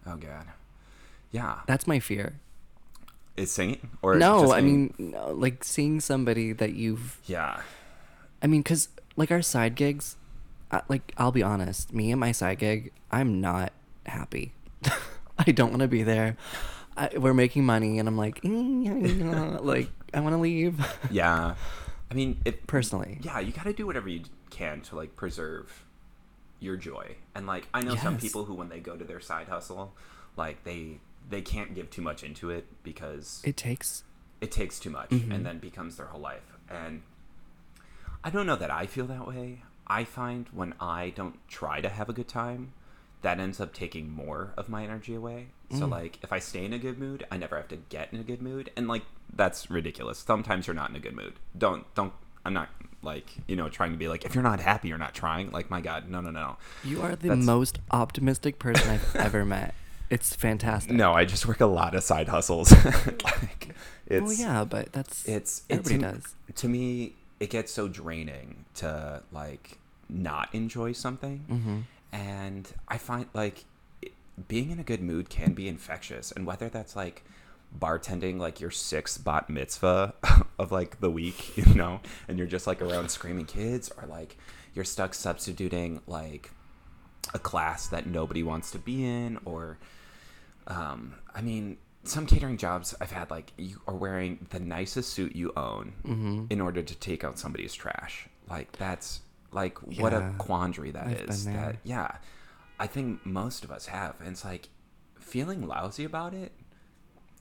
Oh 0.05 0.15
god. 0.17 0.47
Yeah. 1.31 1.61
that's 1.65 1.87
my 1.87 1.99
fear. 1.99 2.39
Is 3.35 3.51
singing 3.51 3.89
or 4.03 4.15
No, 4.15 4.41
just 4.41 4.53
I 4.53 4.61
mean, 4.61 4.93
no, 4.99 5.31
like 5.31 5.63
seeing 5.63 5.99
somebody 6.01 6.53
that 6.53 6.73
you've 6.75 7.19
yeah. 7.25 7.61
I 8.43 8.47
mean, 8.47 8.61
because 8.61 8.89
like 9.15 9.31
our 9.31 9.41
side 9.41 9.73
gigs, 9.75 10.17
uh, 10.69 10.81
like 10.87 11.13
I'll 11.17 11.31
be 11.31 11.41
honest, 11.41 11.93
me 11.93 12.11
and 12.11 12.19
my 12.19 12.31
side 12.31 12.59
gig, 12.59 12.91
I'm 13.09 13.41
not 13.41 13.71
happy. 14.05 14.53
I 15.39 15.51
don't 15.51 15.69
want 15.71 15.81
to 15.81 15.87
be 15.87 16.03
there. 16.03 16.37
I, 16.95 17.09
we're 17.17 17.33
making 17.33 17.65
money, 17.65 17.99
and 17.99 18.07
I'm 18.07 18.17
like, 18.17 18.41
"Mm, 18.41 19.61
like 19.63 19.89
I 20.13 20.19
want 20.19 20.33
to 20.33 20.39
leave. 20.39 20.79
Yeah. 21.11 21.55
I 22.11 22.13
mean, 22.13 22.39
it 22.45 22.67
Personally, 22.67 23.17
yeah, 23.21 23.39
you 23.39 23.51
got 23.51 23.63
to 23.63 23.73
do 23.73 23.87
whatever 23.87 24.07
you 24.07 24.21
can 24.51 24.81
to 24.81 24.95
like 24.95 25.15
preserve 25.15 25.83
your 26.59 26.75
joy. 26.77 27.15
And 27.33 27.47
like 27.47 27.67
I 27.73 27.81
know 27.81 27.95
some 27.95 28.17
people 28.17 28.45
who 28.45 28.53
when 28.53 28.69
they 28.69 28.79
go 28.79 28.95
to 28.95 29.03
their 29.03 29.19
side 29.19 29.47
hustle, 29.47 29.95
like 30.37 30.63
they 30.63 30.99
they 31.29 31.41
can't 31.41 31.73
give 31.73 31.89
too 31.89 32.01
much 32.03 32.21
into 32.23 32.51
it 32.51 32.67
because 32.83 33.41
it 33.43 33.57
takes. 33.57 34.03
it 34.41 34.51
takes 34.51 34.77
too 34.79 34.89
much 34.91 35.09
Mm-hmm. 35.09 35.31
and 35.31 35.45
then 35.45 35.57
becomes 35.57 35.95
their 35.97 36.05
whole 36.07 36.21
life. 36.21 36.57
And 36.69 37.01
I 38.23 38.29
don't 38.29 38.45
know 38.45 38.57
that 38.57 38.69
I 38.69 38.85
feel 38.85 39.07
that 39.07 39.27
way. 39.27 39.63
I 39.87 40.03
find 40.03 40.47
when 40.53 40.75
I 40.79 41.09
don't 41.15 41.39
try 41.47 41.81
to 41.81 41.89
have 41.89 42.09
a 42.09 42.13
good 42.13 42.27
time, 42.27 42.73
that 43.23 43.39
ends 43.39 43.59
up 43.59 43.73
taking 43.73 44.09
more 44.11 44.53
of 44.57 44.69
my 44.69 44.83
energy 44.83 45.15
away. 45.15 45.47
Mm. 45.71 45.79
So 45.79 45.85
like 45.87 46.19
if 46.21 46.31
I 46.31 46.39
stay 46.39 46.63
in 46.63 46.71
a 46.73 46.77
good 46.79 46.97
mood, 46.99 47.25
I 47.31 47.37
never 47.37 47.57
have 47.57 47.67
to 47.69 47.77
get 47.77 48.09
in 48.13 48.19
a 48.19 48.23
good 48.23 48.41
mood. 48.41 48.69
And 48.77 48.87
like 48.87 49.01
that's 49.35 49.69
ridiculous. 49.69 50.19
Sometimes 50.19 50.67
you're 50.67 50.75
not 50.75 50.89
in 50.91 50.95
a 50.95 50.99
good 50.99 51.15
mood. 51.15 51.33
Don't 51.57 51.83
don't 51.95 52.13
I'm 52.45 52.53
not 52.53 52.69
like, 53.01 53.27
you 53.47 53.55
know, 53.55 53.67
trying 53.69 53.91
to 53.91 53.97
be 53.97 54.07
like 54.07 54.23
if 54.25 54.35
you're 54.35 54.43
not 54.43 54.59
happy, 54.59 54.87
you're 54.89 54.97
not 54.97 55.13
trying. 55.15 55.51
Like 55.51 55.69
my 55.69 55.81
god, 55.81 56.09
no 56.09 56.21
no 56.21 56.31
no. 56.31 56.57
You 56.83 57.01
are 57.01 57.15
the 57.15 57.29
That's- 57.29 57.45
most 57.45 57.79
optimistic 57.91 58.59
person 58.59 58.89
I've 58.89 59.15
ever 59.27 59.43
met. 59.45 59.73
It's 60.09 60.35
fantastic. 60.35 60.91
No, 60.93 61.13
I 61.13 61.25
just 61.25 61.47
work 61.47 61.61
a 61.61 61.65
lot 61.65 61.95
of 61.95 62.03
side 62.03 62.27
hustles. 62.27 62.71
like 63.23 63.69
it's 64.05 64.21
well, 64.23 64.33
yeah, 64.33 64.63
but 64.63 64.91
that's 64.91 65.25
it's 65.27 65.63
it, 65.69 65.79
everybody 65.79 65.97
to, 66.13 66.19
does. 66.21 66.35
to 66.55 66.67
me 66.67 67.13
it 67.39 67.49
gets 67.49 67.71
so 67.71 67.87
draining 67.87 68.65
to 68.75 69.23
like 69.31 69.77
not 70.09 70.53
enjoy 70.53 70.91
something 70.91 71.43
Mm-hmm. 71.49 71.77
And 72.13 72.69
i 72.87 72.97
find 72.97 73.25
like 73.33 73.65
it, 74.01 74.13
being 74.47 74.71
in 74.71 74.79
a 74.79 74.83
good 74.83 75.01
mood 75.01 75.29
can 75.29 75.53
be 75.53 75.67
infectious 75.67 76.31
and 76.31 76.45
whether 76.45 76.69
that's 76.69 76.95
like 76.95 77.23
bartending 77.77 78.37
like 78.39 78.61
your 78.61 78.71
sixth 78.71 79.23
bat 79.25 79.49
mitzvah 79.49 80.13
of 80.59 80.71
like 80.71 80.99
the 81.01 81.09
week 81.09 81.57
you 81.61 81.73
know 81.73 81.99
and 82.27 82.37
you're 82.37 82.47
just 82.47 82.67
like 82.67 82.81
around 82.81 83.09
screaming 83.09 83.45
kids 83.45 83.91
or 84.01 84.07
like 84.07 84.37
you're 84.73 84.85
stuck 84.85 85.13
substituting 85.13 85.99
like 86.07 86.51
a 87.33 87.39
class 87.39 87.87
that 87.87 88.05
nobody 88.05 88.43
wants 88.43 88.69
to 88.71 88.77
be 88.79 89.03
in 89.05 89.39
or 89.45 89.77
um, 90.67 91.15
I 91.35 91.41
mean, 91.41 91.77
some 92.05 92.25
catering 92.25 92.57
jobs 92.57 92.95
I've 93.01 93.11
had 93.11 93.29
like 93.29 93.51
you 93.57 93.81
are 93.87 93.95
wearing 93.95 94.45
the 94.49 94.59
nicest 94.59 95.11
suit 95.13 95.35
you 95.35 95.51
own 95.57 95.93
Mm-hmm. 96.05 96.45
in 96.49 96.61
order 96.61 96.81
to 96.81 96.95
take 96.95 97.23
out 97.23 97.37
somebody's 97.39 97.73
trash. 97.73 98.27
Like 98.49 98.71
that's 98.73 99.21
like 99.53 99.77
what 99.79 100.13
a 100.13 100.33
quandary 100.37 100.91
that 100.91 101.07
I've 101.07 101.29
is. 101.29 101.45
That 101.45 101.77
yeah, 101.83 102.17
I 102.79 102.87
think 102.87 103.25
most 103.25 103.63
of 103.63 103.71
us 103.71 103.85
have, 103.87 104.15
and 104.19 104.29
it's 104.29 104.43
like 104.45 104.69
feeling 105.19 105.67
lousy 105.67 106.03
about 106.03 106.33
it 106.33 106.51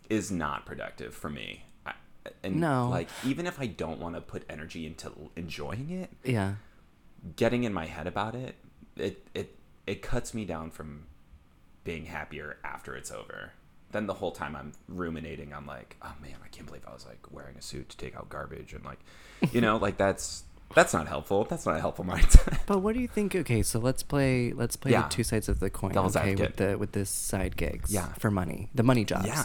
is 0.08 0.30
not 0.30 0.66
productive 0.66 1.14
for 1.14 1.30
me. 1.30 1.64
I, 1.86 1.92
and 2.42 2.60
No. 2.60 2.88
like 2.88 3.08
even 3.24 3.46
if 3.46 3.58
I 3.60 3.66
don't 3.66 3.98
want 3.98 4.14
to 4.14 4.20
put 4.20 4.44
energy 4.48 4.86
into 4.86 5.12
enjoying 5.36 5.90
it, 5.90 6.10
Yeah. 6.24 6.54
getting 7.36 7.64
in 7.64 7.72
my 7.72 7.86
head 7.86 8.06
about 8.06 8.34
it, 8.34 8.56
it 8.96 9.26
it 9.34 9.56
it 9.86 10.02
cuts 10.02 10.32
me 10.34 10.44
down 10.44 10.70
from 10.70 11.06
being 11.84 12.06
happier 12.06 12.58
after 12.62 12.94
it's 12.94 13.10
over. 13.10 13.52
Then 13.90 14.06
the 14.06 14.14
whole 14.14 14.32
time 14.32 14.54
I'm 14.56 14.72
ruminating, 14.88 15.52
I'm 15.52 15.66
like, 15.66 15.96
oh 16.02 16.14
man, 16.22 16.36
I 16.44 16.48
can't 16.48 16.66
believe 16.66 16.84
I 16.86 16.92
was 16.94 17.04
like 17.04 17.30
wearing 17.30 17.56
a 17.58 17.62
suit 17.62 17.88
to 17.90 17.96
take 17.96 18.16
out 18.16 18.28
garbage 18.28 18.72
and 18.72 18.84
like, 18.84 19.00
you 19.52 19.60
know, 19.60 19.76
like 19.86 19.96
that's 19.96 20.44
that's 20.74 20.92
not 20.94 21.08
helpful. 21.08 21.44
That's 21.44 21.66
not 21.66 21.76
a 21.76 21.80
helpful 21.80 22.04
mindset. 22.12 22.60
But 22.66 22.78
what 22.78 22.94
do 22.94 23.00
you 23.00 23.08
think? 23.08 23.34
Okay, 23.34 23.62
so 23.62 23.78
let's 23.78 24.02
play. 24.02 24.52
Let's 24.52 24.76
play 24.76 24.92
Yeah. 24.92 25.02
the 25.02 25.08
two 25.08 25.24
sides 25.24 25.48
of 25.48 25.60
the 25.60 25.70
coin. 25.70 25.92
Devil's 25.92 26.16
okay, 26.16 26.32
advocate. 26.32 26.48
with 26.50 26.56
the 26.56 26.78
with 26.78 26.92
this 26.92 27.10
side 27.10 27.56
gigs. 27.56 27.92
Yeah. 27.92 28.12
For 28.18 28.30
money, 28.30 28.68
the 28.74 28.82
money 28.82 29.04
jobs. 29.04 29.26
yeah, 29.26 29.44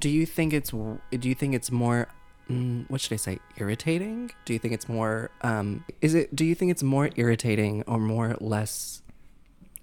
Do 0.00 0.08
you 0.08 0.26
think 0.26 0.52
it's 0.52 0.70
Do 0.70 0.98
you 1.28 1.34
think 1.34 1.54
it's 1.54 1.70
more? 1.70 2.08
Mm, 2.50 2.90
what 2.90 3.00
should 3.00 3.12
I 3.12 3.16
say? 3.16 3.38
Irritating? 3.58 4.32
Do 4.44 4.52
you 4.52 4.58
think 4.58 4.74
it's 4.74 4.88
more? 4.88 5.30
Um, 5.42 5.84
is 6.00 6.14
it? 6.14 6.34
Do 6.34 6.44
you 6.44 6.54
think 6.56 6.70
it's 6.72 6.82
more 6.82 7.10
irritating 7.16 7.84
or 7.86 7.98
more 7.98 8.36
less 8.40 9.02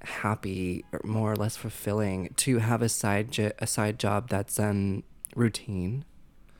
happy 0.02 0.86
or 0.92 1.02
more 1.04 1.32
or 1.32 1.36
less 1.36 1.58
fulfilling 1.58 2.34
to 2.38 2.60
have 2.60 2.82
a 2.82 2.90
side 2.90 3.32
jo- 3.32 3.52
a 3.60 3.68
side 3.68 3.98
job 4.00 4.30
that's 4.30 4.60
um 4.60 5.04
routine 5.36 6.06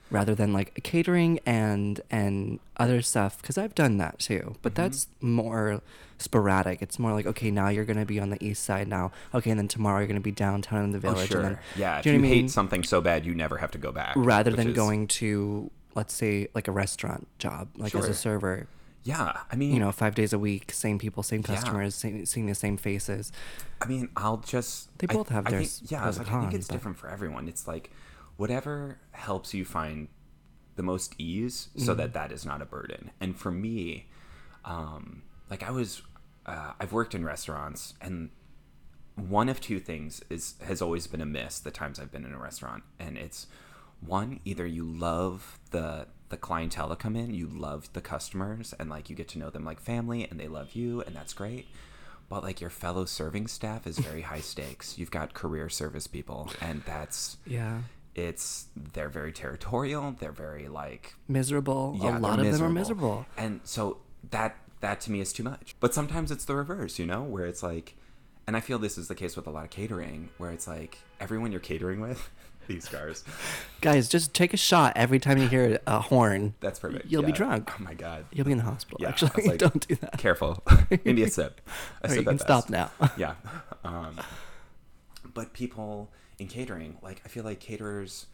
rather 0.10 0.34
than 0.36 0.54
like 0.54 0.80
catering 0.84 1.40
and 1.46 2.02
and 2.10 2.60
other 2.78 3.02
stuff 3.02 3.42
because 3.42 3.58
i've 3.58 3.76
done 3.76 3.98
that 3.98 4.18
too 4.20 4.56
but 4.62 4.74
Mm-hmm. 4.74 4.84
that's 4.84 5.08
more 5.22 5.82
sporadic 6.18 6.82
it's 6.82 6.98
more 6.98 7.14
like 7.14 7.26
okay 7.28 7.52
now 7.52 7.70
you're 7.70 7.86
gonna 7.86 8.06
be 8.06 8.20
on 8.20 8.30
the 8.30 8.44
east 8.44 8.64
side 8.64 8.88
now 8.88 9.12
okay 9.36 9.52
and 9.52 9.60
then 9.60 9.68
tomorrow 9.68 10.00
you're 10.00 10.08
gonna 10.08 10.20
be 10.20 10.32
downtown 10.32 10.84
in 10.84 10.92
the 10.92 11.00
village. 11.00 11.16
oh 11.16 11.28
village 11.28 11.32
sure, 11.32 11.42
and 11.42 11.56
then 11.56 11.60
yeah. 11.76 12.02
Do 12.02 12.10
you, 12.10 12.16
you 12.16 12.22
know 12.22 12.28
what 12.28 12.34
hate 12.34 12.42
mean? 12.42 12.50
something 12.50 12.84
so 12.84 13.02
bad, 13.02 13.26
you 13.26 13.36
never 13.36 13.58
have 13.58 13.72
to 13.72 13.78
go 13.78 13.92
back. 13.92 14.14
rather 14.16 14.52
than 14.52 14.70
is- 14.70 14.76
going 14.76 15.08
to 15.08 15.70
let's 15.96 16.14
say 16.14 16.48
like 16.56 16.68
a 16.68 16.72
restaurant 16.72 17.28
job 17.40 17.68
like 17.78 17.94
as 17.96 18.08
a 18.08 18.14
server 18.14 18.68
yeah. 19.04 19.38
I 19.50 19.56
mean, 19.56 19.74
you 19.74 19.80
know 19.80 19.92
five 19.94 20.16
days 20.16 20.34
a 20.34 20.40
week 20.40 20.72
same 20.74 21.00
people 21.00 21.24
same 21.24 21.42
Yeah. 21.48 21.56
customers 21.56 21.96
same, 21.96 22.26
seeing 22.26 22.46
the 22.48 22.56
same 22.56 22.78
faces 22.78 23.32
I 23.82 23.86
mean, 23.86 24.10
I'll 24.18 24.38
just. 24.38 24.90
They 24.98 25.08
I- 25.10 25.14
both 25.14 25.30
have 25.30 25.46
I 25.48 25.52
their 25.52 25.64
think- 25.64 25.92
yeah, 25.92 26.04
I 26.04 26.08
was 26.08 26.18
like, 26.18 26.32
I 26.32 26.42
think 26.42 26.54
it's 26.56 26.68
but- 26.68 26.74
different 26.74 26.98
for 26.98 27.10
everyone. 27.10 27.48
It's 27.48 27.68
like 27.68 27.92
whatever 28.38 29.00
helps 29.12 29.54
you 29.54 29.66
find 29.66 30.08
the 30.76 30.84
most 30.84 31.16
ease, 31.18 31.70
so 31.76 31.92
Mm-hmm. 31.92 31.98
that 32.02 32.14
that 32.14 32.32
is 32.32 32.46
not 32.46 32.62
a 32.62 32.66
burden. 32.66 33.12
And 33.20 33.38
for 33.38 33.52
me, 33.52 34.08
um, 34.64 35.24
like 35.50 35.64
I 35.64 35.72
was, 35.72 36.02
uh, 36.46 36.74
I've 36.80 36.94
worked 36.94 37.16
in 37.16 37.26
restaurants, 37.26 37.94
and 38.02 38.30
one 39.16 39.50
of 39.50 39.60
two 39.60 39.80
things 39.80 40.22
is 40.30 40.56
has 40.64 40.82
always 40.82 41.08
been 41.08 41.22
a 41.22 41.26
miss 41.26 41.60
the 41.60 41.72
times 41.72 42.00
I've 42.00 42.12
been 42.12 42.26
in 42.26 42.34
a 42.34 42.40
restaurant, 42.40 42.84
and 43.00 43.18
it's 43.18 43.48
one 44.00 44.40
either 44.46 44.66
you 44.68 44.84
love 44.86 45.60
the 45.72 46.08
the 46.30 46.38
clientele 46.38 46.90
that 46.90 47.00
come 47.00 47.16
in, 47.16 47.34
you 47.34 47.48
love 47.48 47.92
the 47.94 48.02
customers, 48.02 48.74
and 48.80 48.90
like 48.90 49.10
you 49.10 49.16
get 49.16 49.28
to 49.30 49.40
know 49.40 49.50
them 49.50 49.66
like 49.66 49.80
family, 49.80 50.28
and 50.30 50.40
they 50.40 50.48
love 50.48 50.74
you, 50.74 51.02
and 51.02 51.16
that's 51.16 51.34
great. 51.34 51.66
But 52.30 52.44
like 52.44 52.60
your 52.62 52.70
fellow 52.70 53.06
serving 53.06 53.48
staff 53.48 53.88
is 53.88 53.98
very 53.98 54.22
high 54.22 54.42
stakes. 54.42 54.98
You've 55.00 55.10
got 55.12 55.34
career 55.34 55.70
service 55.70 56.06
people, 56.06 56.52
and 56.62 56.84
that's 56.86 57.38
yeah 57.48 57.80
it's 58.18 58.66
they're 58.76 59.10
very 59.10 59.32
territorial. 59.32 60.16
They're 60.20 60.32
very 60.32 60.68
like 60.68 61.14
miserable 61.28 61.98
yeah, 62.02 62.18
a 62.18 62.20
lot 62.20 62.40
of 62.40 62.52
them 62.52 62.64
are 62.64 62.70
miserable 62.70 63.26
and 63.38 63.62
so 63.64 64.00
that 64.32 64.58
that 64.80 65.02
to 65.02 65.12
me 65.12 65.22
is 65.22 65.34
too 65.34 65.44
much. 65.44 65.76
But 65.80 65.94
sometimes 65.94 66.32
it's 66.32 66.46
the 66.46 66.56
reverse, 66.56 67.00
you 67.00 67.06
know, 67.06 67.24
where 67.24 67.46
it's 67.46 67.64
like, 67.64 67.96
and 68.46 68.56
I 68.56 68.60
feel 68.60 68.80
this 68.80 68.98
is 68.98 69.08
the 69.08 69.16
case 69.16 69.36
with 69.36 69.48
a 69.48 69.50
lot 69.50 69.64
of 69.64 69.70
catering, 69.70 70.30
where 70.38 70.52
it's 70.52 70.68
like 70.68 71.00
everyone 71.20 71.52
you're 71.52 71.62
catering 71.62 72.00
with, 72.00 72.30
these 72.68 72.86
scars. 72.86 73.24
Guys, 73.82 74.08
just 74.08 74.34
take 74.34 74.54
a 74.54 74.58
shot 74.58 74.94
every 74.96 75.20
time 75.20 75.38
you 75.38 75.48
hear 75.48 75.80
a 75.88 76.00
horn. 76.00 76.54
That's 76.60 76.80
perfect. 76.80 77.06
You'll 77.08 77.24
be 77.24 77.32
drunk. 77.32 77.72
Oh 77.80 77.84
my 77.84 77.94
god. 77.94 78.26
You'll 78.32 78.46
be 78.46 78.52
in 78.52 78.58
the 78.60 78.64
hospital. 78.64 78.98
Yeah, 79.02 79.08
I 79.08 79.12
Actually, 79.12 79.32
was 79.36 79.46
like, 79.48 79.60
don't 79.60 79.88
do 79.88 79.96
that. 79.96 80.18
Careful. 80.18 80.64
Maybe 81.04 81.24
a 81.24 81.30
sip. 81.30 81.62
i 82.04 82.08
sip 82.08 82.18
you 82.18 82.24
can 82.24 82.36
at 82.36 82.42
stop 82.42 82.70
now. 82.70 82.92
yeah. 83.18 83.36
Um, 83.84 84.20
but 85.34 85.54
people 85.54 86.10
in 86.40 86.48
catering, 86.48 86.98
like 87.02 87.22
I 87.26 87.28
feel 87.30 87.44
like 87.44 87.60
caterers, 87.60 88.28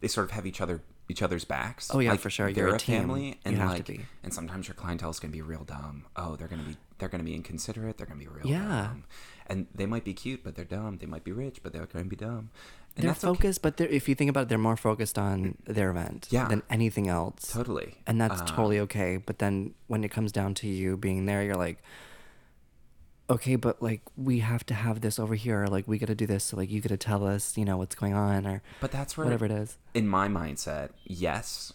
they 0.00 0.08
sort 0.08 0.24
of 0.26 0.30
have 0.32 0.46
each 0.46 0.60
other 0.60 0.82
each 1.08 1.20
other's 1.20 1.44
backs. 1.44 1.90
Oh, 1.92 1.98
yeah, 1.98 2.12
like, 2.12 2.20
for 2.20 2.30
sure. 2.30 2.50
They're 2.50 2.64
You're 2.64 2.72
a 2.72 2.76
a 2.76 2.78
team. 2.78 3.00
family, 3.02 3.38
and 3.44 3.58
like, 3.58 3.86
and 4.22 4.32
sometimes 4.32 4.66
your 4.68 4.74
clientele's 4.74 5.20
gonna 5.20 5.32
be 5.32 5.42
real 5.42 5.62
dumb. 5.64 6.06
Oh, 6.16 6.34
they're 6.36 6.48
gonna 6.48 6.62
be 6.62 6.76
they're 6.98 7.10
gonna 7.10 7.24
be 7.24 7.34
inconsiderate. 7.34 7.98
They're 7.98 8.06
gonna 8.06 8.20
be 8.20 8.26
real 8.28 8.46
Yeah. 8.46 8.88
dumb, 8.88 9.04
and 9.46 9.66
they 9.74 9.84
might 9.86 10.04
be 10.04 10.14
cute, 10.14 10.42
but 10.42 10.54
they're 10.54 10.64
dumb. 10.64 10.96
They 10.98 11.06
might 11.06 11.22
be 11.24 11.32
rich, 11.32 11.60
but 11.62 11.72
they're 11.74 11.84
gonna 11.86 12.06
be 12.06 12.16
dumb. 12.16 12.50
And 12.96 13.02
they're 13.04 13.10
that's 13.10 13.24
okay. 13.24 13.36
focused, 13.36 13.60
but 13.62 13.76
they're, 13.76 13.88
if 13.88 14.08
you 14.08 14.14
think 14.14 14.30
about 14.30 14.42
it, 14.44 14.48
they're 14.50 14.56
more 14.56 14.76
focused 14.76 15.18
on 15.18 15.58
their 15.66 15.90
event 15.90 16.28
Yeah. 16.30 16.46
than 16.48 16.62
anything 16.70 17.08
else. 17.08 17.52
Totally. 17.52 17.96
And 18.06 18.20
that's 18.20 18.40
Uh, 18.40 18.46
totally 18.46 18.78
okay. 18.80 19.16
But 19.16 19.40
then 19.40 19.74
when 19.88 20.04
it 20.04 20.12
comes 20.12 20.30
down 20.30 20.54
to 20.54 20.68
you 20.68 20.96
being 20.96 21.26
there, 21.26 21.42
you're 21.42 21.56
like, 21.56 21.82
okay, 23.28 23.56
but 23.56 23.82
like 23.82 24.02
we 24.16 24.40
have 24.40 24.64
to 24.66 24.74
have 24.74 25.00
this 25.00 25.18
over 25.18 25.34
here. 25.34 25.62
Or, 25.62 25.68
like 25.68 25.88
we 25.88 25.98
got 25.98 26.06
to 26.06 26.14
do 26.14 26.26
this. 26.26 26.44
So 26.44 26.56
like 26.56 26.70
you 26.70 26.80
got 26.80 26.88
to 26.88 26.96
tell 26.96 27.26
us, 27.26 27.56
you 27.56 27.64
know, 27.64 27.76
what's 27.76 27.94
going 27.94 28.14
on 28.14 28.46
or 28.46 28.62
But 28.80 28.90
that's 28.90 29.16
where 29.16 29.24
whatever 29.24 29.44
it 29.46 29.50
is. 29.50 29.76
in 29.94 30.06
my 30.06 30.28
mindset, 30.28 30.90
yes, 31.04 31.72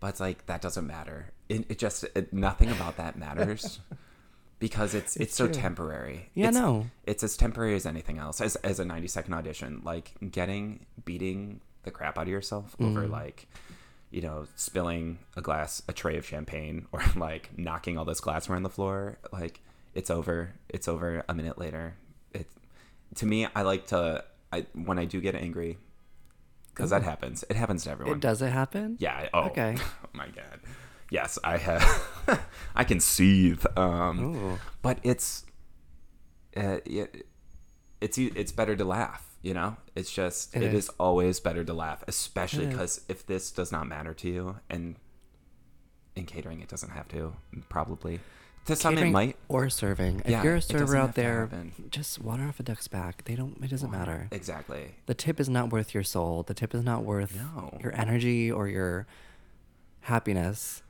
but 0.00 0.08
it's 0.08 0.20
like 0.20 0.46
that 0.46 0.60
doesn't 0.60 0.86
matter. 0.86 1.32
It, 1.48 1.70
it 1.70 1.78
just 1.78 2.04
it, 2.14 2.32
nothing 2.32 2.70
about 2.70 2.96
that 2.96 3.16
matters 3.16 3.80
because 4.58 4.94
it's 4.94 5.16
it's, 5.16 5.34
so 5.34 5.46
true. 5.46 5.54
temporary. 5.54 6.30
Yeah, 6.34 6.48
it's, 6.48 6.56
no. 6.56 6.86
It's 7.04 7.22
as 7.22 7.36
temporary 7.36 7.74
as 7.74 7.86
anything 7.86 8.18
else. 8.18 8.40
As 8.40 8.56
as 8.56 8.78
a 8.78 8.84
ninety 8.84 9.08
second 9.08 9.34
audition, 9.34 9.82
like 9.84 10.12
getting 10.30 10.86
beating 11.04 11.60
the 11.84 11.90
crap 11.90 12.16
out 12.18 12.22
of 12.22 12.28
yourself 12.28 12.76
over 12.80 13.02
mm-hmm. 13.02 13.12
like. 13.12 13.48
You 14.10 14.20
know, 14.20 14.46
spilling 14.56 15.20
a 15.38 15.40
glass, 15.40 15.80
a 15.88 15.94
tray 15.94 16.18
of 16.18 16.26
champagne, 16.26 16.86
or 16.92 17.02
like 17.16 17.48
knocking 17.56 17.96
all 17.96 18.04
this 18.04 18.20
glassware 18.20 18.56
on 18.56 18.62
the 18.62 18.68
floor. 18.68 19.16
Like 19.32 19.62
it's 19.94 20.10
over. 20.10 20.54
It's 20.68 20.88
over 20.88 21.24
a 21.28 21.34
minute 21.34 21.58
later. 21.58 21.94
It 22.32 22.46
to 23.16 23.26
me, 23.26 23.46
I 23.54 23.62
like 23.62 23.86
to. 23.88 24.24
I 24.52 24.66
when 24.74 24.98
I 24.98 25.04
do 25.06 25.20
get 25.20 25.34
angry, 25.34 25.78
because 26.74 26.90
that 26.90 27.02
happens. 27.02 27.44
It 27.48 27.56
happens 27.56 27.84
to 27.84 27.90
everyone. 27.90 28.16
It 28.16 28.20
does 28.20 28.42
it 28.42 28.50
happen? 28.52 28.96
Yeah. 29.00 29.28
Oh. 29.32 29.44
Okay. 29.46 29.76
Oh 30.04 30.08
my 30.18 30.28
god. 30.28 30.60
Yes, 31.10 31.38
I 31.44 31.56
have. 31.58 31.82
I 32.74 32.84
can 32.84 33.00
seethe. 33.00 33.64
Um, 33.76 34.34
Ooh. 34.36 34.58
but 34.82 34.98
it's, 35.02 35.44
uh, 36.56 36.78
it, 36.84 37.26
it's 38.00 38.18
it's 38.18 38.52
better 38.52 38.76
to 38.76 38.84
laugh. 38.84 39.26
You 39.42 39.54
know, 39.54 39.76
it's 39.96 40.12
just 40.12 40.54
It 40.54 40.62
it 40.62 40.74
is. 40.74 40.84
is 40.84 40.90
always 41.00 41.40
better 41.40 41.64
to 41.64 41.72
laugh, 41.74 42.04
especially 42.08 42.66
because 42.66 43.00
if 43.08 43.26
this 43.26 43.50
does 43.50 43.72
not 43.72 43.88
matter 43.88 44.14
to 44.14 44.28
you, 44.28 44.56
and 44.70 44.96
in 46.14 46.26
catering 46.26 46.60
it 46.60 46.68
doesn't 46.68 46.90
have 46.90 47.08
to, 47.08 47.34
probably. 47.68 48.20
To 48.66 48.76
some 48.76 48.96
it 48.96 49.10
might. 49.10 49.36
or 49.48 49.68
serving. 49.68 50.22
Yeah, 50.24 50.38
If 50.38 50.44
you're 50.44 50.54
a 50.56 50.62
server 50.62 50.96
out 50.96 51.14
there, 51.16 51.48
just 51.90 52.20
water 52.22 52.44
off 52.44 52.60
a 52.60 52.62
duck's 52.62 52.86
back. 52.86 53.24
They 53.24 53.34
don't. 53.34 53.58
It 53.62 53.68
doesn't 53.70 53.90
matter. 53.90 54.28
Exactly. 54.30 54.94
The 55.06 55.14
tip 55.14 55.40
is 55.40 55.48
not 55.48 55.70
worth 55.70 55.92
your 55.94 56.04
soul. 56.04 56.44
The 56.44 56.54
tip 56.54 56.72
is 56.74 56.84
not 56.84 57.04
worth 57.04 57.34
No. 57.34 57.76
your 57.82 57.92
energy 57.98 58.50
or 58.52 58.68
your 58.68 59.06
happiness. 60.02 60.82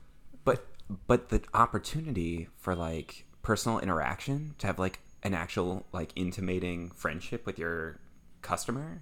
but 0.43 0.65
but 1.07 1.29
the 1.29 1.41
opportunity 1.53 2.47
for 2.57 2.75
like 2.75 3.25
personal 3.41 3.79
interaction 3.79 4.53
to 4.59 4.67
have 4.67 4.77
like 4.79 4.99
an 5.23 5.33
actual 5.33 5.85
like 5.91 6.11
intimating 6.15 6.89
friendship 6.91 7.45
with 7.45 7.57
your 7.57 7.99
customer 8.41 9.01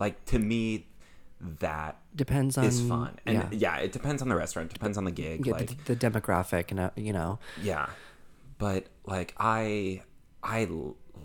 like 0.00 0.24
to 0.24 0.38
me 0.38 0.86
that 1.60 1.98
Depends 2.14 2.56
on 2.56 2.64
is 2.64 2.80
fun 2.80 3.18
and 3.26 3.36
yeah, 3.36 3.48
yeah. 3.50 3.76
it 3.78 3.90
depends 3.92 4.22
on 4.22 4.28
the 4.28 4.36
restaurant 4.36 4.72
depends 4.72 4.96
on 4.96 5.04
the 5.04 5.10
gig 5.10 5.44
Yeah, 5.46 5.54
like 5.54 5.84
the, 5.84 5.94
the 5.94 6.10
demographic 6.10 6.70
and 6.70 6.78
uh, 6.80 6.90
you 6.96 7.12
know. 7.12 7.38
yeah 7.60 7.88
but 8.58 8.86
like 9.06 9.34
i 9.38 10.02
i 10.42 10.68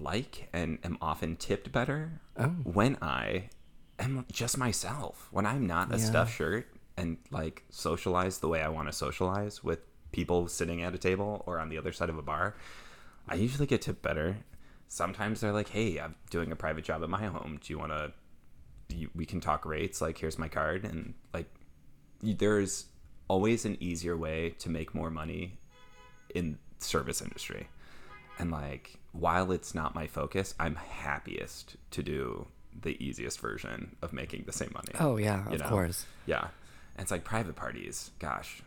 like 0.02 0.50
and 0.54 0.80
am 0.84 0.98
often 1.02 1.36
tipped 1.36 1.72
better 1.72 2.20
Oh. 2.40 2.48
when 2.64 2.98
i 3.02 3.50
am 4.00 4.26
just 4.32 4.58
myself 4.58 5.28
when 5.32 5.46
i'm 5.46 5.66
not 5.68 5.94
a 5.94 5.98
Yeah. 5.98 6.04
stuffed 6.06 6.34
shirt 6.36 6.68
and 6.98 7.18
like 7.30 7.64
socialize 7.70 8.40
the 8.40 8.48
way 8.48 8.62
i 8.64 8.70
want 8.70 8.88
to 8.88 8.94
socialize 8.94 9.64
with 9.64 9.80
people 10.12 10.48
sitting 10.48 10.82
at 10.82 10.96
a 10.96 10.98
table 10.98 11.44
or 11.46 11.60
on 11.60 11.70
the 11.70 11.78
other 11.78 11.92
side 11.92 12.10
of 12.10 12.18
a 12.18 12.22
bar 12.24 12.56
i 13.28 13.36
usually 13.36 13.68
get 13.68 13.82
tipped 13.84 14.02
better 14.02 14.38
sometimes 14.88 15.42
they're 15.42 15.52
like 15.52 15.70
hey 15.70 16.00
i'm 16.00 16.16
doing 16.32 16.52
a 16.52 16.56
private 16.56 16.84
job 16.84 17.04
at 17.04 17.10
my 17.10 17.26
home 17.26 17.60
do 17.62 17.72
you 17.74 17.78
want 17.78 17.92
to 17.92 18.12
we 19.16 19.26
can 19.26 19.40
talk 19.42 19.66
rates 19.66 20.02
like 20.02 20.18
here's 20.18 20.40
my 20.40 20.48
card 20.48 20.84
and 20.86 21.14
like 21.34 21.48
there's 22.22 22.86
always 23.28 23.66
an 23.66 23.78
easier 23.80 24.16
way 24.18 24.52
to 24.60 24.70
make 24.70 24.96
more 24.96 25.10
money 25.10 25.60
in 26.34 26.58
service 26.80 27.22
industry 27.22 27.68
and 28.40 28.52
like 28.52 28.98
while 29.12 29.52
it's 29.52 29.76
not 29.76 29.94
my 29.96 30.08
focus 30.08 30.54
i'm 30.60 30.76
happiest 30.76 31.76
to 31.92 32.02
do 32.02 32.48
the 32.82 32.96
easiest 33.04 33.40
version 33.40 33.96
of 34.02 34.14
making 34.14 34.44
the 34.46 34.52
same 34.52 34.72
money 34.74 34.92
Oh 35.00 35.18
yeah, 35.18 35.46
of 35.52 35.60
know? 35.60 35.68
course. 35.68 36.06
yeah 36.26 36.48
and 36.96 37.04
it's 37.04 37.12
like 37.12 37.24
private 37.24 37.56
parties 37.56 38.12
gosh 38.20 38.62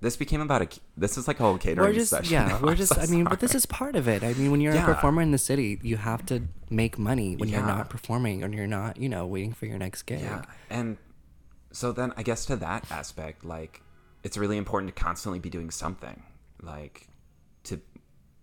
this 0.00 0.16
became 0.16 0.40
about 0.40 0.62
a 0.62 0.68
this 0.96 1.18
is 1.18 1.26
like 1.26 1.40
a 1.40 1.42
whole 1.42 1.58
catering 1.58 1.88
We're 1.88 1.94
just 1.94 2.10
session 2.10 2.32
yeah, 2.32 2.46
now. 2.48 2.60
we're 2.62 2.74
just. 2.76 2.94
so 2.94 3.00
I 3.00 3.06
mean, 3.06 3.24
but 3.24 3.40
this 3.40 3.54
is 3.54 3.66
part 3.66 3.96
of 3.96 4.06
it. 4.08 4.22
I 4.22 4.32
mean, 4.34 4.50
when 4.50 4.60
you're 4.60 4.74
Yeah. 4.74 4.84
a 4.90 4.94
performer 4.94 5.22
in 5.22 5.32
the 5.32 5.38
city, 5.38 5.78
you 5.82 5.96
have 5.96 6.24
to 6.26 6.42
make 6.70 6.98
money 6.98 7.36
when 7.36 7.48
you're 7.48 7.66
not 7.66 7.90
performing 7.90 8.44
or 8.44 8.48
you're 8.48 8.66
not, 8.66 8.96
you 8.98 9.08
know, 9.08 9.26
waiting 9.26 9.52
for 9.52 9.66
your 9.66 9.78
next 9.78 10.02
gig. 10.04 10.20
Yeah. 10.20 10.42
And 10.70 10.98
so 11.72 11.92
then 11.92 12.12
I 12.16 12.22
guess 12.22 12.46
to 12.46 12.56
that 12.56 12.90
aspect, 12.90 13.44
like 13.44 13.82
it's 14.22 14.36
really 14.38 14.56
important 14.56 14.94
to 14.94 15.02
constantly 15.02 15.38
be 15.40 15.50
doing 15.50 15.70
something. 15.70 16.22
Like 16.62 17.08
to 17.64 17.80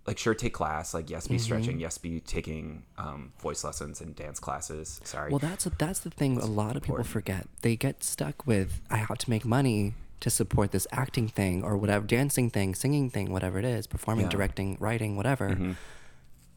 like 0.08 0.18
sure 0.18 0.34
take 0.36 0.54
class, 0.54 0.94
like 0.94 1.10
yes 1.10 1.28
be 1.28 1.36
Mm-hmm. 1.36 1.44
stretching, 1.44 1.80
yes 1.80 1.98
be 1.98 2.20
taking 2.20 2.84
um, 2.98 3.32
voice 3.40 3.64
lessons 3.64 4.02
and 4.02 4.16
dance 4.16 4.40
classes. 4.40 5.00
Sorry. 5.04 5.30
Well, 5.32 5.40
that's 5.40 5.64
that's 5.78 6.00
the 6.02 6.10
thing. 6.12 6.38
A 6.38 6.46
lot 6.46 6.76
of 6.76 6.84
people 6.84 7.04
forget. 7.04 7.48
They 7.62 7.76
get 7.76 8.04
stuck 8.04 8.46
with 8.46 8.82
I 8.90 8.98
have 8.98 9.18
to 9.20 9.30
make 9.30 9.46
money 9.46 9.94
to 10.26 10.30
support 10.32 10.72
this 10.72 10.88
acting 10.92 11.28
thing 11.28 11.64
or 11.64 11.78
whatever, 11.78 12.04
dancing 12.04 12.50
thing, 12.50 12.74
singing 12.74 13.12
thing, 13.12 13.32
whatever 13.32 13.60
it 13.60 13.66
is, 13.66 13.86
performing, 13.86 14.26
Yeah. 14.26 14.32
directing, 14.32 14.76
writing, 14.80 15.16
whatever. 15.16 15.50
Mm-hmm. 15.52 15.74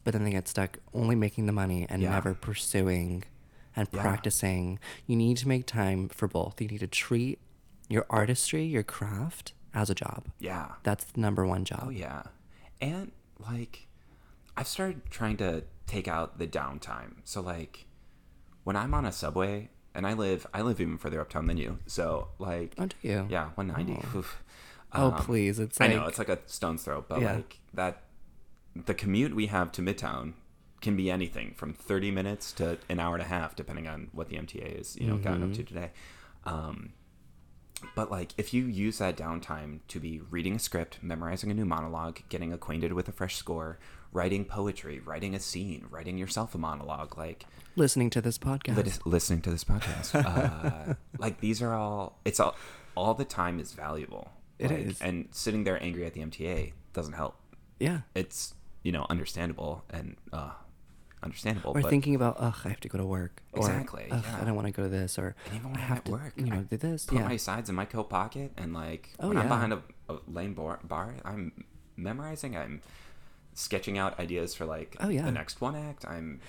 But 0.03 0.13
then 0.13 0.23
they 0.23 0.31
get 0.31 0.47
stuck 0.47 0.79
only 0.91 1.13
making 1.15 1.45
the 1.45 1.51
money 1.51 1.85
and 1.87 2.01
Yeah. 2.01 2.09
never 2.09 2.33
pursuing 2.33 3.25
and 3.75 3.87
Yeah. 3.91 4.01
practicing. 4.01 4.79
You 5.05 5.15
need 5.15 5.37
to 5.37 5.47
make 5.47 5.67
time 5.67 6.09
for 6.09 6.27
both. 6.27 6.59
You 6.59 6.67
need 6.67 6.79
to 6.79 6.87
treat 6.87 7.37
your 7.87 8.07
artistry, 8.09 8.63
your 8.65 8.81
craft, 8.81 9.53
as 9.71 9.91
a 9.91 9.93
job. 9.93 10.29
yeah. 10.39 10.71
That's 10.81 11.05
the 11.05 11.21
number 11.21 11.45
one 11.45 11.63
job. 11.63 11.83
Oh 11.85 11.89
yeah. 11.91 12.23
And 12.81 13.11
like 13.37 13.85
I've 14.57 14.67
started 14.67 15.03
trying 15.11 15.37
to 15.37 15.63
take 15.85 16.07
out 16.07 16.39
the 16.39 16.47
downtime. 16.47 17.17
So 17.23 17.39
like 17.39 17.85
when 18.63 18.75
I'm 18.75 18.95
on 18.95 19.05
a 19.05 19.11
subway 19.11 19.69
and 19.99 20.07
I 20.07 20.13
live 20.13 20.47
I 20.53 20.61
live 20.61 20.79
even 20.79 20.97
further 20.97 21.19
uptown 21.19 21.45
than 21.47 21.57
you. 21.57 21.77
So 21.85 22.29
like 22.39 22.73
Oh, 22.79 22.85
do 22.85 22.95
you? 23.01 23.27
Yeah, 23.29 23.49
190. 23.55 24.23
Oh, 24.95 25.11
Um, 25.11 25.13
please. 25.17 25.59
It's 25.59 25.79
I 25.79 25.87
like, 25.87 25.95
know 25.97 26.05
it's 26.07 26.17
like 26.17 26.29
a 26.29 26.39
stone's 26.45 26.83
throw, 26.83 27.01
but 27.01 27.19
Yeah. 27.21 27.33
like 27.35 27.59
that, 27.73 28.03
the 28.85 28.93
commute 28.93 29.35
we 29.35 29.47
have 29.47 29.71
to 29.73 29.81
Midtown 29.81 30.33
can 30.81 30.95
be 30.95 31.11
anything 31.11 31.53
from 31.53 31.73
30 31.73 32.11
minutes 32.11 32.53
to 32.53 32.77
an 32.87 32.99
hour 33.01 33.13
and 33.15 33.21
a 33.21 33.27
half, 33.27 33.57
depending 33.57 33.87
on 33.87 34.07
what 34.13 34.29
the 34.29 34.37
MTA 34.37 34.79
is, 34.79 34.95
you 34.95 35.05
know, 35.05 35.17
gotten 35.17 35.41
Mm-hmm. 35.41 35.51
up 35.51 35.57
to 35.57 35.63
today. 35.63 35.91
Um, 36.45 36.93
but 37.93 38.09
like, 38.09 38.31
if 38.37 38.53
you 38.53 38.65
use 38.65 38.97
that 38.99 39.17
downtime 39.17 39.79
to 39.89 39.99
be 39.99 40.21
reading 40.31 40.55
a 40.55 40.59
script, 40.59 40.99
memorizing 41.01 41.51
a 41.51 41.53
new 41.53 41.65
monologue, 41.65 42.21
getting 42.29 42.53
acquainted 42.53 42.93
with 42.93 43.09
a 43.09 43.11
fresh 43.11 43.35
score, 43.35 43.77
writing 44.11 44.45
poetry, 44.45 44.99
writing 44.99 45.35
a 45.35 45.39
scene, 45.39 45.85
writing 45.89 46.17
yourself 46.17 46.55
a 46.55 46.57
monologue, 46.57 47.17
like 47.17 47.45
listening 47.75 48.09
to 48.11 48.21
this 48.21 48.37
podcast. 48.37 48.75
lit- 48.77 49.05
listening 49.05 49.41
to 49.41 49.49
this 49.51 49.63
podcast. 49.63 50.15
Uh, 50.15 50.93
like 51.17 51.39
these 51.41 51.61
are 51.61 51.73
all. 51.73 52.19
It's 52.25 52.39
all. 52.39 52.55
All 52.95 53.13
the 53.13 53.25
time 53.25 53.59
is 53.59 53.71
valuable. 53.73 54.31
It 54.57 54.71
It 54.71 54.79
is, 54.87 55.01
and 55.01 55.27
sitting 55.31 55.63
there 55.63 55.81
angry 55.81 56.05
at 56.05 56.13
the 56.13 56.21
MTA 56.21 56.73
doesn't 56.93 57.13
help. 57.13 57.35
yeah. 57.79 58.01
It's 58.15 58.53
you 58.83 58.91
know 58.91 59.05
understandable 59.09 59.83
and 59.89 60.15
uh, 60.33 60.51
understandable. 61.23 61.71
Or 61.75 61.81
but 61.81 61.89
thinking 61.89 62.15
about, 62.15 62.35
ugh, 62.39 62.55
I 62.65 62.69
have 62.69 62.79
to 62.81 62.89
go 62.89 62.97
to 62.97 63.05
work. 63.05 63.41
Or, 63.53 63.59
Exactly, 63.59 64.07
Ugh, 64.11 64.23
yeah. 64.25 64.37
I 64.41 64.45
don't 64.45 64.55
want 64.55 64.67
to 64.67 64.73
go 64.73 64.83
to 64.83 64.89
this. 64.89 65.17
Or 65.19 65.35
and 65.45 65.55
even 65.55 65.67
I 65.67 65.71
when 65.71 65.79
I'm 65.81 65.87
have 65.87 65.97
at 65.99 66.05
to, 66.05 66.11
work, 66.11 66.33
you 66.37 66.45
know, 66.45 66.55
I 66.59 66.61
do 66.63 66.77
this. 66.77 67.05
put 67.05 67.19
Yeah. 67.19 67.27
my 67.27 67.37
sides 67.37 67.69
in 67.69 67.75
my 67.75 67.85
coat 67.85 68.09
pocket, 68.09 68.51
and 68.57 68.73
like 68.73 69.11
Oh, 69.19 69.27
when 69.29 69.37
I'm 69.37 69.43
yeah. 69.43 69.49
behind 69.49 69.73
a, 69.73 69.81
a 70.09 70.17
lane 70.27 70.53
bar, 70.53 70.79
bar, 70.83 71.15
I'm 71.23 71.63
memorizing. 71.95 72.57
I'm 72.57 72.81
sketching 73.59 73.97
out 73.97 74.19
ideas 74.19 74.53
for 74.55 74.65
like 74.65 74.95
Oh, 74.99 75.09
yeah. 75.09 75.23
the 75.23 75.31
next 75.31 75.59
one 75.61 75.75
act. 75.75 76.05
I'm 76.07 76.39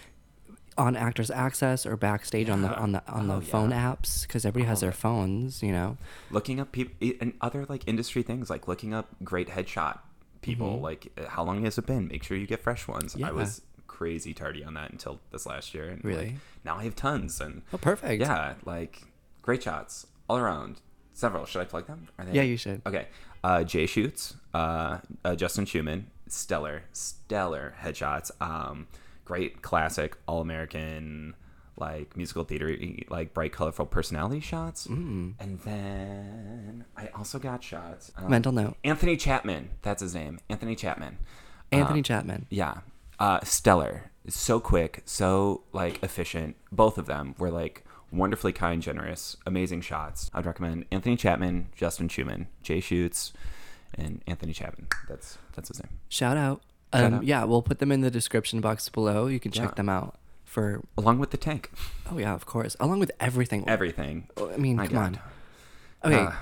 on 0.79 0.97
Actors 0.97 1.31
Access 1.31 1.85
or 1.85 1.97
backstage 1.97 2.49
on 2.49 2.63
the 2.63 2.75
on 2.77 2.93
the 2.93 3.03
on 3.11 3.27
the 3.29 3.37
Oh, 3.37 3.41
phone 3.41 3.71
yeah. 3.71 3.93
apps 3.95 4.23
because 4.23 4.45
everybody 4.47 4.69
has 4.69 4.81
their 4.81 4.93
phones. 4.93 5.63
You 5.63 5.73
know. 5.73 5.97
looking 6.31 6.61
up 6.61 6.73
people 6.73 6.95
and 7.21 7.35
other 7.41 7.67
like 7.69 7.83
industry 7.87 8.23
things 8.23 8.49
like 8.49 8.69
looking 8.69 8.95
up 8.95 9.09
great 9.25 9.49
headshot 9.49 9.99
people 10.43 10.79
Mhm. 10.79 10.83
like 10.83 11.13
uh, 11.19 11.29
how 11.29 11.43
long 11.43 11.65
has 11.65 11.77
it 11.77 11.85
been 11.87 12.09
make 12.09 12.23
sure 12.23 12.37
you 12.37 12.47
get 12.47 12.63
fresh 12.63 12.89
ones 12.89 13.15
Yeah. 13.15 13.29
i 13.29 13.33
was 13.33 13.61
crazy 13.87 14.33
tardy 14.33 14.65
on 14.65 14.73
that 14.75 14.91
until 14.91 15.21
this 15.33 15.45
last 15.45 15.75
year 15.75 15.85
and 15.89 15.97
like, 15.97 16.05
Really? 16.05 16.37
now 16.65 16.77
i 16.79 16.85
have 16.85 16.97
tons 16.97 17.41
and 17.43 17.61
Oh, 17.75 17.77
perfect. 17.79 18.23
yeah 18.23 18.55
like 18.65 19.03
great 19.43 19.63
shots 19.63 20.07
all 20.31 20.39
around 20.39 20.81
several 21.13 21.45
should 21.45 21.61
i 21.61 21.65
plug 21.67 21.87
them 21.87 22.09
Are 22.19 22.25
they 22.25 22.33
Yeah, 22.33 22.43
you 22.43 22.57
should. 22.57 22.81
okay 22.87 23.09
uh 23.45 23.65
jay 23.65 23.85
shoots 23.85 24.37
uh, 24.55 24.99
uh 25.27 25.35
justin 25.37 25.67
schumann 25.67 26.07
stellar 26.33 26.83
stellar 26.93 27.75
headshots 27.83 28.31
um 28.41 28.87
great 29.25 29.63
classic 29.63 30.17
all-american 30.27 31.35
like 31.77 32.17
musical 32.17 32.45
theater 32.45 32.77
like 33.09 33.33
bright 33.33 33.53
colorful 33.53 33.87
personality 33.87 34.41
shots 34.41 34.87
Mm. 34.87 35.35
and 35.41 35.61
then 35.61 36.85
I 36.97 37.09
also 37.17 37.39
got 37.39 37.63
shots. 37.65 38.13
um, 38.17 38.29
Mental 38.31 38.53
note. 38.53 38.77
Anthony 38.85 39.17
Chapman. 39.17 39.71
That's 39.83 40.03
his 40.03 40.15
name. 40.15 40.39
Anthony 40.51 40.75
Chapman. 40.77 41.17
Anthony 41.73 42.01
Uh, 42.01 42.03
Chapman. 42.03 42.47
Yeah. 42.51 42.81
Uh, 43.19 43.41
stellar. 43.43 44.11
So 44.29 44.61
quick. 44.61 45.03
So 45.07 45.63
like 45.73 46.03
efficient. 46.03 46.57
Both 46.71 46.99
of 46.99 47.07
them 47.07 47.35
were 47.39 47.51
like 47.51 47.85
wonderfully 48.13 48.53
kind, 48.53 48.83
generous, 48.83 49.37
amazing 49.47 49.81
shots. 49.81 50.31
I'd 50.35 50.45
recommend 50.45 50.85
Anthony 50.91 51.17
Chapman, 51.17 51.69
Justin 51.75 52.09
Schumann, 52.09 52.49
Jay 52.63 52.81
Shoots, 52.81 53.33
and 53.95 54.23
Anthony 54.27 54.53
Chapman. 54.53 54.89
That's 55.09 55.39
that's 55.55 55.69
his 55.69 55.83
name. 55.83 55.99
Shout 56.09 56.37
out. 56.37 56.63
Shout 56.93 57.05
Um, 57.05 57.15
out. 57.15 57.25
Yeah, 57.25 57.45
we'll 57.45 57.63
put 57.63 57.79
them 57.79 57.93
in 57.93 58.01
the 58.01 58.11
description 58.11 58.61
box 58.61 58.89
below. 58.89 59.27
You 59.27 59.39
can 59.41 59.53
check 59.53 59.71
Yeah. 59.71 59.75
them 59.75 59.89
out 59.89 60.17
for. 60.45 60.83
Along 60.99 61.19
with 61.19 61.31
the 61.31 61.37
tank, 61.37 61.71
Oh 62.11 62.19
yeah, 62.19 62.35
of 62.35 62.47
course. 62.47 62.77
Along 62.81 62.99
with 62.99 63.13
everything. 63.21 63.69
everything. 63.69 64.29
I 64.37 64.57
mean, 64.57 64.77
My 64.77 64.87
come 64.87 64.95
God. 64.95 65.21
on. 66.05 66.13
Okay, 66.13 66.23
Uh, 66.25 66.33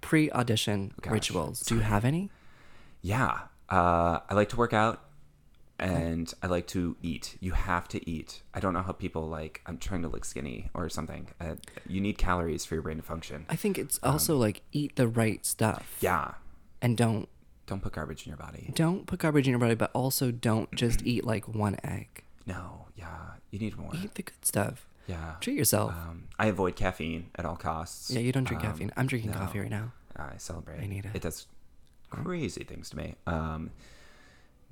pre-audition 0.00 0.92
gosh. 1.00 1.12
rituals. 1.12 1.60
Do 1.62 1.76
you 1.76 1.80
have 1.80 2.04
any? 2.04 2.30
Yeah. 3.00 3.40
Uh, 3.68 4.20
I 4.28 4.34
like 4.34 4.48
to 4.50 4.56
work 4.56 4.72
out 4.72 5.02
and 5.78 6.32
I 6.42 6.46
like 6.46 6.66
to 6.68 6.96
eat. 7.02 7.36
You 7.40 7.52
have 7.52 7.88
to 7.88 8.08
eat. 8.08 8.42
I 8.54 8.60
don't 8.60 8.74
know 8.74 8.82
how 8.82 8.92
people 8.92 9.26
like, 9.28 9.62
I'm 9.66 9.78
trying 9.78 10.02
to 10.02 10.08
look 10.08 10.24
skinny 10.24 10.70
or 10.74 10.88
something. 10.88 11.28
Uh, 11.40 11.54
you 11.88 12.00
need 12.00 12.18
calories 12.18 12.64
for 12.64 12.74
your 12.74 12.82
brain 12.82 12.98
to 12.98 13.02
function. 13.02 13.46
I 13.48 13.56
think 13.56 13.78
it's 13.78 13.98
also 14.02 14.36
like 14.36 14.62
eat 14.72 14.96
the 14.96 15.08
right 15.08 15.44
stuff. 15.46 15.96
Yeah. 16.00 16.34
And 16.82 16.96
don't 16.96 17.28
Don't 17.66 17.80
put 17.82 17.92
garbage 17.92 18.26
in 18.26 18.30
your 18.30 18.36
body. 18.36 18.70
don't 18.74 19.06
put 19.06 19.20
garbage 19.20 19.46
in 19.46 19.52
your 19.52 19.60
body, 19.60 19.74
but 19.76 19.90
also 19.94 20.30
don't 20.30 20.70
just 20.74 21.00
eat 21.06 21.24
like 21.24 21.46
one 21.48 21.76
egg. 21.84 22.24
No. 22.46 22.86
Yeah. 22.96 23.06
You 23.50 23.58
need 23.60 23.76
more. 23.78 23.92
Eat 23.94 24.14
the 24.16 24.22
good 24.24 24.44
stuff. 24.44 24.86
Yeah. 25.06 25.34
Treat 25.40 25.56
yourself. 25.56 25.92
Um, 25.92 26.28
I 26.38 26.46
avoid 26.46 26.76
caffeine 26.76 27.30
at 27.36 27.44
all 27.44 27.56
costs. 27.56 28.10
yeah, 28.10 28.20
you 28.20 28.32
don't 28.32 28.44
drink 28.44 28.62
Um, 28.64 28.70
caffeine. 28.70 28.92
I'm 28.96 29.06
drinking 29.06 29.30
no. 29.30 29.38
coffee 29.38 29.60
right 29.60 29.70
now. 29.70 29.92
I 30.16 30.34
celebrate. 30.38 30.80
I 30.80 30.86
need 30.86 31.04
it. 31.06 31.12
It 31.14 31.22
does 31.22 31.46
crazy 32.10 32.64
things 32.64 32.90
to 32.90 32.96
me. 32.96 33.14
Um, 33.26 33.70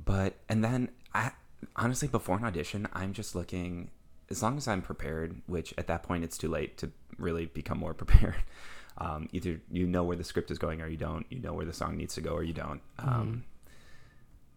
but 0.04 0.34
and 0.48 0.62
then 0.64 0.90
I 1.14 1.32
honestly 1.76 2.08
before 2.08 2.36
an 2.36 2.44
audition, 2.44 2.86
I'm 2.92 3.12
just 3.12 3.34
looking. 3.34 3.90
As 4.30 4.42
long 4.44 4.56
as 4.56 4.68
I'm 4.68 4.80
prepared, 4.82 5.42
which 5.46 5.74
at 5.76 5.88
that 5.88 6.04
point 6.04 6.22
it's 6.22 6.38
too 6.38 6.48
late 6.48 6.78
to 6.78 6.90
really 7.18 7.46
become 7.46 7.78
more 7.78 7.94
prepared. 8.02 8.36
Um, 9.00 9.28
either 9.32 9.60
you 9.70 9.86
know 9.86 10.04
where 10.04 10.16
the 10.16 10.24
script 10.24 10.50
is 10.50 10.58
going 10.58 10.82
or 10.82 10.86
you 10.86 10.96
don't. 10.98 11.24
You 11.30 11.40
know 11.40 11.54
where 11.54 11.64
the 11.66 11.72
song 11.72 11.96
needs 11.96 12.14
to 12.14 12.20
go 12.20 12.32
or 12.32 12.42
you 12.42 12.52
don't. 12.52 12.82
Um, 12.98 13.44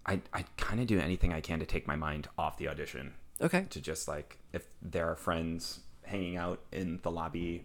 I 0.06 0.20
I 0.34 0.44
kind 0.58 0.80
of 0.82 0.88
do 0.88 1.00
anything 1.00 1.32
I 1.32 1.40
can 1.42 1.60
to 1.60 1.66
take 1.66 1.88
my 1.88 1.96
mind 1.96 2.28
off 2.38 2.58
the 2.58 2.68
audition 2.68 3.14
Okay. 3.42 3.66
to 3.70 3.80
just 3.80 4.08
like 4.08 4.38
if 4.52 4.68
there 4.82 5.10
are 5.10 5.16
friends 5.16 5.80
hanging 6.06 6.36
out 6.36 6.60
in 6.74 7.00
the 7.04 7.10
lobby 7.12 7.64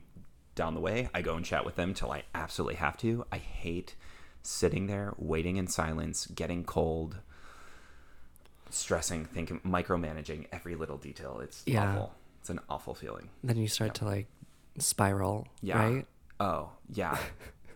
down 0.55 0.74
the 0.74 0.81
way, 0.81 1.09
I 1.12 1.20
go 1.22 1.35
and 1.35 1.45
chat 1.45 1.64
with 1.64 1.74
them 1.74 1.95
till 1.95 2.12
I 2.12 2.22
absolutely 2.35 2.76
have 2.76 2.97
to. 2.99 3.24
I 3.33 3.39
hate 3.39 3.97
sitting 4.43 4.87
there 4.87 5.14
waiting 5.18 5.57
in 5.57 5.66
silence, 5.66 6.26
getting 6.26 6.62
cold, 6.64 7.16
stressing, 8.70 9.24
thinking, 9.24 9.61
micromanaging 9.66 10.47
every 10.53 10.74
little 10.76 10.97
detail. 10.97 11.41
It's 11.41 11.62
Yeah. 11.66 11.91
awful. 11.91 12.14
It's 12.41 12.51
an 12.51 12.61
awful 12.68 12.95
feeling. 12.95 13.31
Then 13.43 13.57
you 13.57 13.68
start 13.68 13.95
to 13.95 14.05
like 14.05 14.26
spiral, 14.79 15.49
Yeah. 15.61 15.79
right? 15.83 16.07
Oh, 16.41 16.70
yeah. 16.93 17.18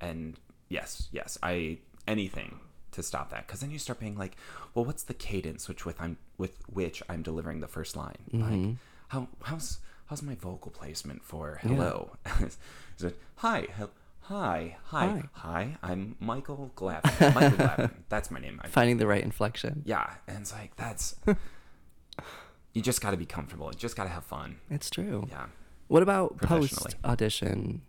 and 0.01 0.37
yes, 0.69 1.09
yes. 1.13 1.39
I 1.43 1.79
anything 2.07 2.61
to 2.93 3.03
stop 3.03 3.31
that 3.31 3.47
because 3.47 3.61
then 3.61 3.71
you 3.71 3.79
start 3.79 3.99
being 4.01 4.17
like, 4.17 4.37
well, 4.75 4.85
what's 4.85 5.03
the 5.05 5.15
cadence 5.15 5.69
which 5.69 5.85
with 5.87 6.01
I'm 6.01 6.19
with 6.39 6.59
which 6.73 7.03
I'm 7.09 7.23
delivering 7.23 7.61
the 7.61 7.69
first 7.69 7.97
line? 7.97 8.19
Mm-hmm. 8.33 8.67
Like, 8.69 8.77
how 9.09 9.29
how's 9.43 9.79
how's 10.07 10.23
my 10.23 10.35
vocal 10.35 10.71
placement 10.71 11.25
for 11.25 11.59
hello? 11.63 12.17
Is 12.41 13.05
it 13.05 13.19
hi, 13.37 13.67
hi, 13.77 13.87
hi, 14.23 14.77
Hi. 14.85 15.23
hi? 15.33 15.77
I'm 15.83 16.17
Michael 16.21 16.71
Glavin. 16.77 17.35
Michael 17.35 17.59
Glavin. 17.59 17.91
That's 18.09 18.31
my 18.31 18.41
name. 18.41 18.61
I, 18.63 18.69
Finding 18.69 18.99
the 18.99 19.07
right 19.07 19.23
inflection. 19.23 19.83
yeah, 19.85 20.15
and 20.29 20.39
it's 20.39 20.53
like 20.53 20.77
that's. 20.77 21.17
you 22.73 22.83
just 22.83 23.01
got 23.01 23.11
to 23.11 23.17
be 23.17 23.27
comfortable. 23.27 23.67
You 23.73 23.79
just 23.79 23.97
got 23.97 24.05
to 24.05 24.11
have 24.11 24.25
fun. 24.25 24.57
It's 24.71 24.89
true. 24.91 25.27
Yeah. 25.31 25.47
What 25.89 26.03
about 26.03 26.39
post 26.39 26.95
audition? 27.05 27.83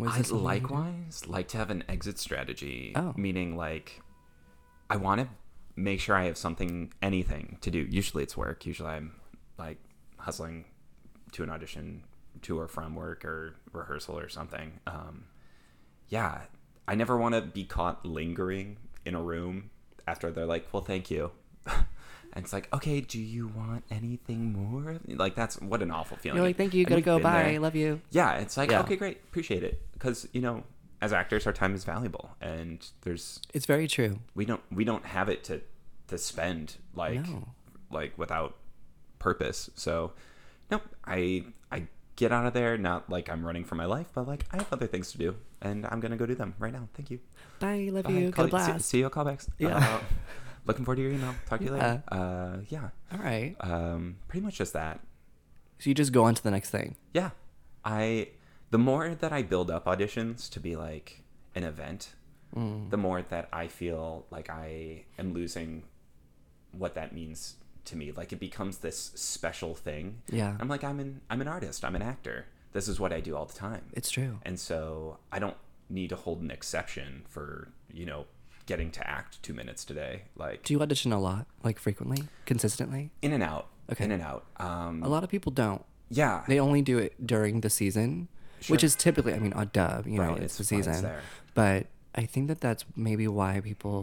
Was 0.00 0.12
I'd 0.12 0.20
this 0.20 0.28
something 0.28 0.54
you 0.54 0.60
do? 0.60 0.66
likewise 0.68 1.26
like 1.26 1.48
to 1.48 1.58
have 1.58 1.70
an 1.70 1.84
exit 1.88 2.18
strategy. 2.18 2.92
Oh. 2.96 3.14
Meaning, 3.16 3.56
like, 3.56 4.02
I 4.88 4.96
want 4.96 5.20
to 5.20 5.28
make 5.76 6.00
sure 6.00 6.16
I 6.16 6.24
have 6.24 6.36
something, 6.36 6.92
anything 7.02 7.58
to 7.60 7.70
do. 7.70 7.86
Usually 7.90 8.22
it's 8.22 8.36
work. 8.36 8.66
Usually 8.66 8.90
I'm 8.90 9.12
like 9.58 9.78
hustling 10.18 10.64
to 11.32 11.42
an 11.42 11.50
audition, 11.50 12.04
to 12.42 12.58
or 12.58 12.68
from 12.68 12.94
work 12.94 13.24
or 13.24 13.56
rehearsal 13.72 14.18
or 14.18 14.28
something. 14.28 14.80
Um, 14.86 15.24
yeah, 16.08 16.42
I 16.88 16.94
never 16.94 17.16
want 17.16 17.34
to 17.34 17.40
be 17.40 17.64
caught 17.64 18.04
lingering 18.04 18.78
in 19.04 19.14
a 19.14 19.22
room 19.22 19.70
after 20.06 20.30
they're 20.30 20.46
like, 20.46 20.72
well, 20.72 20.82
thank 20.82 21.10
you. 21.10 21.30
And 22.32 22.44
it's 22.44 22.52
like, 22.52 22.72
okay, 22.72 23.00
do 23.00 23.18
you 23.20 23.48
want 23.48 23.84
anything 23.90 24.52
more? 24.52 24.98
Like 25.06 25.34
that's 25.34 25.60
what 25.60 25.82
an 25.82 25.90
awful 25.90 26.16
feeling. 26.16 26.36
You're 26.36 26.46
like, 26.46 26.56
thank 26.56 26.74
you, 26.74 26.84
gotta 26.84 27.00
go, 27.00 27.18
bye, 27.18 27.44
there. 27.44 27.60
love 27.60 27.74
you. 27.74 28.00
Yeah, 28.10 28.34
it's 28.38 28.56
like 28.56 28.70
Yeah. 28.70 28.80
okay, 28.80 28.96
great, 28.96 29.18
appreciate 29.28 29.62
it, 29.64 29.80
because 29.94 30.28
you 30.32 30.40
know, 30.40 30.62
as 31.02 31.12
actors, 31.12 31.46
our 31.46 31.52
time 31.52 31.74
is 31.74 31.84
valuable, 31.84 32.30
and 32.40 32.86
there's 33.02 33.40
It's 33.54 33.66
very 33.66 33.88
true. 33.88 34.20
we 34.34 34.44
don't 34.44 34.60
we 34.70 34.84
don't 34.84 35.04
have 35.06 35.28
it 35.28 35.42
to 35.44 35.60
to 36.08 36.18
spend 36.18 36.76
like 36.94 37.26
No. 37.28 37.48
like 37.90 38.16
without 38.18 38.56
purpose. 39.18 39.70
So, 39.74 40.12
nope, 40.70 40.82
I 41.04 41.44
I 41.72 41.86
get 42.16 42.32
out 42.32 42.46
of 42.46 42.52
there 42.52 42.76
not 42.78 43.08
like 43.10 43.28
I'm 43.30 43.44
running 43.44 43.64
for 43.64 43.74
my 43.76 43.86
life, 43.86 44.08
but 44.14 44.28
like 44.28 44.44
I 44.52 44.56
have 44.58 44.72
other 44.72 44.86
things 44.86 45.10
to 45.12 45.18
do, 45.18 45.36
and 45.62 45.86
I'm 45.86 46.00
gonna 46.00 46.16
go 46.16 46.26
do 46.26 46.34
them 46.34 46.54
right 46.58 46.72
now. 46.72 46.88
Thank 46.94 47.10
you. 47.10 47.18
Bye, 47.58 47.88
love 47.90 48.04
Bye. 48.04 48.10
you. 48.12 48.30
Call 48.30 48.46
Go 48.46 48.56
you- 48.58 48.62
see, 48.64 48.70
blast. 48.70 48.84
see 48.88 48.98
you 48.98 49.06
at 49.06 49.12
callbacks. 49.12 49.48
Yeah. 49.58 49.76
Uh, 49.78 50.00
looking 50.66 50.84
forward 50.84 50.96
to 50.96 51.02
your 51.02 51.12
email. 51.12 51.34
Talk 51.48 51.58
to 51.60 51.64
you 51.64 51.72
later. 51.72 52.02
Uh, 52.08 52.56
yeah. 52.68 52.88
All 53.12 53.18
right. 53.18 53.54
Um, 53.60 54.16
pretty 54.28 54.44
much 54.44 54.56
just 54.58 54.72
that. 54.74 55.00
So 55.78 55.88
you 55.90 55.94
just 55.94 56.12
go 56.12 56.24
on 56.24 56.34
to 56.34 56.42
the 56.42 56.50
next 56.50 56.70
thing. 56.70 56.96
Yeah. 57.14 57.30
I 57.84 58.28
the 58.70 58.78
more 58.78 59.14
that 59.14 59.32
I 59.32 59.42
build 59.42 59.70
up 59.70 59.86
auditions 59.86 60.48
to 60.50 60.60
be 60.60 60.76
like 60.76 61.22
an 61.54 61.64
event, 61.64 62.14
Mm. 62.56 62.90
the 62.90 62.96
more 62.96 63.22
that 63.22 63.48
I 63.52 63.68
feel 63.68 64.26
like 64.32 64.50
I 64.50 65.04
am 65.20 65.32
losing 65.34 65.84
what 66.72 66.94
that 66.96 67.14
means 67.14 67.54
to 67.84 67.96
me. 67.96 68.10
Like 68.10 68.32
it 68.32 68.40
becomes 68.40 68.78
this 68.78 69.12
special 69.14 69.74
thing. 69.76 70.22
Yeah. 70.28 70.56
I'm 70.58 70.66
like 70.68 70.82
I'm 70.82 70.98
an 70.98 71.20
I'm 71.30 71.40
an 71.40 71.46
artist. 71.48 71.84
I'm 71.84 71.94
an 71.94 72.02
actor. 72.02 72.46
This 72.72 72.88
is 72.88 72.98
what 73.00 73.12
I 73.12 73.20
do 73.20 73.36
all 73.36 73.46
the 73.46 73.54
time. 73.54 73.82
It's 73.92 74.10
true. 74.10 74.38
And 74.42 74.58
so 74.58 75.18
I 75.32 75.38
don't 75.38 75.56
need 75.88 76.08
to 76.10 76.16
hold 76.16 76.40
an 76.40 76.50
exception 76.50 77.22
for, 77.28 77.68
you 77.92 78.04
know, 78.06 78.26
getting 78.72 78.90
to 78.98 79.02
act 79.16 79.32
2 79.42 79.52
minutes 79.60 79.84
today. 79.90 80.14
Like 80.44 80.58
Do 80.66 80.70
you 80.74 80.80
audition 80.84 81.10
a 81.12 81.20
lot, 81.28 81.44
like 81.68 81.78
frequently, 81.86 82.20
consistently? 82.50 83.02
in 83.26 83.32
and 83.36 83.42
out. 83.52 83.66
Okay. 83.92 84.04
In 84.04 84.12
and 84.16 84.22
out. 84.30 84.42
Um 84.68 85.02
A 85.02 85.08
lot 85.14 85.22
of 85.24 85.30
people 85.34 85.52
don't. 85.64 85.82
yeah. 86.20 86.34
They 86.50 86.58
only 86.66 86.82
do 86.92 86.96
it 87.06 87.12
during 87.34 87.54
the 87.66 87.70
season, 87.80 88.08
which 88.72 88.84
is 88.88 88.92
typically, 89.06 89.32
I 89.34 89.38
mean, 89.44 89.54
a 89.64 89.66
dub, 89.66 90.06
you 90.12 90.18
know, 90.22 90.32
Right, 90.34 90.42
it's 90.46 90.56
the 90.58 90.62
it's 90.62 90.72
it's 90.72 90.86
season. 90.86 91.02
there. 91.08 91.22
But 91.54 91.80
I 92.22 92.24
think 92.32 92.44
that 92.50 92.60
that's 92.66 92.84
maybe 93.08 93.26
why 93.38 93.52
people 93.70 94.00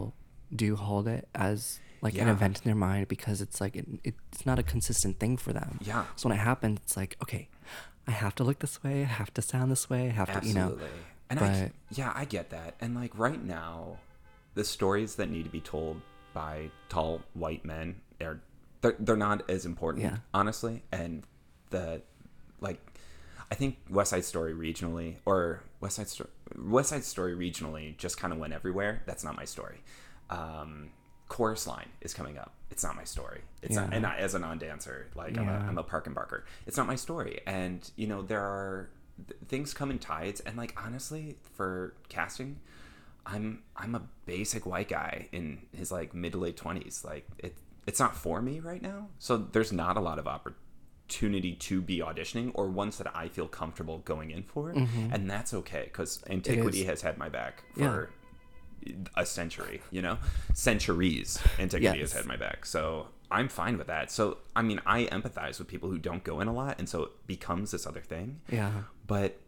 do 0.64 0.68
hold 0.86 1.06
it 1.16 1.24
as 1.48 1.58
like 2.06 2.16
an 2.24 2.28
event 2.36 2.54
in 2.60 2.64
their 2.70 2.80
mind 2.88 3.02
because 3.14 3.38
it's 3.44 3.58
like 3.62 3.74
it, 3.80 3.86
it's 4.10 4.42
not 4.48 4.56
a 4.58 4.62
consistent 4.74 5.14
thing 5.22 5.34
for 5.44 5.52
them. 5.60 5.70
Yeah. 5.90 6.04
So 6.16 6.22
when 6.28 6.36
it 6.38 6.42
happens, 6.52 6.76
it's 6.84 6.96
like 7.02 7.12
okay, 7.24 7.44
I 8.06 8.12
have 8.24 8.34
to 8.38 8.42
look 8.48 8.58
this 8.66 8.76
way, 8.84 8.96
I 9.08 9.10
have 9.20 9.30
to 9.38 9.42
sound 9.52 9.66
this 9.74 9.84
way, 9.92 10.02
I 10.12 10.14
have 10.20 10.30
to, 10.40 10.40
you 10.48 10.54
know. 10.60 10.70
Absolutely. 10.76 11.00
And 11.30 11.40
I, 11.40 11.72
yeah, 12.00 12.12
I 12.22 12.24
get 12.36 12.46
that. 12.56 12.70
And 12.82 12.90
like 13.02 13.12
right 13.26 13.42
now, 13.60 13.98
the 14.58 14.64
stories 14.64 15.14
that 15.14 15.30
need 15.30 15.44
to 15.44 15.50
be 15.50 15.60
told 15.60 16.00
by 16.34 16.68
tall 16.88 17.22
white 17.34 17.64
men 17.64 17.94
are 18.20 18.40
they're, 18.80 18.96
they're 18.98 19.16
not 19.16 19.48
as 19.48 19.64
important, 19.64 20.02
Yeah. 20.04 20.16
honestly. 20.34 20.82
And 20.90 21.22
the 21.70 22.02
like, 22.60 22.80
I 23.52 23.54
think 23.54 23.76
West 23.88 24.10
Side 24.10 24.24
Story 24.24 24.52
regionally 24.52 25.16
or 25.24 25.62
West 25.80 25.94
Side 25.96 26.08
Story 26.08 26.30
West 26.56 26.88
Side 26.90 27.04
Story 27.04 27.34
regionally 27.36 27.96
just 27.98 28.18
kind 28.18 28.32
of 28.32 28.38
went 28.40 28.52
everywhere. 28.52 29.02
That's 29.06 29.22
not 29.22 29.36
my 29.36 29.44
story. 29.44 29.78
Um, 30.28 30.90
Chorus 31.28 31.66
Line 31.68 31.88
is 32.00 32.12
coming 32.14 32.36
up. 32.38 32.52
It's 32.70 32.82
not 32.82 32.96
my 32.96 33.04
story. 33.04 33.40
It's 33.62 33.76
not, 33.76 33.92
and 33.94 34.04
I, 34.06 34.16
as 34.16 34.34
a 34.34 34.38
non-dancer, 34.38 35.08
like 35.14 35.36
I'm, 35.38 35.48
a, 35.48 35.52
Yeah. 35.52 35.68
I'm 35.68 35.78
a 35.78 35.82
park 35.84 36.06
and 36.06 36.14
barker. 36.14 36.44
It's 36.66 36.76
not 36.76 36.86
my 36.86 36.96
story. 36.96 37.40
And 37.46 37.88
you 37.96 38.06
know 38.08 38.22
there 38.22 38.40
are 38.42 38.90
th- 39.28 39.38
things 39.46 39.72
come 39.72 39.90
in 39.92 39.98
tides. 39.98 40.40
And 40.40 40.56
like 40.56 40.74
honestly, 40.82 41.36
for 41.56 41.94
casting, 42.08 42.58
I'm 43.30 43.62
I'm 43.76 43.94
a 43.94 44.02
basic 44.26 44.64
white 44.66 44.88
guy 44.88 45.28
in 45.32 45.66
his 45.76 45.92
like 45.92 46.14
mid 46.14 46.32
to 46.32 46.38
late 46.38 46.56
twenties. 46.56 47.04
Like 47.04 47.26
it 47.38 47.56
it's 47.86 48.00
not 48.00 48.16
for 48.16 48.40
me 48.42 48.58
right 48.60 48.80
now. 48.82 49.08
So 49.18 49.36
there's 49.36 49.72
not 49.72 49.96
a 49.96 50.00
lot 50.00 50.18
of 50.18 50.26
opportunity 50.26 51.54
to 51.54 51.80
be 51.80 51.98
auditioning 52.00 52.50
or 52.54 52.68
ones 52.68 52.98
that 52.98 53.14
I 53.16 53.28
feel 53.28 53.48
comfortable 53.48 53.98
going 53.98 54.30
in 54.30 54.42
for, 54.42 54.70
and 54.70 55.28
that's 55.30 55.52
okay 55.54 55.84
because 55.84 56.22
Antiquity 56.28 56.80
Mm-hmm. 56.80 56.88
has 56.90 57.02
had 57.02 57.18
my 57.18 57.28
back 57.28 57.64
Yeah. 57.76 57.88
for 57.90 58.10
a 59.16 59.24
century. 59.26 59.80
You 59.90 60.02
know, 60.02 60.18
centuries. 60.54 61.38
Antiquity 61.58 62.00
has 62.00 62.12
had 62.12 62.26
my 62.26 62.36
back, 62.36 62.66
so 62.66 63.08
I'm 63.30 63.48
fine 63.48 63.78
with 63.78 63.86
that. 63.88 64.10
So 64.10 64.38
I 64.56 64.62
mean, 64.62 64.80
I 64.86 65.04
empathize 65.06 65.58
with 65.58 65.68
people 65.68 65.88
who 65.90 65.98
don't 65.98 66.24
go 66.24 66.40
in 66.40 66.48
a 66.48 66.52
lot, 66.52 66.78
and 66.78 66.88
so 66.88 67.02
it 67.04 67.26
becomes 67.26 67.70
this 67.70 67.86
other 67.86 68.00
thing 68.00 68.40
Yeah. 68.50 68.72
but 69.06 69.38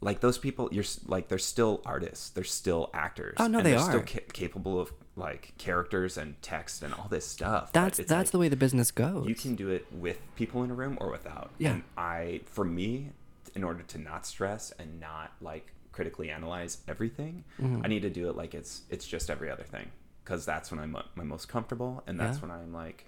like 0.00 0.20
those 0.20 0.38
people 0.38 0.68
you're 0.72 0.84
like 1.06 1.28
they're 1.28 1.38
still 1.38 1.80
artists 1.84 2.30
they're 2.30 2.44
still 2.44 2.88
actors 2.94 3.34
Oh, 3.38 3.46
no, 3.48 3.58
and 3.58 3.66
they 3.66 3.70
they're 3.72 3.80
still 3.80 4.02
ca- 4.02 4.26
capable 4.32 4.80
of 4.80 4.92
like 5.16 5.52
characters 5.58 6.16
and 6.16 6.40
text 6.42 6.82
and 6.84 6.94
all 6.94 7.08
this 7.10 7.26
stuff 7.26 7.72
That's 7.72 7.98
that's 7.98 8.10
like, 8.10 8.30
the 8.30 8.38
way 8.38 8.48
the 8.48 8.56
business 8.56 8.90
goes. 8.92 9.26
you 9.28 9.34
can 9.34 9.56
do 9.56 9.68
it 9.70 9.86
with 9.92 10.18
people 10.36 10.62
in 10.62 10.70
a 10.70 10.74
room 10.74 10.96
or 11.00 11.10
without 11.10 11.50
Yeah. 11.58 11.72
and 11.72 11.82
i 11.96 12.40
for 12.46 12.64
me 12.64 13.10
in 13.56 13.64
order 13.64 13.82
to 13.82 13.98
not 13.98 14.24
stress 14.26 14.72
and 14.78 15.00
not 15.00 15.32
like 15.40 15.72
critically 15.90 16.30
analyze 16.30 16.78
everything 16.86 17.42
Mm-hmm. 17.60 17.80
i 17.84 17.88
need 17.88 18.02
to 18.02 18.10
do 18.10 18.28
it 18.30 18.36
like 18.36 18.54
it's 18.54 18.82
it's 18.90 19.06
just 19.06 19.30
every 19.30 19.50
other 19.50 19.64
thing 19.64 19.90
because 20.24 20.46
that's 20.46 20.70
when 20.70 20.78
i'm 20.78 20.96
my 21.16 21.24
most 21.24 21.48
comfortable 21.48 22.04
and 22.06 22.20
that's 22.20 22.36
Yeah. 22.38 22.42
when 22.42 22.50
i'm 22.52 22.72
like 22.72 23.06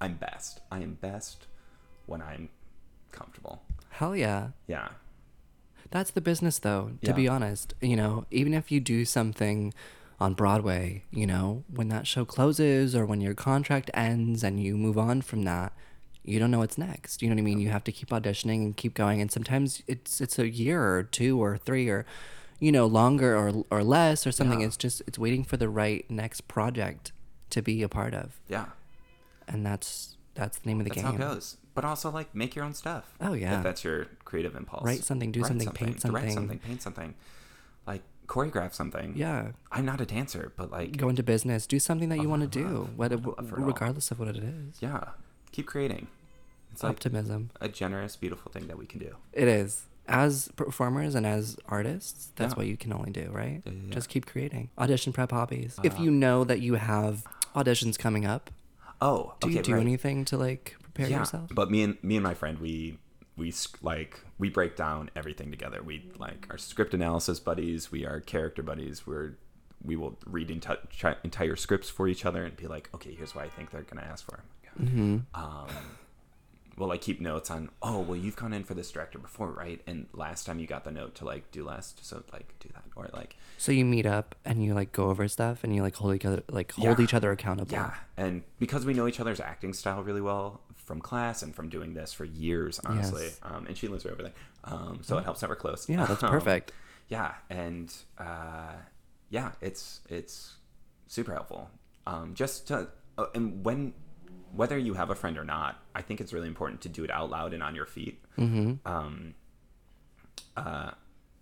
i'm 0.00 0.14
best 0.14 0.60
i 0.72 0.78
am 0.80 0.94
best 0.94 1.46
when 2.06 2.22
i'm 2.22 2.48
comfortable 3.12 3.60
Hell 3.90 4.16
yeah. 4.16 4.48
yeah 4.66 4.88
That's 5.90 6.10
the 6.10 6.20
business, 6.20 6.58
though, 6.58 6.92
to 7.02 7.10
Yeah. 7.10 7.16
be 7.16 7.28
honest. 7.28 7.74
You 7.80 7.96
know, 7.96 8.26
even 8.30 8.54
if 8.54 8.70
you 8.70 8.80
do 8.80 9.04
something 9.04 9.74
on 10.20 10.34
Broadway, 10.34 11.04
you 11.10 11.26
know, 11.26 11.64
when 11.72 11.88
that 11.88 12.06
show 12.06 12.24
closes 12.24 12.94
or 12.94 13.04
when 13.06 13.20
your 13.20 13.34
contract 13.34 13.90
ends 13.94 14.44
and 14.44 14.62
you 14.62 14.76
move 14.76 14.98
on 14.98 15.22
from 15.22 15.42
that, 15.44 15.72
you 16.22 16.38
don't 16.38 16.50
know 16.50 16.58
what's 16.58 16.76
next. 16.78 17.22
You 17.22 17.28
know 17.28 17.34
what 17.34 17.40
I 17.40 17.44
mean? 17.44 17.58
You 17.60 17.70
have 17.70 17.84
to 17.84 17.92
keep 17.92 18.10
auditioning 18.10 18.62
and 18.66 18.76
keep 18.76 18.94
going. 18.94 19.20
And 19.20 19.32
sometimes 19.32 19.82
it's 19.86 20.20
it's 20.20 20.38
a 20.38 20.48
year 20.48 20.82
or 20.96 21.02
two 21.02 21.42
or 21.42 21.56
three 21.56 21.88
or, 21.88 22.04
you 22.60 22.70
know, 22.70 22.86
longer 22.86 23.34
or 23.36 23.64
or 23.70 23.82
less 23.82 24.26
or 24.26 24.32
something. 24.32 24.60
Yeah. 24.60 24.66
It's 24.66 24.76
just 24.76 25.00
it's 25.06 25.18
waiting 25.18 25.42
for 25.44 25.56
the 25.56 25.68
right 25.70 26.08
next 26.10 26.46
project 26.46 27.12
to 27.50 27.62
be 27.62 27.82
a 27.82 27.88
part 27.88 28.14
of, 28.14 28.38
yeah 28.48 28.66
and 29.48 29.66
that's 29.66 30.16
that's 30.34 30.58
the 30.58 30.68
name 30.68 30.78
of 30.78 30.84
the 30.84 30.90
That's 30.90 31.02
game. 31.02 31.16
how 31.18 31.30
it 31.30 31.34
goes. 31.34 31.56
But 31.80 31.88
also 31.88 32.10
like 32.10 32.34
make 32.34 32.54
your 32.54 32.64
own 32.66 32.74
stuff. 32.74 33.14
Oh, 33.22 33.32
yeah. 33.32 33.56
If 33.58 33.62
that's 33.62 33.84
your 33.84 34.06
creative 34.26 34.54
impulse. 34.54 34.84
Write 34.84 35.02
something, 35.02 35.32
do 35.32 35.42
something, 35.44 35.70
paint 35.70 36.00
something, 36.02 36.12
Write 36.14 36.32
something. 36.32 36.36
something, 36.36 36.58
paint 36.58 36.82
something. 36.82 37.14
Like 37.86 38.02
choreograph 38.26 38.74
something. 38.74 39.14
Yeah. 39.16 39.52
I'm 39.72 39.86
not 39.86 39.98
a 40.00 40.04
dancer, 40.04 40.52
but 40.56 40.70
like 40.70 40.96
go 40.98 41.08
into 41.08 41.22
business, 41.22 41.66
do 41.66 41.78
something 41.78 42.10
that 42.10 42.18
you 42.18 42.28
want 42.28 42.42
to 42.42 42.48
do, 42.48 42.68
love- 42.68 42.96
whether, 42.98 43.16
I 43.16 43.20
love 43.20 43.52
it 43.52 43.58
all. 43.58 43.64
regardless 43.64 44.10
of 44.10 44.18
what 44.18 44.28
it 44.28 44.36
is. 44.36 44.76
yeah, 44.80 45.04
keep 45.52 45.66
creating. 45.66 46.08
It's 46.72 46.82
like 46.82 46.90
Optimism. 46.90 47.50
a 47.62 47.68
generous, 47.68 48.14
beautiful 48.16 48.52
thing 48.52 48.66
that 48.68 48.76
we 48.78 48.84
can 48.86 49.00
do. 49.00 49.16
It 49.32 49.48
is. 49.48 49.86
As 50.06 50.48
performers 50.56 51.14
and 51.14 51.26
as 51.26 51.56
artists, 51.66 52.30
that's 52.36 52.52
Yeah. 52.52 52.56
what 52.58 52.66
you 52.66 52.76
can 52.76 52.92
only 52.92 53.10
do, 53.10 53.30
right? 53.32 53.62
Yeah. 53.64 53.72
Just 53.94 54.08
keep 54.10 54.26
creating. 54.26 54.68
Audition 54.78 55.12
prep 55.14 55.30
hobbies. 55.32 55.78
if 55.82 55.98
Uh, 55.98 56.02
you 56.02 56.10
know 56.10 56.44
that 56.44 56.60
you 56.60 56.74
have 56.74 57.24
auditions 57.56 57.98
coming 57.98 58.26
up, 58.26 58.50
Oh, 59.00 59.34
do 59.40 59.48
okay, 59.48 59.56
you 59.56 59.62
do 59.62 59.72
right. 59.74 59.80
anything 59.80 60.24
to 60.26 60.36
like 60.36 60.76
prepare 61.00 61.10
yeah, 61.10 61.18
yourself? 61.20 61.50
But 61.54 61.70
me 61.70 61.82
and 61.82 61.96
me 62.02 62.16
and 62.16 62.24
my 62.24 62.34
friend, 62.34 62.58
we 62.58 62.98
we 63.36 63.52
like 63.82 64.20
we 64.38 64.50
break 64.50 64.76
down 64.76 65.10
everything 65.16 65.50
together. 65.50 65.82
We 65.82 66.10
like 66.18 66.46
our 66.50 66.58
script 66.58 66.94
analysis 66.94 67.40
buddies. 67.40 67.90
We 67.90 68.04
are 68.06 68.20
character 68.20 68.62
buddies. 68.62 69.06
We're 69.06 69.32
we 69.82 69.96
will 69.96 70.18
read 70.26 70.48
enti- 70.48 70.90
tri- 70.90 71.16
entire 71.24 71.56
scripts 71.56 71.88
for 71.88 72.06
each 72.06 72.26
other 72.26 72.44
and 72.44 72.54
be 72.56 72.66
like, 72.66 72.90
okay, 72.94 73.14
here's 73.14 73.34
what 73.34 73.44
I 73.44 73.48
think 73.48 73.70
they're 73.70 73.82
gonna 73.82 74.06
ask 74.06 74.24
for. 74.24 74.40
hmm 74.76 75.18
um, 75.34 75.66
we'll 76.76 76.88
like 76.88 77.00
keep 77.02 77.20
notes 77.20 77.50
on 77.50 77.68
oh 77.82 77.98
well 78.00 78.16
you've 78.16 78.36
gone 78.36 78.52
in 78.54 78.64
for 78.64 78.72
this 78.74 78.90
director 78.90 79.18
before 79.18 79.50
right 79.50 79.82
and 79.86 80.06
last 80.14 80.46
time 80.46 80.58
you 80.58 80.66
got 80.66 80.84
the 80.84 80.90
note 80.90 81.14
to 81.14 81.24
like 81.26 81.50
do 81.50 81.62
less 81.64 81.94
so 82.00 82.22
like 82.32 82.54
do 82.60 82.68
that 82.72 82.84
or 82.96 83.08
like 83.12 83.36
So 83.58 83.70
you 83.72 83.84
meet 83.84 84.06
up 84.06 84.34
and 84.46 84.64
you 84.64 84.72
like 84.72 84.92
go 84.92 85.10
over 85.10 85.28
stuff 85.28 85.62
and 85.64 85.74
you 85.74 85.82
like 85.82 85.96
hold 85.96 86.14
each 86.14 86.24
other 86.24 86.42
like 86.48 86.72
hold 86.72 86.98
Yeah. 86.98 87.04
each 87.04 87.12
other 87.12 87.32
accountable. 87.32 87.72
yeah 87.72 87.94
and 88.16 88.42
because 88.58 88.86
we 88.86 88.94
know 88.94 89.06
each 89.06 89.20
other's 89.20 89.40
acting 89.40 89.74
style 89.74 90.02
really 90.02 90.22
well 90.22 90.60
from 90.90 91.00
class 91.00 91.42
and 91.44 91.54
from 91.54 91.68
doing 91.68 91.94
this 91.94 92.12
for 92.12 92.24
years 92.24 92.80
honestly 92.84 93.26
Yes. 93.26 93.38
um, 93.44 93.66
and 93.68 93.76
she 93.78 93.86
lives 93.86 94.04
right 94.04 94.12
over 94.12 94.24
there 94.24 94.32
um, 94.64 94.98
so 95.02 95.18
it 95.18 95.24
helps 95.24 95.40
that 95.40 95.48
we're 95.48 95.54
close 95.56 95.88
Yeah, 95.88 96.04
that's 96.06 96.22
Um, 96.28 96.30
perfect. 96.32 96.72
yeah 97.06 97.34
and 97.48 97.94
uh, 98.18 98.72
yeah 99.28 99.52
it's 99.60 100.00
it's 100.08 100.56
super 101.06 101.32
helpful 101.32 101.70
um, 102.08 102.34
just 102.34 102.66
to 102.68 102.88
uh, 103.18 103.26
and 103.36 103.64
when 103.64 103.92
whether 104.52 104.76
you 104.76 104.94
have 104.94 105.10
a 105.10 105.14
friend 105.14 105.38
or 105.38 105.44
not 105.44 105.72
i 105.94 106.02
think 106.02 106.20
it's 106.20 106.32
really 106.32 106.48
important 106.48 106.80
to 106.80 106.88
do 106.88 107.04
it 107.04 107.10
out 107.12 107.30
loud 107.30 107.54
and 107.54 107.62
on 107.62 107.76
your 107.76 107.86
feet 107.86 108.20
hmm 108.34 108.72
um, 108.84 109.34
uh, 110.56 110.90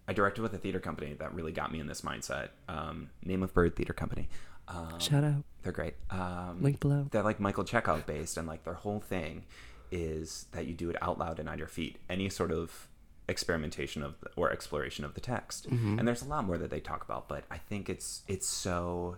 I 0.07 0.13
directed 0.15 0.41
with 0.43 0.55
a 0.55 0.59
theater 0.59 0.81
company 0.81 1.15
that 1.19 1.35
really 1.35 1.53
got 1.53 1.71
me 1.71 1.81
in 1.81 1.87
this 1.87 2.01
mindset. 2.01 2.49
Um, 2.67 3.11
Name 3.23 3.43
of 3.43 3.53
Bird 3.53 3.77
Theater 3.77 3.93
Company. 3.93 4.29
Um, 4.69 4.99
Shout 5.01 5.25
out. 5.25 5.45
They're 5.63 5.73
great. 5.73 5.95
Um, 6.11 6.59
Link 6.63 6.79
below. 6.81 7.09
They're 7.11 7.23
like 7.23 7.41
Michael 7.41 7.65
Chekhov 7.65 8.07
based, 8.07 8.37
and 8.37 8.47
like 8.47 8.65
their 8.65 8.75
whole 8.75 9.01
thing 9.01 9.45
is 9.91 10.47
that 10.53 10.67
you 10.67 10.75
do 10.75 10.91
it 10.91 10.97
out 11.03 11.19
loud 11.19 11.39
and 11.41 11.49
on 11.49 11.59
your 11.59 11.67
feet. 11.69 11.97
Any 12.11 12.29
sort 12.29 12.53
of 12.53 12.89
experimentation 13.29 14.03
of 14.03 14.15
or 14.37 14.51
exploration 14.51 15.05
of 15.05 15.15
the 15.15 15.21
text, 15.21 15.69
Mhm. 15.71 15.99
and 15.99 16.07
there's 16.09 16.23
a 16.23 16.27
lot 16.29 16.45
more 16.45 16.59
that 16.59 16.71
they 16.71 16.81
talk 16.81 17.05
about. 17.05 17.29
But 17.29 17.45
I 17.51 17.59
think 17.59 17.89
it's 17.89 18.23
it's 18.29 18.47
so 18.47 19.17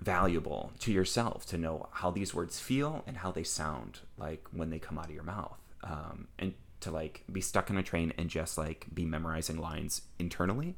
valuable 0.00 0.72
to 0.80 0.92
yourself 0.92 1.46
to 1.46 1.56
know 1.56 1.88
how 1.92 2.10
these 2.10 2.34
words 2.34 2.60
feel 2.60 3.02
and 3.06 3.18
how 3.18 3.30
they 3.30 3.44
sound 3.44 4.00
like 4.18 4.46
when 4.52 4.68
they 4.70 4.78
come 4.78 4.98
out 4.98 5.06
of 5.06 5.14
your 5.14 5.22
mouth 5.24 5.58
um, 5.82 6.28
and 6.38 6.52
to 6.80 6.90
like 6.90 7.24
be 7.32 7.40
stuck 7.40 7.70
in 7.70 7.76
a 7.78 7.82
train 7.82 8.12
and 8.18 8.28
just 8.28 8.58
like 8.58 8.86
be 8.92 9.06
memorizing 9.06 9.56
lines 9.56 10.02
internally 10.18 10.76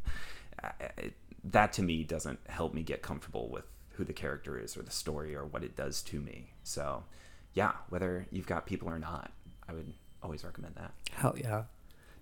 uh, 0.63 0.69
it, 0.99 1.15
that 1.53 1.73
to 1.75 1.83
me 1.83 2.03
doesn't 2.05 2.39
help 2.49 2.75
me 2.75 2.83
get 2.83 3.03
comfortable 3.03 3.49
with 3.49 3.65
who 3.95 4.05
the 4.05 4.13
character 4.13 4.59
is 4.59 4.77
or 4.77 4.83
the 4.83 4.91
story 4.91 5.35
or 5.35 5.45
what 5.45 5.63
it 5.65 5.75
does 5.77 6.03
to 6.03 6.21
me 6.21 6.53
so 6.63 7.05
yeah 7.55 7.73
whether 7.89 8.27
you've 8.31 8.47
got 8.47 8.67
people 8.67 8.89
or 8.89 8.99
not 8.99 9.33
i 9.69 9.73
would 9.73 9.93
always 10.23 10.45
recommend 10.45 10.75
that 10.75 10.93
Hell 11.13 11.35
yeah. 11.39 11.63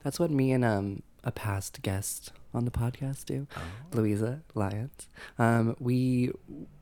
That's 0.02 0.20
what 0.20 0.30
me 0.30 0.52
and 0.52 0.64
um 0.64 1.02
a 1.24 1.32
past 1.32 1.80
guest 1.80 2.30
on 2.52 2.66
the 2.66 2.70
podcast 2.70 3.24
do, 3.24 3.46
Louisa 3.92 4.42
Lyons. 4.54 5.08
Um, 5.38 5.74
we 5.80 6.30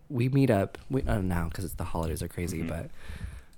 we 0.08 0.28
meet 0.28 0.50
up. 0.50 0.76
We 0.90 1.02
now 1.02 1.48
because 1.48 1.72
the 1.74 1.84
holidays 1.84 2.20
are 2.22 2.28
crazy, 2.28 2.62
Mhm. 2.64 2.68
but 2.68 2.90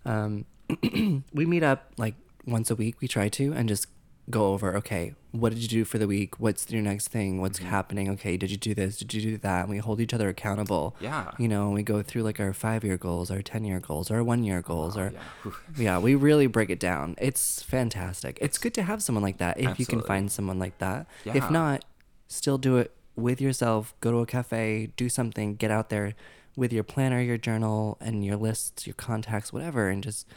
um, 0.05 0.45
we 1.33 1.47
meet 1.47 1.63
up 1.63 1.91
like 1.97 2.15
once 2.47 2.71
a 2.71 2.75
week. 2.77 3.01
We 3.01 3.09
try 3.09 3.31
to 3.31 3.53
and 3.55 3.67
just 3.69 3.87
go 4.29 4.49
over. 4.53 4.77
Okay, 4.77 5.15
what 5.41 5.51
did 5.53 5.61
you 5.61 5.69
do 5.69 5.85
for 5.85 5.99
the 5.99 6.07
week? 6.07 6.39
What's 6.39 6.71
your 6.71 6.81
next 6.81 7.09
thing? 7.09 7.41
What's 7.41 7.59
Mhm. 7.59 7.65
happening? 7.65 8.09
Okay, 8.11 8.37
did 8.37 8.53
you 8.53 8.57
do 8.57 8.73
this? 8.73 8.97
Did 8.99 9.13
you 9.15 9.21
do 9.21 9.37
that? 9.39 9.63
And 9.63 9.71
we 9.71 9.79
hold 9.79 10.01
each 10.01 10.15
other 10.15 10.29
accountable. 10.29 10.95
yeah 11.01 11.33
You 11.39 11.49
know, 11.49 11.71
we 11.71 11.83
go 11.83 12.03
through 12.03 12.23
like 12.23 12.39
our 12.39 12.53
five 12.53 12.85
year 12.85 12.97
goals, 12.97 13.33
our 13.33 13.43
ten 13.43 13.65
year 13.65 13.81
goals, 13.81 14.13
our 14.13 14.23
one 14.23 14.45
year 14.45 14.63
goals, 14.63 14.97
Oh, 14.97 15.01
our 15.01 15.13
yeah. 15.13 15.53
Yeah, 15.77 15.99
we 15.99 16.15
really 16.15 16.47
break 16.47 16.71
it 16.71 16.79
down. 16.79 17.17
It's 17.19 17.63
fantastic. 17.63 18.39
It's 18.41 18.59
good 18.59 18.75
to 18.75 18.83
have 18.85 19.03
someone 19.03 19.25
like 19.25 19.39
that 19.39 19.59
if 19.59 19.81
you 19.81 19.87
can 19.87 20.03
find 20.03 20.31
someone 20.31 20.59
like 20.61 20.79
that. 20.79 21.07
Yeah. 21.25 21.35
If 21.37 21.51
not, 21.51 21.85
still 22.29 22.57
do 22.59 22.77
it 22.77 22.93
with 23.17 23.41
yourself. 23.41 23.93
Go 24.01 24.13
to 24.13 24.19
a 24.19 24.27
cafe, 24.27 24.91
do 24.97 25.09
something, 25.09 25.57
get 25.57 25.71
out 25.73 25.89
there 25.91 26.15
with 26.57 26.73
your 26.73 26.85
planner, 26.85 27.21
your 27.21 27.39
journal, 27.39 27.99
and 28.01 28.25
your 28.25 28.37
lists, 28.37 28.87
your 28.87 28.95
contacts, 28.95 29.53
whatever, 29.53 29.89
and 29.89 30.01
just 30.05 30.29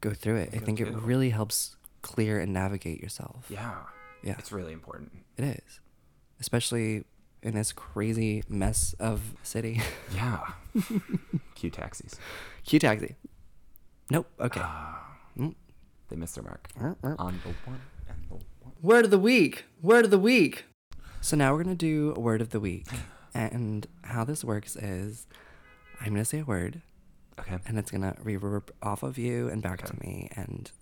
go 0.00 0.12
through 0.14 0.36
it. 0.36 0.50
I 0.52 0.58
Go 0.58 0.64
think 0.66 0.80
it 0.80 0.88
really 0.94 1.30
helps 1.30 1.74
clear 2.02 2.38
and 2.38 2.52
navigate 2.52 3.00
yourself. 3.02 3.46
yeah 3.50 3.74
Yeah. 4.22 4.34
it's 4.38 4.52
really 4.52 4.72
important 4.72 5.12
It 5.36 5.44
is. 5.44 5.80
Especially 6.40 7.04
in 7.42 7.54
this 7.54 7.72
crazy 7.72 8.42
mess 8.48 8.94
of 8.98 9.20
city. 9.42 9.80
yeah 10.14 10.40
cue 11.54 11.70
taxis 11.70 12.14
Q 12.64 12.78
taxi. 12.78 13.16
Nope. 14.10 14.26
Okay. 14.40 14.60
Ah, 14.62 15.16
Mm. 15.38 15.54
they 16.08 16.16
missed 16.16 16.34
their 16.34 16.44
mark 16.44 16.68
Uh, 16.80 16.94
uh. 17.04 17.14
on 17.18 17.40
the 17.44 17.52
one 17.70 17.80
and 18.08 18.18
the 18.28 18.34
one. 18.64 18.72
Word 18.82 19.04
of 19.04 19.10
the 19.10 19.18
week. 19.18 19.64
Word 19.82 20.04
of 20.04 20.10
the 20.10 20.18
week. 20.18 20.64
So 21.20 21.36
now 21.36 21.52
we're 21.52 21.62
going 21.64 21.76
to 21.76 21.86
do 21.86 22.14
a 22.16 22.20
word 22.20 22.40
of 22.40 22.50
the 22.50 22.60
week. 22.60 22.86
And 23.34 23.86
how 24.02 24.24
this 24.24 24.42
works 24.42 24.74
is 24.74 25.26
I'm 26.00 26.08
going 26.08 26.16
to 26.22 26.24
say 26.24 26.40
a 26.40 26.44
word 26.44 26.82
Okay. 27.38 27.58
and 27.66 27.78
it's 27.78 27.90
going 27.90 28.02
to 28.02 28.18
reverb 28.20 28.70
off 28.82 29.02
of 29.04 29.16
you 29.18 29.48
and 29.48 29.62
back 29.62 29.82
to 29.84 29.94
me. 30.00 30.28
And 30.34 30.72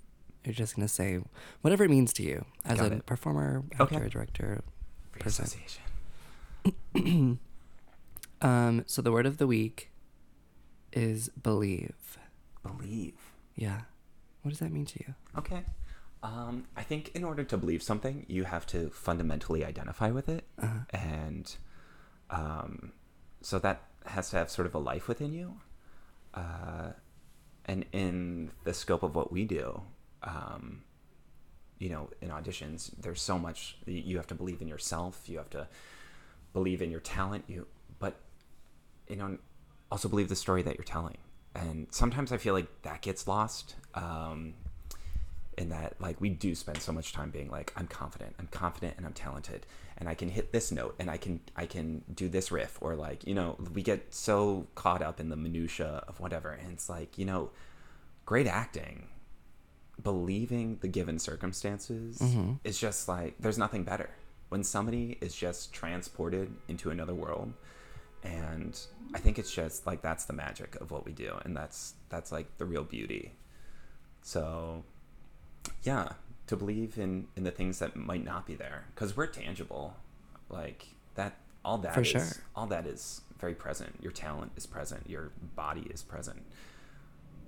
you're 0.46 0.54
just 0.54 0.76
going 0.76 0.86
to 0.86 0.92
say 0.92 1.20
whatever 1.62 1.84
it 1.84 1.90
means 1.90 2.12
to 2.14 2.22
you 2.22 2.44
as 2.64 2.78
Got 2.78 2.92
a 2.92 2.94
it. 2.96 3.06
performer, 3.06 3.64
Okay. 3.80 3.96
actor, 3.96 4.08
director. 4.08 4.62
Free 5.12 5.20
Person. 5.22 5.48
Um, 8.42 8.84
so 8.86 9.00
the 9.00 9.10
word 9.12 9.24
of 9.26 9.38
the 9.38 9.46
week 9.46 9.90
is 10.92 11.28
believe. 11.30 12.18
Believe. 12.62 13.14
Yeah. 13.54 13.82
What 14.42 14.50
does 14.50 14.58
that 14.60 14.70
mean 14.70 14.84
to 14.86 14.98
you? 15.06 15.14
Okay. 15.38 15.64
Um, 16.22 16.64
I 16.76 16.82
think 16.82 17.12
in 17.14 17.24
order 17.24 17.44
to 17.44 17.56
believe 17.56 17.82
something, 17.82 18.26
you 18.28 18.44
have 18.44 18.66
to 18.66 18.90
fundamentally 18.90 19.64
identify 19.64 20.10
with 20.10 20.28
it, 20.28 20.44
Uh, 20.60 20.80
and 20.90 21.56
um, 22.30 22.92
so 23.40 23.58
that 23.58 23.82
has 24.06 24.30
to 24.30 24.36
have 24.36 24.50
sort 24.50 24.66
of 24.66 24.74
a 24.74 24.78
life 24.78 25.08
within 25.08 25.32
you. 25.32 25.60
Uh, 26.34 26.90
and 27.64 27.86
in 27.92 28.50
the 28.64 28.74
scope 28.74 29.02
of 29.02 29.14
what 29.14 29.32
we 29.32 29.44
do, 29.44 29.82
um, 30.22 30.82
you 31.78 31.88
know, 31.88 32.10
in 32.20 32.30
auditions, 32.30 32.90
there's 33.00 33.20
so 33.20 33.38
much 33.38 33.76
you 33.86 34.16
have 34.16 34.26
to 34.28 34.34
believe 34.34 34.60
in 34.60 34.68
yourself. 34.68 35.28
You 35.28 35.38
have 35.38 35.50
to 35.50 35.68
believe 36.52 36.82
in 36.82 36.90
your 36.90 37.00
talent. 37.00 37.44
You, 37.48 37.66
but 37.98 38.16
you 39.08 39.16
know, 39.16 39.38
also 39.90 40.08
believe 40.08 40.28
the 40.28 40.36
story 40.36 40.62
that 40.62 40.76
you're 40.76 40.84
telling. 40.84 41.18
And 41.54 41.86
sometimes 41.90 42.32
I 42.32 42.36
feel 42.36 42.54
like 42.54 42.82
that 42.82 43.02
gets 43.02 43.26
lost. 43.26 43.76
Um, 43.94 44.54
in 45.56 45.70
that 45.70 45.94
like 46.00 46.20
we 46.20 46.28
do 46.28 46.54
spend 46.54 46.78
so 46.78 46.92
much 46.92 47.12
time 47.12 47.30
being 47.30 47.50
like 47.50 47.72
i'm 47.76 47.86
confident 47.86 48.34
i'm 48.38 48.46
confident 48.48 48.94
and 48.96 49.06
i'm 49.06 49.12
talented 49.12 49.66
and 49.96 50.08
i 50.08 50.14
can 50.14 50.28
hit 50.28 50.52
this 50.52 50.70
note 50.70 50.94
and 50.98 51.10
i 51.10 51.16
can 51.16 51.40
i 51.56 51.64
can 51.64 52.02
do 52.14 52.28
this 52.28 52.52
riff 52.52 52.76
or 52.80 52.94
like 52.94 53.26
you 53.26 53.34
know 53.34 53.56
we 53.72 53.82
get 53.82 54.12
so 54.12 54.66
caught 54.74 55.02
up 55.02 55.18
in 55.18 55.28
the 55.28 55.36
minutia 55.36 56.04
of 56.08 56.20
whatever 56.20 56.50
and 56.50 56.72
it's 56.72 56.88
like 56.88 57.16
you 57.16 57.24
know 57.24 57.50
great 58.26 58.46
acting 58.46 59.08
believing 60.02 60.78
the 60.80 60.88
given 60.88 61.18
circumstances 61.18 62.18
mm-hmm. 62.18 62.52
is 62.64 62.78
just 62.78 63.08
like 63.08 63.34
there's 63.40 63.58
nothing 63.58 63.84
better. 63.84 64.10
When 64.48 64.62
somebody 64.62 65.18
is 65.20 65.34
just 65.34 65.72
transported 65.72 66.52
into 66.68 66.90
another 66.90 67.14
world 67.14 67.52
and 68.22 68.80
i 69.14 69.18
think 69.18 69.38
it's 69.38 69.52
just 69.52 69.86
like 69.86 70.02
that's 70.02 70.24
the 70.24 70.32
magic 70.32 70.74
of 70.80 70.90
what 70.90 71.04
we 71.04 71.12
do 71.12 71.38
and 71.44 71.54
that's 71.56 71.94
that's 72.08 72.32
like 72.32 72.46
the 72.58 72.64
real 72.64 72.84
beauty. 72.84 73.32
So 74.22 74.84
yeah 75.82 76.12
to 76.46 76.56
believe 76.56 76.98
in 76.98 77.26
in 77.36 77.44
the 77.44 77.50
things 77.50 77.78
that 77.80 77.96
might 77.96 78.24
not 78.24 78.46
be 78.46 78.54
there 78.54 78.84
because 78.94 79.16
we're 79.16 79.26
tangible. 79.26 79.96
Like 80.48 80.86
that 81.14 81.36
all 81.64 81.78
that 81.78 81.94
For 81.94 82.02
is- 82.02 82.08
sure. 82.08 82.26
all 82.54 82.66
that 82.66 82.86
is 82.86 83.22
very 83.38 83.54
present. 83.54 83.96
Your 84.00 84.12
talent 84.12 84.52
is 84.56 84.66
present. 84.66 85.08
Your 85.08 85.32
body 85.56 85.86
is 85.90 86.02
present 86.02 86.42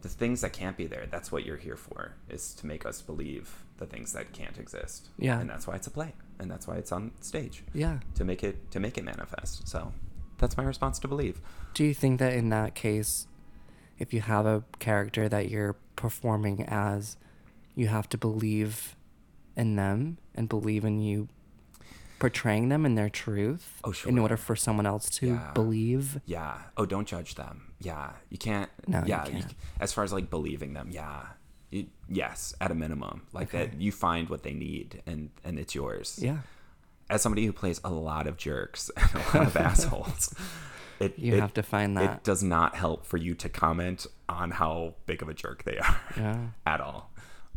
the 0.03 0.09
things 0.09 0.40
that 0.42 0.53
can't 0.53 0.76
be 0.76 0.86
there 0.86 1.07
that's 1.11 1.30
what 1.32 1.44
you're 1.44 1.57
here 1.57 1.76
for 1.76 2.14
is 2.28 2.55
to 2.55 2.66
make 2.66 2.86
us 2.86 3.03
believe 3.03 3.64
the 3.78 3.86
things 3.86 4.12
that 4.12 4.32
can't 4.32 4.59
exist 4.59 5.09
Yeah. 5.18 5.40
and 5.40 5.49
that's 5.51 5.66
why 5.66 5.74
it's 5.76 5.86
a 5.86 5.90
play 5.90 6.14
and 6.38 6.51
that's 6.51 6.66
why 6.68 6.76
it's 6.76 6.92
on 6.92 7.12
stage 7.20 7.64
Yeah. 7.74 7.99
to 8.14 8.24
make 8.24 8.42
it 8.44 8.70
to 8.70 8.80
make 8.80 8.96
it 8.99 9.05
manifest 9.05 9.66
so 9.68 9.92
that's 10.38 10.57
my 10.57 10.64
response 10.64 10.99
to 11.01 11.09
believe 11.09 11.40
Do 11.74 11.84
you 11.84 11.94
think 11.94 12.18
that 12.20 12.32
in 12.32 12.49
that 12.51 12.74
case, 12.74 13.26
if 13.99 14.12
you 14.14 14.20
have 14.20 14.46
a 14.46 14.62
character 14.78 15.28
that 15.28 15.49
you're 15.51 15.74
performing 15.96 16.64
as, 16.68 17.16
you 17.74 17.88
have 17.88 18.09
to 18.11 18.18
believe 18.18 18.94
in 19.57 19.74
them 19.76 20.18
and 20.36 20.49
believe 20.49 20.84
in 20.84 21.01
you 21.01 21.28
portraying 22.18 22.68
them 22.68 22.84
in 22.86 22.94
their 22.94 23.08
truth 23.08 23.80
Oh, 23.84 23.92
sure. 23.92 24.10
in 24.10 24.18
order 24.18 24.36
for 24.36 24.56
someone 24.56 24.86
else 24.86 25.08
to 25.18 25.26
Yeah. 25.28 25.50
believe? 25.54 26.20
yeah 26.26 26.58
oh 26.76 26.86
don't 26.86 27.06
judge 27.08 27.34
them 27.36 27.72
yeah 27.80 28.12
you 28.30 28.38
can't 28.38 28.70
No, 28.86 29.00
you 29.00 29.14
can't. 29.14 29.54
as 29.80 29.92
far 29.92 30.04
as 30.04 30.12
like 30.12 30.28
believing 30.30 30.72
them 30.74 30.88
yeah 30.90 31.26
you, 31.70 31.86
yes 32.08 32.54
at 32.60 32.70
a 32.70 32.74
minimum 32.74 33.26
like 33.32 33.48
Okay. 33.54 33.66
that 33.66 33.80
you 33.80 33.92
find 33.92 34.28
what 34.28 34.42
they 34.42 34.52
need 34.54 35.02
and 35.06 35.30
and 35.44 35.58
it's 35.58 35.74
yours 35.74 36.18
Yeah. 36.20 36.38
as 37.10 37.22
somebody 37.22 37.44
who 37.46 37.52
plays 37.52 37.80
a 37.84 37.90
lot 37.90 38.26
of 38.26 38.36
jerks 38.36 38.90
and 38.96 39.10
a 39.14 39.18
lot 39.38 39.46
of 39.46 39.56
assholes 39.56 40.34
it, 41.00 41.18
You 41.18 41.34
it- 41.34 41.40
have 41.40 41.54
to 41.54 41.62
find 41.62 41.96
that. 41.96 42.10
it 42.18 42.24
does 42.24 42.42
not 42.42 42.74
help 42.74 43.06
for 43.06 43.16
you 43.18 43.34
to 43.36 43.48
comment 43.48 44.06
on 44.28 44.50
how 44.50 44.94
big 45.06 45.22
of 45.22 45.28
a 45.28 45.34
jerk 45.34 45.62
they 45.64 45.78
are 45.78 46.00
Yeah. 46.16 46.46
at 46.66 46.80
all 46.80 47.10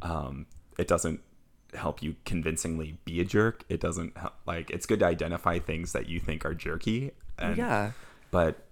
um, 0.03 0.45
it 0.77 0.87
doesn't 0.87 1.21
help 1.73 2.01
you 2.03 2.15
convincingly 2.25 2.97
be 3.05 3.21
a 3.21 3.25
jerk. 3.25 3.63
It 3.69 3.79
doesn't 3.79 4.17
help, 4.17 4.33
like 4.45 4.69
it's 4.69 4.85
good 4.85 4.99
to 4.99 5.05
identify 5.05 5.59
things 5.59 5.93
that 5.93 6.07
you 6.09 6.19
think 6.19 6.45
are 6.45 6.53
jerky 6.53 7.11
and 7.37 7.57
yeah. 7.57 7.91
but 8.29 8.65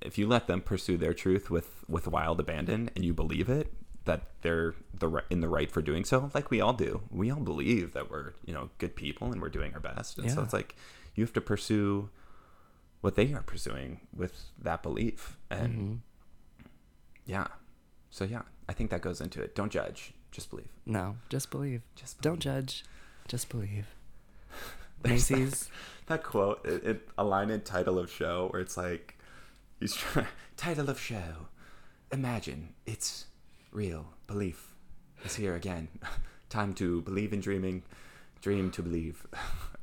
if 0.00 0.16
you 0.16 0.26
let 0.28 0.46
them 0.46 0.60
pursue 0.60 0.96
their 0.96 1.12
truth 1.12 1.50
with 1.50 1.84
with 1.88 2.06
wild 2.06 2.38
abandon 2.40 2.90
and 2.94 3.04
you 3.04 3.12
believe 3.12 3.48
it 3.48 3.72
that 4.04 4.22
they're 4.42 4.74
the 4.94 5.22
in 5.28 5.40
the 5.40 5.48
right 5.48 5.70
for 5.70 5.82
doing 5.82 6.04
so 6.04 6.30
like 6.34 6.50
we 6.50 6.60
all 6.60 6.72
do. 6.72 7.02
We 7.10 7.30
all 7.30 7.40
believe 7.40 7.92
that 7.92 8.10
we're 8.10 8.32
you 8.44 8.54
know 8.54 8.70
good 8.78 8.94
people 8.96 9.32
and 9.32 9.42
we're 9.42 9.48
doing 9.50 9.74
our 9.74 9.80
best. 9.80 10.18
And 10.18 10.30
so 10.30 10.42
it's 10.42 10.52
like 10.52 10.76
you 11.14 11.24
have 11.24 11.32
to 11.34 11.40
pursue 11.40 12.08
what 13.00 13.16
they 13.16 13.32
are 13.34 13.42
pursuing 13.42 14.00
with 14.16 14.50
that 14.62 14.82
belief. 14.82 15.36
And 15.50 15.72
Mm-hmm. 15.72 15.94
yeah. 17.26 17.48
So 18.10 18.24
yeah 18.24 18.42
i 18.68 18.72
think 18.72 18.90
that 18.90 19.00
goes 19.02 19.20
into 19.20 19.42
it. 19.42 19.54
Don't 19.54 19.72
judge 19.72 20.12
just 20.30 20.50
believe 20.50 20.68
No, 20.86 21.16
just 21.28 21.50
believe. 21.50 21.82
Just 21.96 22.20
Don't 22.20 22.38
judge. 22.40 22.84
Just 23.28 23.48
believe. 23.48 23.86
There's 25.02 25.28
that- 25.28 25.38
Macy's. 25.38 25.68
that 26.06 26.22
quote 26.22 26.64
it, 26.64 26.84
it 26.84 27.08
a 27.18 27.24
line 27.24 27.50
in 27.50 27.60
title 27.60 27.98
of 27.98 28.10
show 28.10 28.48
where 28.50 28.60
it's 28.60 28.76
like 28.76 29.18
he's 29.80 29.94
trying 29.94 30.26
title 30.56 30.88
of 30.90 30.98
show 31.00 31.48
imagine 32.10 32.70
it's 32.86 33.26
real 33.70 34.06
belief 34.26 34.72
is 35.24 35.36
here 35.36 35.54
again 35.54 35.88
time 36.48 36.72
to 36.74 37.02
believe 37.02 37.32
in 37.32 37.40
dreaming 37.40 37.82
dream 38.40 38.70
to 38.70 38.82
believe 38.82 39.26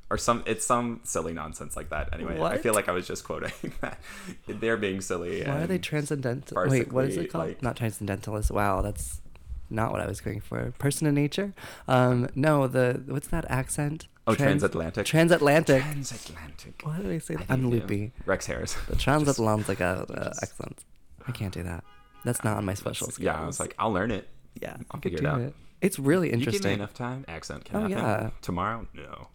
or 0.10 0.18
some 0.18 0.42
it's 0.48 0.66
some 0.66 1.00
silly 1.04 1.34
nonsense 1.34 1.76
like 1.76 1.90
that 1.90 2.10
anyway 2.14 2.42
i 2.42 2.58
feel 2.58 2.74
like 2.74 2.90
i 2.90 2.92
was 2.92 3.06
just 3.08 3.24
quoting 3.24 3.52
that 3.82 4.00
they're 4.48 4.76
being 4.78 5.00
silly 5.02 5.44
Why 5.44 5.62
are 5.62 5.68
they 5.68 5.78
transcendental? 5.78 6.68
Wait, 6.68 6.92
what 6.92 7.06
is 7.06 7.18
it 7.18 7.32
called? 7.32 7.48
like- 7.50 7.62
Not 7.62 7.76
transcendentalist. 7.78 8.50
Wow, 8.52 8.82
that's 8.82 9.22
not 9.70 9.92
what 9.92 10.02
I 10.02 10.08
was 10.08 10.22
going 10.22 10.40
for. 10.42 10.72
Person 10.78 11.08
in 11.08 11.16
nature? 11.16 11.54
Um, 11.88 12.30
no, 12.36 12.68
the 12.68 13.04
what's 13.08 13.28
that 13.30 13.46
accent? 13.50 14.08
Oh, 14.28 14.34
Trans- 14.34 14.62
transatlantic? 14.62 15.06
Transatlantic. 15.06 15.84
transatlantic 15.84 16.82
Why 16.84 16.98
did 16.98 17.12
I 17.12 17.18
say 17.20 17.36
I 17.36 17.38
that? 17.38 17.46
I'm 17.52 17.64
you. 17.66 17.70
loopy. 17.70 18.12
rex 18.26 18.48
harris 18.48 18.76
The 18.88 18.96
transatlantic 18.96 19.80
uh, 19.82 20.06
just- 20.08 20.44
accent. 20.44 20.84
I 21.28 21.32
can't 21.32 21.54
do 21.54 21.64
that. 21.64 21.84
That's 22.24 22.44
not 22.44 22.58
on 22.58 22.66
my 22.66 22.74
special 22.74 23.08
skills. 23.12 23.20
yeah 23.24 23.40
i 23.40 23.46
was 23.46 23.60
like 23.60 23.76
i'll 23.78 23.92
learn 23.94 24.10
it 24.12 24.28
yeah, 24.62 24.78
I'll 24.90 25.00
I 25.00 25.04
figure 25.04 25.20
it 25.20 25.26
out. 25.26 25.54
It's 25.82 26.00
really 26.00 26.28
you 26.28 26.32
give 26.32 26.40
me 26.40 26.46
interesting. 26.46 26.74
enough 26.74 26.94
time 26.94 27.24
accent 27.28 27.66
can 27.66 27.76
Oh, 27.76 27.80
happen. 27.82 27.98
yeah. 27.98 28.30
tomorrow 28.42 28.88
no 28.96 29.28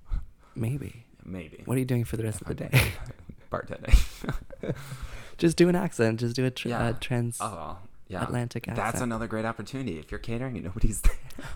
Maybe. 0.56 1.04
maybe 1.24 1.62
What 1.66 1.76
are 1.76 1.78
you 1.78 1.84
doing 1.84 2.04
for 2.04 2.16
the 2.16 2.24
rest 2.24 2.40
of 2.40 2.48
the 2.48 2.54
day? 2.54 2.70
bartending 3.52 3.94
just 5.38 5.56
do 5.56 5.68
an 5.68 5.76
accent. 5.76 6.20
Just 6.20 6.34
do 6.36 6.44
a 6.44 6.50
tr- 6.50 6.68
Yeah. 6.68 6.82
uh, 6.82 6.92
trans. 7.00 7.38
Oh, 7.40 7.78
yeah. 8.10 8.22
Atlantic 8.24 8.66
That's 8.74 9.00
another 9.00 9.26
great 9.26 9.44
opportunity. 9.44 9.98
If 9.98 10.10
you're 10.10 10.18
catering 10.20 10.56
and 10.56 10.64
nobody's 10.64 11.00
there. 11.00 11.12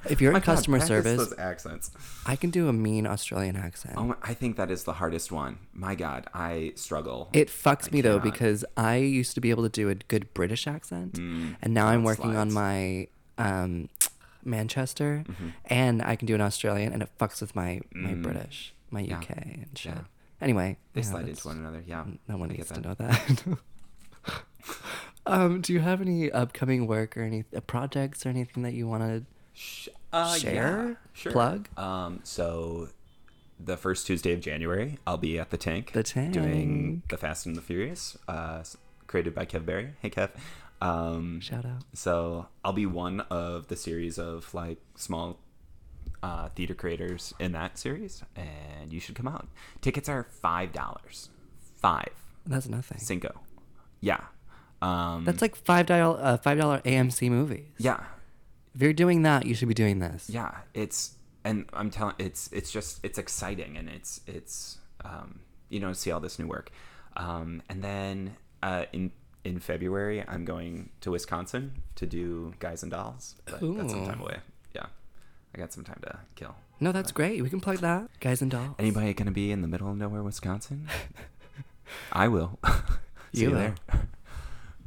If 0.09 0.21
you're 0.21 0.31
in 0.33 0.37
God, 0.41 0.45
customer 0.45 0.79
practice 0.79 1.05
service, 1.05 1.35
accents. 1.39 1.91
I 2.25 2.37
can 2.37 2.51
do 2.51 2.69
a 2.69 2.73
mean 2.73 3.07
Australian 3.07 3.57
accent. 3.57 3.95
Oh, 3.99 4.05
my- 4.05 4.17
I 4.23 4.33
think 4.35 4.57
that 4.57 4.71
is 4.71 4.85
the 4.85 4.95
hardest 4.95 5.31
one. 5.33 5.59
My 5.73 5.95
God, 5.95 6.27
I 6.33 6.73
struggle. 6.77 7.29
It 7.33 7.49
fucks 7.49 7.89
I 7.89 7.91
me 7.93 8.01
though 8.01 8.19
because 8.21 8.65
I 8.77 8.97
used 8.97 9.35
to 9.35 9.41
be 9.41 9.51
able 9.51 9.65
to 9.65 9.69
do 9.69 9.89
a 9.91 9.95
good 9.97 10.33
British 10.33 10.67
accent, 10.67 11.15
Mm, 11.15 11.57
and 11.61 11.75
now 11.75 11.87
I'm 11.89 12.05
working 12.05 12.37
on 12.37 12.53
my 12.53 13.09
um, 13.37 13.89
Manchester, 14.45 15.25
Mm-hmm. 15.29 15.49
and 15.67 16.03
I 16.03 16.15
can 16.17 16.27
do 16.27 16.35
an 16.35 16.41
Australian, 16.41 16.93
and 16.93 17.03
it 17.03 17.09
fucks 17.19 17.41
with 17.41 17.57
my 17.57 17.81
my 17.93 18.11
Mm. 18.15 18.23
British, 18.23 18.75
my 18.91 19.01
Yeah. 19.01 19.19
UK 19.19 19.31
and 19.31 19.71
shit. 19.77 19.93
Yeah. 19.95 20.01
Anyway, 20.41 20.77
They 20.93 21.01
yeah, 21.01 21.07
slide 21.07 21.29
into 21.29 21.49
one 21.49 21.59
another. 21.59 21.83
Yeah. 21.87 22.05
No 22.29 22.37
one 22.37 22.51
I 22.51 22.55
needs 22.55 22.71
to 22.71 22.81
know 22.81 22.95
that. 22.95 23.45
um, 25.27 25.61
do 25.61 25.73
you 25.73 25.81
have 25.81 26.01
any 26.01 26.31
upcoming 26.31 26.87
work 26.87 27.17
or 27.17 27.23
any 27.23 27.45
uh, 27.57 27.61
projects 27.61 28.25
or 28.27 28.29
anything 28.31 28.63
that 28.63 28.75
you 28.75 28.87
want 28.89 29.03
to 29.03 29.25
Sh- 29.53 29.89
uh, 30.13 30.35
Share? 30.37 30.89
yeah, 30.89 30.95
sure. 31.13 31.33
Plug? 31.33 31.69
Um, 31.79 32.21
so 32.25 32.89
the 33.59 33.77
first 33.77 34.07
Tuesday 34.07 34.33
of 34.33 34.41
January, 34.41 34.99
I'll 35.07 35.17
be 35.17 35.39
at 35.39 35.51
the 35.51 35.57
Tank. 35.57 35.93
The 35.93 36.03
Tank. 36.03 36.33
Doing 36.35 37.03
The 37.09 37.17
Fast 37.17 37.47
and 37.47 37.55
the 37.57 37.63
Furious, 37.63 38.17
uh, 38.29 38.63
created 39.07 39.35
by 39.35 39.47
Kev 39.47 39.65
Barry. 39.65 39.91
Hey, 40.01 40.11
Kev. 40.11 40.31
Um, 40.81 41.41
shout 41.41 41.65
out? 41.65 41.83
So 41.95 42.47
I'll 42.65 42.73
be 42.73 42.85
one 42.87 43.21
of 43.31 43.69
the 43.69 43.77
series 43.77 44.19
of 44.19 44.53
like 44.53 44.79
small 44.97 45.39
uh, 46.23 46.49
theater 46.49 46.75
creators 46.75 47.33
in 47.39 47.53
that 47.53 47.79
series, 47.79 48.23
and 48.37 48.93
you 48.93 49.01
should 49.01 49.15
come 49.15 49.29
out. 49.29 49.47
Tickets 49.81 50.09
are 50.09 50.25
five 50.25 50.73
dollars, 50.73 51.31
five 51.77 52.11
That's 52.45 52.69
nothing. 52.69 52.99
cinco. 52.99 53.41
Yeah, 54.01 54.21
um, 54.85 55.25
That's 55.25 55.43
like 55.43 55.55
five 55.57 55.87
dollar 55.87 56.19
uh, 56.21 56.37
five 56.37 56.59
dollar 56.59 56.79
AMC 56.85 57.31
movies. 57.31 57.67
yeah, 57.79 58.01
If 58.75 58.83
you're 58.83 58.93
doing 59.05 59.23
that, 59.23 59.47
you 59.47 59.55
should 59.55 59.69
be 59.69 59.75
doing 59.85 59.99
this. 59.99 60.29
yeah. 60.29 60.53
It's 60.75 61.15
and 61.45 61.67
I'm 61.73 61.91
telling 61.91 62.15
it's 62.19 62.49
it's 62.53 62.71
just 62.73 63.05
it's 63.05 63.19
exciting 63.19 63.77
and 63.77 63.89
it's 63.89 64.21
it's 64.27 64.79
um, 65.05 65.41
you 65.69 65.81
know 65.81 65.93
see 65.93 66.11
all 66.13 66.21
this 66.21 66.39
new 66.39 66.47
work, 66.47 66.71
um, 67.17 67.63
and 67.69 67.83
then 67.83 68.37
uh, 68.63 68.85
in. 68.93 69.11
In 69.47 69.61
February, 69.61 70.25
I'm 70.27 70.47
going 70.47 70.89
to 71.03 71.11
Wisconsin 71.11 71.83
to 71.97 72.07
do 72.07 72.55
Guys 72.61 72.83
and 72.83 72.91
Dolls, 72.91 73.35
but 73.45 73.61
that's 73.61 73.93
some 73.93 74.07
time 74.07 74.23
away. 74.23 74.39
Yeah, 74.75 74.87
I 75.55 75.59
got 75.59 75.71
some 75.71 75.85
time 75.85 76.01
to 76.07 76.19
kill. 76.35 76.55
No, 76.81 76.93
that's 76.93 77.13
great. 77.13 77.43
We 77.43 77.51
can 77.51 77.61
plug 77.61 77.77
that, 77.89 78.09
guys 78.21 78.41
and 78.41 78.51
dolls. 78.51 78.75
Anybody 78.79 79.13
gonna 79.13 79.33
be 79.43 79.53
in 79.53 79.61
the 79.61 79.69
middle 79.69 79.91
of 79.91 79.99
nowhere, 79.99 80.23
Wisconsin? 80.23 80.89
I 82.25 82.29
will. 82.29 82.59
See 83.35 83.43
You 83.43 83.51
you, 83.51 83.55
there. 83.55 83.75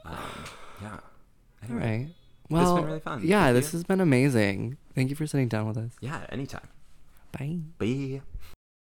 Um, 0.05 0.15
yeah. 0.81 0.91
all 0.93 1.01
Anyway. 1.69 1.99
right. 2.05 2.09
Well, 2.49 2.77
been 2.77 2.85
really 2.87 3.01
fun. 3.01 3.21
Yeah, 3.23 3.45
Thank 3.47 3.57
this 3.57 3.73
you. 3.73 3.79
has 3.79 3.85
been 3.85 4.01
amazing. 4.01 4.79
Thank 4.95 5.11
you 5.11 5.17
for 5.17 5.27
sitting 5.27 5.49
down 5.49 5.67
with 5.69 5.77
us. 5.77 5.91
Yeah, 6.01 6.25
anytime. 6.31 6.69
Bye. 7.33 7.59
Bye. 7.79 8.23